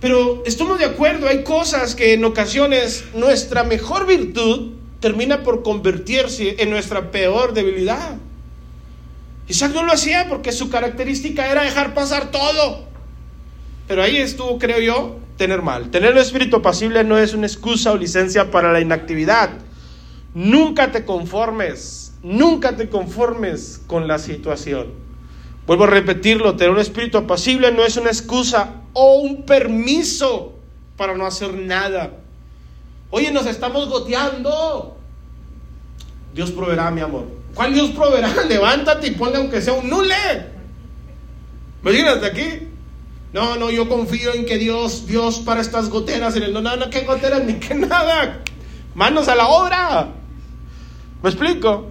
Pero 0.00 0.44
estamos 0.46 0.78
de 0.78 0.84
acuerdo, 0.84 1.26
hay 1.26 1.42
cosas 1.42 1.96
que 1.96 2.12
en 2.12 2.24
ocasiones 2.24 3.06
nuestra 3.12 3.64
mejor 3.64 4.06
virtud 4.06 4.74
termina 5.00 5.42
por 5.42 5.64
convertirse 5.64 6.62
en 6.62 6.70
nuestra 6.70 7.10
peor 7.10 7.54
debilidad. 7.54 8.18
Isaac 9.48 9.72
no 9.72 9.82
lo 9.82 9.92
hacía 9.92 10.28
porque 10.28 10.52
su 10.52 10.68
característica 10.68 11.50
era 11.50 11.62
dejar 11.62 11.94
pasar 11.94 12.30
todo. 12.30 12.86
Pero 13.86 14.02
ahí 14.02 14.18
estuvo, 14.18 14.58
creo 14.58 14.80
yo, 14.80 15.16
tener 15.38 15.62
mal. 15.62 15.90
Tener 15.90 16.12
un 16.12 16.18
espíritu 16.18 16.60
pasible 16.60 17.02
no 17.04 17.16
es 17.16 17.32
una 17.32 17.46
excusa 17.46 17.92
o 17.92 17.96
licencia 17.96 18.50
para 18.50 18.72
la 18.72 18.80
inactividad. 18.80 19.50
Nunca 20.34 20.92
te 20.92 21.06
conformes, 21.06 22.12
nunca 22.22 22.76
te 22.76 22.90
conformes 22.90 23.80
con 23.86 24.06
la 24.06 24.18
situación. 24.18 24.92
Vuelvo 25.66 25.84
a 25.84 25.88
repetirlo, 25.88 26.56
tener 26.56 26.70
un 26.70 26.78
espíritu 26.78 27.18
apacible 27.18 27.72
no 27.72 27.84
es 27.84 27.96
una 27.96 28.10
excusa 28.10 28.82
o 28.92 29.20
un 29.20 29.44
permiso 29.44 30.54
para 30.96 31.16
no 31.16 31.26
hacer 31.26 31.54
nada. 31.54 32.12
Oye, 33.10 33.30
nos 33.30 33.46
estamos 33.46 33.88
goteando. 33.88 34.98
Dios 36.34 36.50
proveerá, 36.50 36.90
mi 36.90 37.00
amor. 37.00 37.37
¿Cuál 37.58 37.74
Dios 37.74 37.90
proveerá? 37.90 38.28
Levántate 38.48 39.08
y 39.08 39.10
ponle 39.10 39.38
aunque 39.38 39.60
sea 39.60 39.72
un 39.72 39.90
nule. 39.90 40.14
¿Me 41.82 42.08
hasta 42.08 42.28
aquí? 42.28 42.68
No, 43.32 43.56
no, 43.56 43.68
yo 43.68 43.88
confío 43.88 44.32
en 44.32 44.46
que 44.46 44.58
Dios, 44.58 45.08
Dios 45.08 45.40
para 45.40 45.60
estas 45.60 45.88
goteras 45.88 46.36
en 46.36 46.44
el 46.44 46.52
no, 46.52 46.60
no, 46.60 46.76
no, 46.76 46.88
qué 46.88 47.00
goteras 47.00 47.42
ni 47.42 47.54
qué 47.54 47.74
nada. 47.74 48.44
Manos 48.94 49.26
a 49.26 49.34
la 49.34 49.48
obra. 49.48 50.08
¿Me 51.20 51.30
explico? 51.30 51.90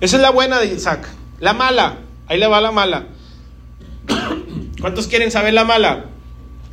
Esa 0.00 0.14
es 0.14 0.22
la 0.22 0.30
buena 0.30 0.60
de 0.60 0.66
Isaac. 0.66 1.08
La 1.40 1.52
mala, 1.52 1.98
ahí 2.28 2.38
le 2.38 2.46
va 2.46 2.60
la 2.60 2.70
mala. 2.70 3.06
¿Cuántos 4.80 5.08
quieren 5.08 5.32
saber 5.32 5.52
la 5.52 5.64
mala? 5.64 6.04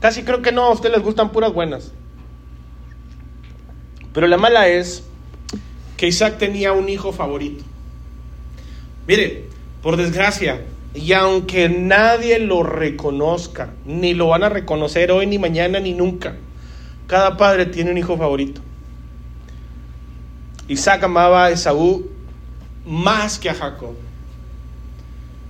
Casi 0.02 0.22
creo 0.22 0.44
que 0.44 0.52
no, 0.52 0.66
a 0.66 0.72
ustedes 0.72 0.98
les 0.98 1.04
gustan 1.04 1.32
puras 1.32 1.52
buenas. 1.52 1.94
Pero 4.14 4.28
la 4.28 4.38
mala 4.38 4.68
es 4.68 5.04
que 6.04 6.10
Isaac 6.10 6.38
tenía 6.38 6.74
un 6.74 6.90
hijo 6.90 7.14
favorito. 7.14 7.64
Mire, 9.08 9.46
por 9.82 9.96
desgracia, 9.96 10.66
y 10.94 11.14
aunque 11.14 11.70
nadie 11.70 12.40
lo 12.40 12.62
reconozca, 12.62 13.74
ni 13.86 14.14
lo 14.14 14.28
van 14.28 14.44
a 14.44 14.50
reconocer 14.50 15.14
hoy, 15.14 15.28
ni 15.28 15.40
mañana, 15.40 15.80
ni 15.80 15.94
nunca, 15.94 16.36
cada 17.08 17.38
padre 17.38 17.68
tiene 17.68 17.92
un 17.92 17.98
hijo 17.98 18.18
favorito. 18.18 18.60
Isaac 20.68 21.06
amaba 21.06 21.46
a 21.46 21.52
Esaú 21.52 22.10
más 22.86 23.40
que 23.40 23.50
a 23.50 23.54
Jacob. 23.54 23.96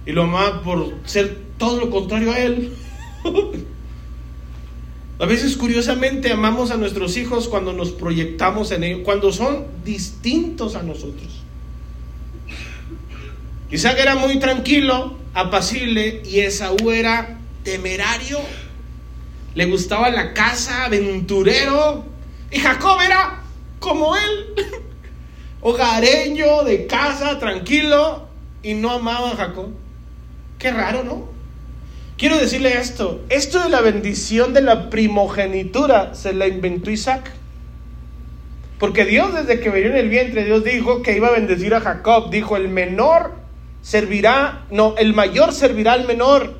Y 0.06 0.12
lo 0.12 0.22
amaba 0.22 0.62
por 0.62 0.94
ser 1.06 1.36
todo 1.58 1.80
lo 1.80 1.90
contrario 1.90 2.32
a 2.32 2.38
él. 2.38 2.76
a 5.24 5.26
veces 5.26 5.56
curiosamente 5.56 6.34
amamos 6.34 6.70
a 6.72 6.76
nuestros 6.76 7.16
hijos 7.16 7.48
cuando 7.48 7.72
nos 7.72 7.92
proyectamos 7.92 8.72
en 8.72 8.84
ellos, 8.84 9.02
cuando 9.06 9.32
son 9.32 9.68
distintos 9.86 10.76
a 10.76 10.84
nosotros. 10.84 11.44
Isaac 13.72 14.00
era 14.02 14.16
muy 14.16 14.38
tranquilo, 14.40 15.18
apacible 15.34 16.24
y 16.26 16.42
Esaú 16.42 16.92
era 16.92 17.40
temerario. 17.64 18.38
Le 19.56 19.66
gustaba 19.68 20.10
la 20.10 20.34
casa, 20.34 20.84
aventurero. 20.84 22.04
Y 22.52 22.60
Jacob 22.60 23.00
era 23.00 23.44
como 23.80 24.18
él, 24.18 24.56
hogareño, 25.62 26.66
de 26.66 26.86
casa, 26.86 27.40
tranquilo, 27.40 28.28
y 28.62 28.74
no 28.74 28.92
amaba 28.92 29.32
a 29.32 29.38
Jacob. 29.38 29.70
Qué 30.60 30.70
raro, 30.70 31.06
¿no? 31.06 31.33
Quiero 32.18 32.38
decirle 32.38 32.78
esto, 32.78 33.24
esto 33.30 33.64
de 33.64 33.70
la 33.70 33.82
bendición 33.82 34.54
de 34.54 34.62
la 34.62 34.90
primogenitura 34.90 36.14
se 36.14 36.34
la 36.34 36.48
inventó 36.48 36.92
Isaac. 36.92 37.32
Porque 38.80 39.06
Dios 39.06 39.34
desde 39.34 39.60
que 39.60 39.70
venía 39.70 39.92
en 39.92 39.98
el 39.98 40.10
vientre, 40.10 40.60
dijo 40.60 41.02
que 41.02 41.16
iba 41.16 41.30
a 41.30 41.32
bendecir 41.32 41.74
a 41.74 41.82
Jacob. 41.82 42.30
Dijo, 42.30 42.58
el 42.58 42.68
menor 42.68 43.34
servirá, 43.82 44.66
no, 44.70 44.96
el 44.98 45.14
mayor 45.14 45.54
servirá 45.54 45.94
al 45.94 46.06
menor. 46.06 46.60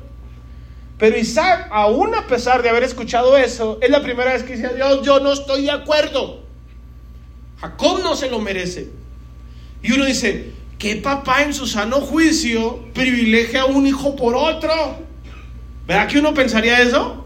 Pero 0.98 1.18
Isaac, 1.18 1.68
aún 1.70 2.14
a 2.14 2.26
pesar 2.26 2.62
de 2.62 2.70
haber 2.70 2.82
escuchado 2.82 3.36
eso, 3.36 3.78
es 3.80 3.90
la 3.90 4.02
primera 4.02 4.32
vez 4.32 4.42
que 4.42 4.56
dice 4.56 4.66
a 4.68 4.72
Dios, 4.72 5.02
yo 5.02 5.20
no 5.20 5.32
estoy 5.32 5.62
de 5.62 5.70
acuerdo. 5.70 6.40
Jacob 7.60 8.00
no 8.02 8.16
se 8.16 8.30
lo 8.30 8.40
merece. 8.40 8.88
Y 9.82 9.92
uno 9.92 10.04
dice, 10.04 10.52
¿qué 10.78 10.96
papá 10.96 11.42
en 11.42 11.52
su 11.52 11.66
sano 11.66 12.00
juicio 12.00 12.80
privilegia 12.94 13.62
a 13.62 13.66
un 13.66 13.86
hijo 13.86 14.16
por 14.16 14.34
otro? 14.34 15.03
¿Verdad 15.86 16.08
que 16.08 16.18
uno 16.18 16.34
pensaría 16.34 16.80
eso? 16.80 17.24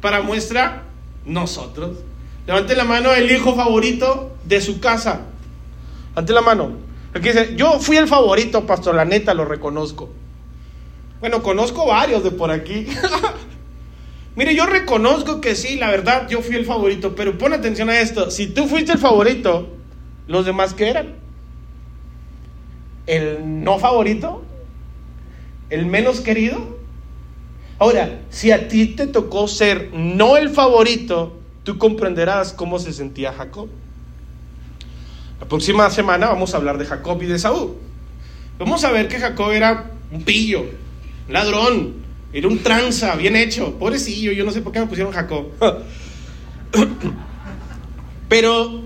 Para 0.00 0.22
muestra, 0.22 0.84
nosotros. 1.24 1.98
Levante 2.46 2.74
la 2.74 2.84
mano 2.84 3.12
el 3.12 3.30
hijo 3.30 3.54
favorito 3.54 4.36
de 4.44 4.60
su 4.60 4.80
casa. 4.80 5.26
Levante 6.10 6.32
la 6.32 6.40
mano. 6.40 6.72
Porque 7.12 7.32
dice, 7.32 7.54
yo 7.56 7.78
fui 7.78 7.96
el 7.96 8.08
favorito, 8.08 8.66
pastor, 8.66 8.94
la 8.94 9.04
neta 9.04 9.34
lo 9.34 9.44
reconozco. 9.44 10.10
Bueno, 11.20 11.42
conozco 11.42 11.86
varios 11.86 12.22
de 12.22 12.30
por 12.30 12.50
aquí. 12.50 12.86
Mire, 14.36 14.54
yo 14.54 14.66
reconozco 14.66 15.40
que 15.40 15.56
sí, 15.56 15.76
la 15.76 15.90
verdad, 15.90 16.28
yo 16.28 16.42
fui 16.42 16.54
el 16.54 16.64
favorito, 16.64 17.14
pero 17.16 17.36
pon 17.38 17.52
atención 17.52 17.90
a 17.90 17.98
esto. 17.98 18.30
Si 18.30 18.46
tú 18.46 18.68
fuiste 18.68 18.92
el 18.92 18.98
favorito, 18.98 19.68
¿los 20.28 20.46
demás 20.46 20.74
qué 20.74 20.90
eran? 20.90 21.16
¿El 23.06 23.64
no 23.64 23.78
favorito? 23.78 24.44
¿El 25.70 25.86
menos 25.86 26.20
querido? 26.20 26.77
Ahora, 27.78 28.22
si 28.30 28.50
a 28.50 28.68
ti 28.68 28.86
te 28.86 29.06
tocó 29.06 29.46
ser 29.46 29.90
no 29.92 30.36
el 30.36 30.50
favorito, 30.50 31.36
tú 31.62 31.78
comprenderás 31.78 32.52
cómo 32.52 32.78
se 32.78 32.92
sentía 32.92 33.32
Jacob. 33.32 33.68
La 35.40 35.46
próxima 35.46 35.88
semana 35.90 36.28
vamos 36.28 36.52
a 36.52 36.56
hablar 36.56 36.78
de 36.78 36.86
Jacob 36.86 37.22
y 37.22 37.26
de 37.26 37.38
Saúl. 37.38 37.76
Vamos 38.58 38.82
a 38.82 38.90
ver 38.90 39.06
que 39.06 39.20
Jacob 39.20 39.52
era 39.52 39.92
un 40.10 40.22
pillo, 40.24 40.62
un 41.28 41.32
ladrón, 41.32 41.94
era 42.32 42.48
un 42.48 42.58
tranza, 42.58 43.14
bien 43.14 43.36
hecho. 43.36 43.74
Pobrecillo, 43.78 44.32
yo 44.32 44.44
no 44.44 44.50
sé 44.50 44.60
por 44.60 44.72
qué 44.72 44.80
me 44.80 44.86
pusieron 44.86 45.12
Jacob. 45.12 45.46
Pero 48.28 48.82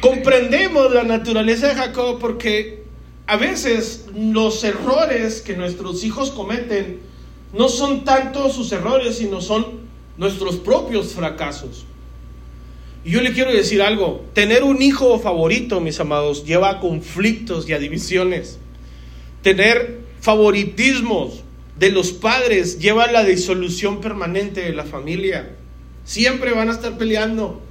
comprendemos 0.00 0.92
la 0.92 1.04
naturaleza 1.04 1.68
de 1.68 1.74
Jacob 1.76 2.18
porque 2.18 2.82
a 3.28 3.36
veces 3.36 4.06
los 4.14 4.64
errores 4.64 5.40
que 5.40 5.56
nuestros 5.56 6.02
hijos 6.02 6.32
cometen 6.32 7.09
no 7.52 7.68
son 7.68 8.04
tanto 8.04 8.50
sus 8.50 8.70
errores, 8.72 9.16
sino 9.16 9.40
son 9.40 9.80
nuestros 10.16 10.56
propios 10.56 11.14
fracasos. 11.14 11.86
Y 13.04 13.12
yo 13.12 13.22
le 13.22 13.32
quiero 13.32 13.52
decir 13.52 13.80
algo, 13.82 14.26
tener 14.34 14.62
un 14.62 14.82
hijo 14.82 15.18
favorito, 15.18 15.80
mis 15.80 15.98
amados, 16.00 16.44
lleva 16.44 16.70
a 16.70 16.80
conflictos 16.80 17.68
y 17.68 17.72
a 17.72 17.78
divisiones. 17.78 18.58
Tener 19.42 20.00
favoritismos 20.20 21.42
de 21.78 21.90
los 21.90 22.12
padres 22.12 22.78
lleva 22.78 23.04
a 23.04 23.12
la 23.12 23.24
disolución 23.24 24.02
permanente 24.02 24.60
de 24.60 24.74
la 24.74 24.84
familia. 24.84 25.56
Siempre 26.04 26.52
van 26.52 26.68
a 26.68 26.72
estar 26.72 26.98
peleando. 26.98 27.62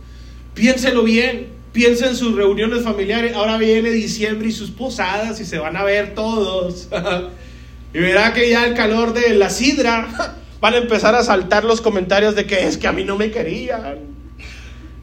Piénselo 0.55 1.03
bien, 1.03 1.49
piensa 1.71 2.07
en 2.07 2.15
sus 2.15 2.35
reuniones 2.35 2.83
familiares. 2.83 3.35
Ahora 3.35 3.57
viene 3.57 3.91
diciembre 3.91 4.49
y 4.49 4.51
sus 4.51 4.71
posadas 4.71 5.39
y 5.39 5.45
se 5.45 5.59
van 5.59 5.77
a 5.77 5.83
ver 5.83 6.15
todos. 6.15 6.89
y 7.93 7.99
verá 7.99 8.33
que 8.33 8.49
ya 8.49 8.65
el 8.65 8.73
calor 8.75 9.13
de 9.13 9.33
la 9.35 9.49
sidra 9.49 10.35
van 10.61 10.73
a 10.73 10.77
empezar 10.77 11.15
a 11.15 11.23
saltar 11.23 11.63
los 11.63 11.81
comentarios 11.81 12.35
de 12.35 12.45
que 12.45 12.67
es 12.67 12.77
que 12.77 12.87
a 12.87 12.91
mí 12.91 13.03
no 13.03 13.17
me 13.17 13.31
querían 13.31 14.19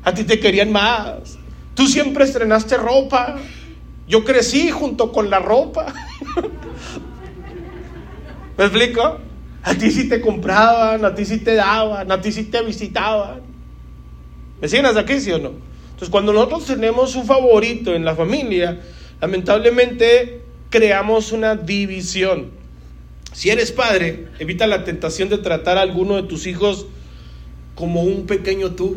a 0.07 0.15
ti 0.15 0.23
te 0.23 0.39
querían 0.39 0.71
más. 0.71 1.37
Tú 1.75 1.89
siempre 1.89 2.25
estrenaste 2.25 2.77
ropa. 2.77 3.39
Yo 4.07 4.25
crecí 4.25 4.71
junto 4.71 5.11
con 5.11 5.31
la 5.31 5.41
ropa. 5.41 5.93
¿Me 8.57 8.65
explico? 8.65 9.19
A 9.65 9.75
ti 9.75 9.91
sí 9.91 10.09
te 10.09 10.21
compraban, 10.21 11.05
a 11.05 11.13
ti 11.13 11.25
sí 11.25 11.39
te 11.39 11.57
daban, 11.57 12.13
a 12.13 12.21
ti 12.21 12.31
sí 12.31 12.45
te 12.45 12.63
visitaban. 12.63 13.41
¿Me 14.61 14.69
siguen 14.69 14.87
hasta 14.87 15.01
aquí, 15.01 15.19
sí 15.21 15.33
o 15.33 15.39
no? 15.39 15.51
Entonces, 15.87 16.09
cuando 16.09 16.33
nosotros 16.33 16.67
tenemos 16.67 17.17
un 17.17 17.27
favorito 17.27 17.93
en 17.93 18.05
la 18.05 18.15
familia, 18.15 18.81
lamentablemente 19.21 20.43
creamos 20.71 21.33
una 21.33 21.57
división. 21.57 22.53
Si 23.33 23.51
eres 23.51 23.73
padre, 23.73 24.29
evita 24.39 24.67
la 24.67 24.85
tentación 24.85 25.29
de 25.29 25.39
tratar 25.39 25.79
a 25.79 25.83
alguno 25.83 26.17
de 26.17 26.23
tus 26.23 26.47
hijos 26.47 26.87
como 27.75 28.03
un 28.03 28.27
pequeño 28.27 28.73
tú. 28.73 28.97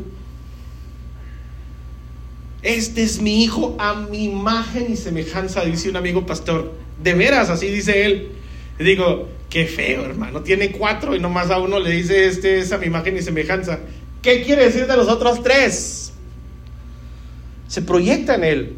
Este 2.62 3.04
es 3.04 3.22
mi 3.22 3.44
hijo 3.44 3.76
a 3.80 3.94
mi 3.94 4.26
imagen 4.26 4.92
y 4.92 4.96
semejanza, 4.96 5.64
dice 5.64 5.90
un 5.90 5.98
amigo 5.98 6.26
pastor. 6.26 6.74
De 7.02 7.14
veras, 7.14 7.50
así 7.50 7.68
dice 7.68 8.06
él. 8.06 8.30
Y 8.80 8.84
digo, 8.84 9.30
qué 9.50 9.66
feo, 9.66 10.06
hermano. 10.06 10.42
Tiene 10.42 10.72
cuatro 10.72 11.16
y 11.16 11.20
nomás 11.20 11.50
a 11.52 11.60
uno 11.60 11.80
le 11.80 11.92
dice, 11.92 12.28
este 12.28 12.60
es 12.60 12.72
a 12.72 12.78
mi 12.78 12.88
imagen 12.88 13.18
y 13.18 13.22
semejanza. 13.22 13.80
¿Qué 14.22 14.44
quiere 14.44 14.66
decir 14.66 14.88
de 14.88 14.98
los 14.98 15.08
otros 15.08 15.42
tres? 15.44 16.14
Se 17.68 17.82
proyecta 17.82 18.36
en 18.36 18.44
él. 18.44 18.74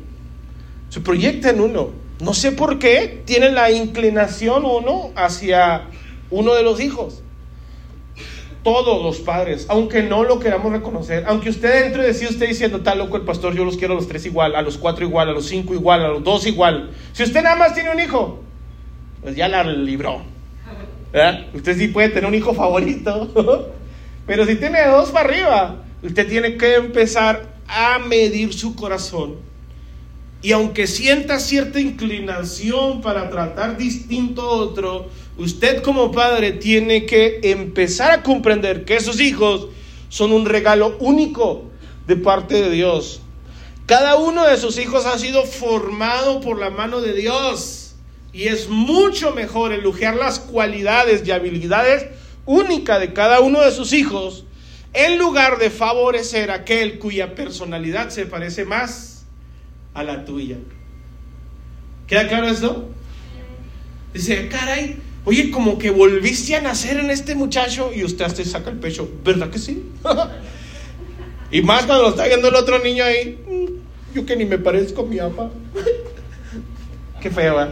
Se 0.90 1.00
proyecta 1.02 1.50
en 1.50 1.62
uno. 1.62 2.01
No 2.22 2.36
sé 2.36 2.52
por 2.52 2.78
qué 2.78 3.24
tiene 3.26 3.52
la 3.52 3.72
inclinación 3.72 4.64
uno 4.64 5.12
hacia 5.16 5.88
uno 6.30 6.54
de 6.54 6.64
los 6.64 6.80
hijos 6.80 7.24
todos 8.64 9.04
los 9.04 9.20
padres, 9.26 9.66
aunque 9.70 10.04
no 10.04 10.24
lo 10.24 10.40
queramos 10.40 10.72
reconocer, 10.72 11.24
aunque 11.26 11.50
usted 11.50 11.84
dentro 11.84 12.04
de 12.04 12.14
sí 12.14 12.26
esté 12.26 12.46
diciendo, 12.46 12.78
está 12.78 12.94
loco 12.94 13.18
el 13.18 13.24
pastor, 13.24 13.56
yo 13.56 13.66
los 13.66 13.76
quiero 13.76 13.94
a 13.94 13.96
los 13.96 14.08
tres 14.08 14.24
igual, 14.28 14.56
a 14.56 14.62
los 14.62 14.78
cuatro 14.78 15.04
igual, 15.04 15.30
a 15.30 15.32
los 15.32 15.48
cinco 15.48 15.74
igual, 15.74 16.06
a 16.06 16.10
los 16.10 16.24
dos 16.24 16.46
igual. 16.46 16.92
Si 17.12 17.24
usted 17.24 17.42
nada 17.42 17.56
más 17.56 17.74
tiene 17.74 17.90
un 17.90 18.00
hijo, 18.00 18.40
pues 19.24 19.36
ya 19.36 19.48
la 19.48 19.64
libró. 19.64 20.22
Usted 21.56 21.76
sí 21.76 21.88
puede 21.88 22.10
tener 22.10 22.28
un 22.28 22.36
hijo 22.36 22.54
favorito, 22.54 23.72
pero 24.28 24.46
si 24.46 24.56
tiene 24.58 24.86
dos 24.86 25.10
para 25.10 25.28
arriba, 25.28 25.84
usted 26.04 26.30
tiene 26.30 26.56
que 26.56 26.76
empezar 26.76 27.56
a 27.68 27.98
medir 27.98 28.54
su 28.54 28.76
corazón. 28.76 29.51
Y 30.42 30.54
aunque 30.54 30.88
sienta 30.88 31.40
cierta 31.40 31.80
inclinación 31.80 33.02
para 33.02 33.30
tratar 33.30 33.78
distinto 33.78 34.42
a 34.42 34.52
otro, 34.52 35.10
Usted 35.42 35.82
como 35.82 36.12
padre 36.12 36.52
tiene 36.52 37.06
que 37.06 37.40
empezar 37.44 38.12
a 38.12 38.22
comprender 38.22 38.86
que 38.86 38.96
esos 38.96 39.20
hijos 39.20 39.70
son 40.10 40.34
un 40.34 40.46
regalo 40.46 40.98
único 41.00 41.64
de 42.06 42.16
parte 42.16 42.62
de 42.62 42.70
Dios. 42.70 43.22
Cada 43.86 44.18
uno 44.18 44.46
de 44.46 44.58
sus 44.58 44.78
hijos 44.78 45.08
ha 45.08 45.18
sido 45.18 45.46
formado 45.46 46.42
por 46.42 46.60
la 46.60 46.70
mano 46.70 47.02
de 47.02 47.14
Dios 47.14 47.96
y 48.34 48.50
es 48.50 48.70
mucho 48.70 49.32
mejor 49.32 49.72
elogiar 49.72 50.16
las 50.16 50.40
cualidades 50.40 51.24
y 51.26 51.32
habilidades 51.32 52.06
únicas 52.46 53.00
de 53.00 53.14
cada 53.14 53.40
uno 53.40 53.62
de 53.62 53.72
sus 53.72 53.94
hijos 53.94 54.46
en 54.94 55.18
lugar 55.18 55.58
de 55.58 55.70
favorecer 55.70 56.52
a 56.52 56.56
aquel 56.56 57.00
cuya 57.00 57.34
personalidad 57.34 58.10
se 58.10 58.26
parece 58.26 58.66
más 58.66 59.21
a 59.94 60.04
la 60.04 60.26
tuya. 60.26 60.58
¿Queda 62.08 62.28
claro 62.28 62.48
esto? 62.48 62.90
Dice, 64.14 64.50
caray, 64.50 64.98
Oye, 65.24 65.52
como 65.52 65.78
que 65.78 65.92
volviste 65.92 66.56
a 66.56 66.62
nacer 66.62 66.98
en 66.98 67.12
este 67.12 67.36
muchacho 67.36 67.92
y 67.94 68.04
usted 68.04 68.26
hasta 68.26 68.44
saca 68.44 68.72
el 68.72 68.78
pecho. 68.78 69.08
¿Verdad 69.24 69.52
que 69.52 69.60
sí? 69.60 69.84
y 71.52 71.62
más 71.62 71.86
cuando 71.86 72.06
lo 72.06 72.10
está 72.10 72.26
viendo 72.26 72.48
el 72.48 72.56
otro 72.56 72.80
niño 72.80 73.04
ahí. 73.04 73.40
Mm, 73.48 74.16
yo 74.16 74.26
que 74.26 74.36
ni 74.36 74.46
me 74.46 74.58
parezco 74.58 75.06
mi 75.06 75.18
papá. 75.18 75.52
Qué 77.22 77.30
feo, 77.30 77.62
¿eh? 77.62 77.68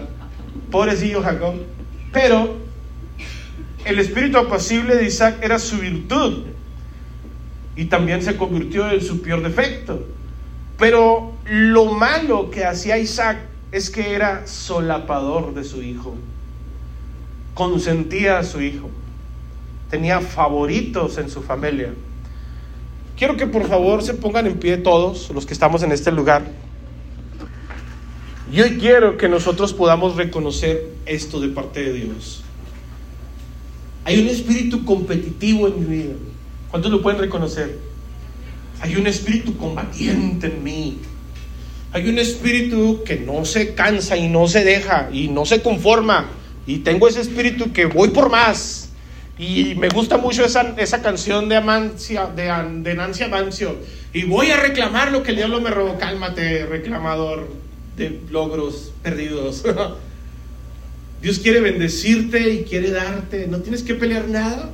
Pobrecillo 0.69 1.23
Jacob. 1.23 1.55
Pero 2.13 2.55
el 3.85 3.97
espíritu 3.97 4.37
apacible 4.37 4.95
de 4.95 5.07
Isaac 5.07 5.39
era 5.41 5.57
su 5.57 5.77
virtud. 5.77 6.43
Y 7.75 7.85
también 7.85 8.21
se 8.21 8.37
convirtió 8.37 8.91
en 8.91 9.01
su 9.01 9.21
peor 9.23 9.41
defecto. 9.41 10.05
Pero 10.79 11.33
lo 11.45 11.85
malo 11.85 12.49
que 12.49 12.65
hacía 12.65 12.97
Isaac 12.97 13.39
es 13.71 13.89
que 13.89 14.13
era 14.13 14.47
solapador 14.47 15.53
de 15.53 15.63
su 15.63 15.83
hijo 15.83 16.15
consentía 17.59 18.39
a 18.39 18.43
su 18.45 18.61
hijo, 18.61 18.89
tenía 19.89 20.21
favoritos 20.21 21.17
en 21.17 21.29
su 21.29 21.41
familia. 21.41 21.93
Quiero 23.17 23.35
que 23.35 23.47
por 23.47 23.67
favor 23.67 24.01
se 24.01 24.13
pongan 24.13 24.47
en 24.47 24.59
pie 24.59 24.77
todos 24.77 25.29
los 25.31 25.45
que 25.45 25.51
estamos 25.51 25.83
en 25.83 25.91
este 25.91 26.09
lugar. 26.09 26.43
Yo 28.49 28.63
quiero 28.79 29.17
que 29.17 29.27
nosotros 29.27 29.73
podamos 29.73 30.15
reconocer 30.15 30.87
esto 31.05 31.41
de 31.41 31.49
parte 31.49 31.83
de 31.83 31.91
Dios. 31.91 32.43
Hay 34.05 34.21
un 34.21 34.29
espíritu 34.29 34.85
competitivo 34.85 35.67
en 35.67 35.79
mi 35.81 35.97
vida. 35.97 36.13
¿Cuántos 36.71 36.89
lo 36.89 37.01
pueden 37.01 37.19
reconocer? 37.19 37.77
Hay 38.81 38.95
un 38.95 39.07
espíritu 39.07 39.57
combatiente 39.57 40.47
en 40.47 40.63
mí. 40.63 40.97
Hay 41.91 42.07
un 42.07 42.19
espíritu 42.19 43.03
que 43.03 43.17
no 43.17 43.45
se 43.45 43.73
cansa 43.73 44.15
y 44.15 44.27
no 44.27 44.47
se 44.47 44.63
deja 44.63 45.09
y 45.11 45.27
no 45.27 45.45
se 45.45 45.61
conforma 45.61 46.29
y 46.69 46.79
tengo 46.79 47.07
ese 47.07 47.21
espíritu 47.21 47.73
que 47.73 47.85
voy 47.87 48.09
por 48.09 48.29
más. 48.29 48.89
Y 49.39 49.73
me 49.75 49.89
gusta 49.89 50.17
mucho 50.17 50.45
esa, 50.45 50.75
esa 50.77 51.01
canción 51.01 51.49
de, 51.49 51.55
Amancia, 51.55 52.27
de, 52.27 52.43
de 52.83 52.93
Nancy 52.93 53.23
Amancio. 53.23 53.75
Y 54.13 54.25
voy 54.25 54.51
a 54.51 54.57
reclamar 54.57 55.11
lo 55.11 55.23
que 55.23 55.31
el 55.31 55.37
diablo 55.37 55.61
me 55.61 55.71
robó. 55.71 55.97
Cálmate, 55.97 56.67
reclamador 56.67 57.47
de 57.97 58.19
logros 58.29 58.91
perdidos. 59.01 59.63
Dios 61.23 61.39
quiere 61.39 61.59
bendecirte 61.59 62.53
y 62.53 62.63
quiere 62.65 62.91
darte. 62.91 63.47
No 63.47 63.61
tienes 63.61 63.81
que 63.81 63.95
pelear 63.95 64.27
nada. 64.27 64.69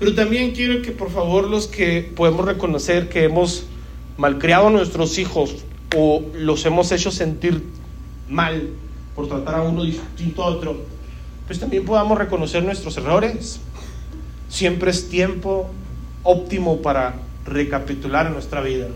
Pero 0.00 0.14
también 0.14 0.52
quiero 0.52 0.80
que 0.80 0.92
por 0.92 1.10
favor 1.10 1.46
los 1.46 1.66
que 1.66 2.10
podemos 2.16 2.46
reconocer 2.46 3.10
que 3.10 3.24
hemos 3.24 3.66
malcriado 4.16 4.68
a 4.68 4.70
nuestros 4.70 5.18
hijos 5.18 5.56
o 5.94 6.24
los 6.34 6.64
hemos 6.64 6.90
hecho 6.90 7.10
sentir 7.10 7.62
mal, 8.26 8.70
por 9.14 9.28
tratar 9.28 9.56
a 9.56 9.62
uno 9.62 9.84
distinto 9.84 10.42
a 10.42 10.46
otro, 10.46 10.80
pues 11.46 11.60
también 11.60 11.84
podamos 11.84 12.16
reconocer 12.16 12.64
nuestros 12.64 12.96
errores. 12.96 13.60
Siempre 14.48 14.90
es 14.90 15.10
tiempo 15.10 15.70
óptimo 16.22 16.80
para 16.80 17.16
recapitular 17.44 18.26
en 18.26 18.32
nuestra 18.32 18.62
vida. 18.62 18.88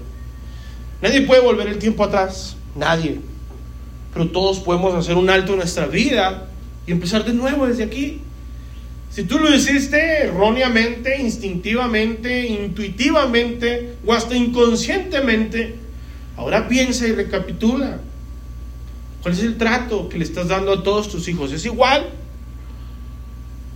Nadie 1.02 1.20
puede 1.22 1.42
volver 1.42 1.68
el 1.68 1.78
tiempo 1.78 2.04
atrás, 2.04 2.56
nadie. 2.74 3.20
Pero 4.14 4.30
todos 4.30 4.60
podemos 4.60 4.94
hacer 4.94 5.16
un 5.16 5.28
alto 5.28 5.52
en 5.52 5.58
nuestra 5.58 5.86
vida 5.86 6.48
y 6.86 6.92
empezar 6.92 7.24
de 7.24 7.34
nuevo 7.34 7.66
desde 7.66 7.84
aquí. 7.84 8.22
Si 9.14 9.22
tú 9.22 9.38
lo 9.38 9.54
hiciste 9.54 10.24
erróneamente, 10.24 11.20
instintivamente, 11.20 12.48
intuitivamente 12.48 13.94
o 14.04 14.12
hasta 14.12 14.34
inconscientemente, 14.34 15.76
ahora 16.36 16.66
piensa 16.66 17.06
y 17.06 17.12
recapitula. 17.12 18.00
¿Cuál 19.22 19.34
es 19.34 19.40
el 19.44 19.56
trato 19.56 20.08
que 20.08 20.18
le 20.18 20.24
estás 20.24 20.48
dando 20.48 20.72
a 20.72 20.82
todos 20.82 21.08
tus 21.08 21.28
hijos? 21.28 21.52
¿Es 21.52 21.64
igual? 21.64 22.08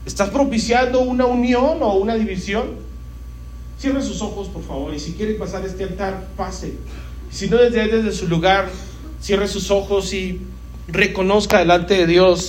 ¿Estás 0.04 0.30
propiciando 0.30 1.02
una 1.02 1.26
unión 1.26 1.78
o 1.82 1.94
una 1.94 2.16
división? 2.16 2.70
Cierre 3.78 4.02
sus 4.02 4.20
ojos, 4.22 4.48
por 4.48 4.64
favor, 4.64 4.92
y 4.92 4.98
si 4.98 5.12
quiere 5.12 5.34
pasar 5.34 5.64
este 5.64 5.84
altar, 5.84 6.30
pase. 6.36 6.74
Si 7.30 7.48
no, 7.48 7.58
desde, 7.58 7.86
desde 7.86 8.10
su 8.10 8.26
lugar, 8.26 8.68
cierre 9.20 9.46
sus 9.46 9.70
ojos 9.70 10.12
y 10.12 10.40
reconozca 10.88 11.60
delante 11.60 11.94
de 11.94 12.08
Dios 12.08 12.40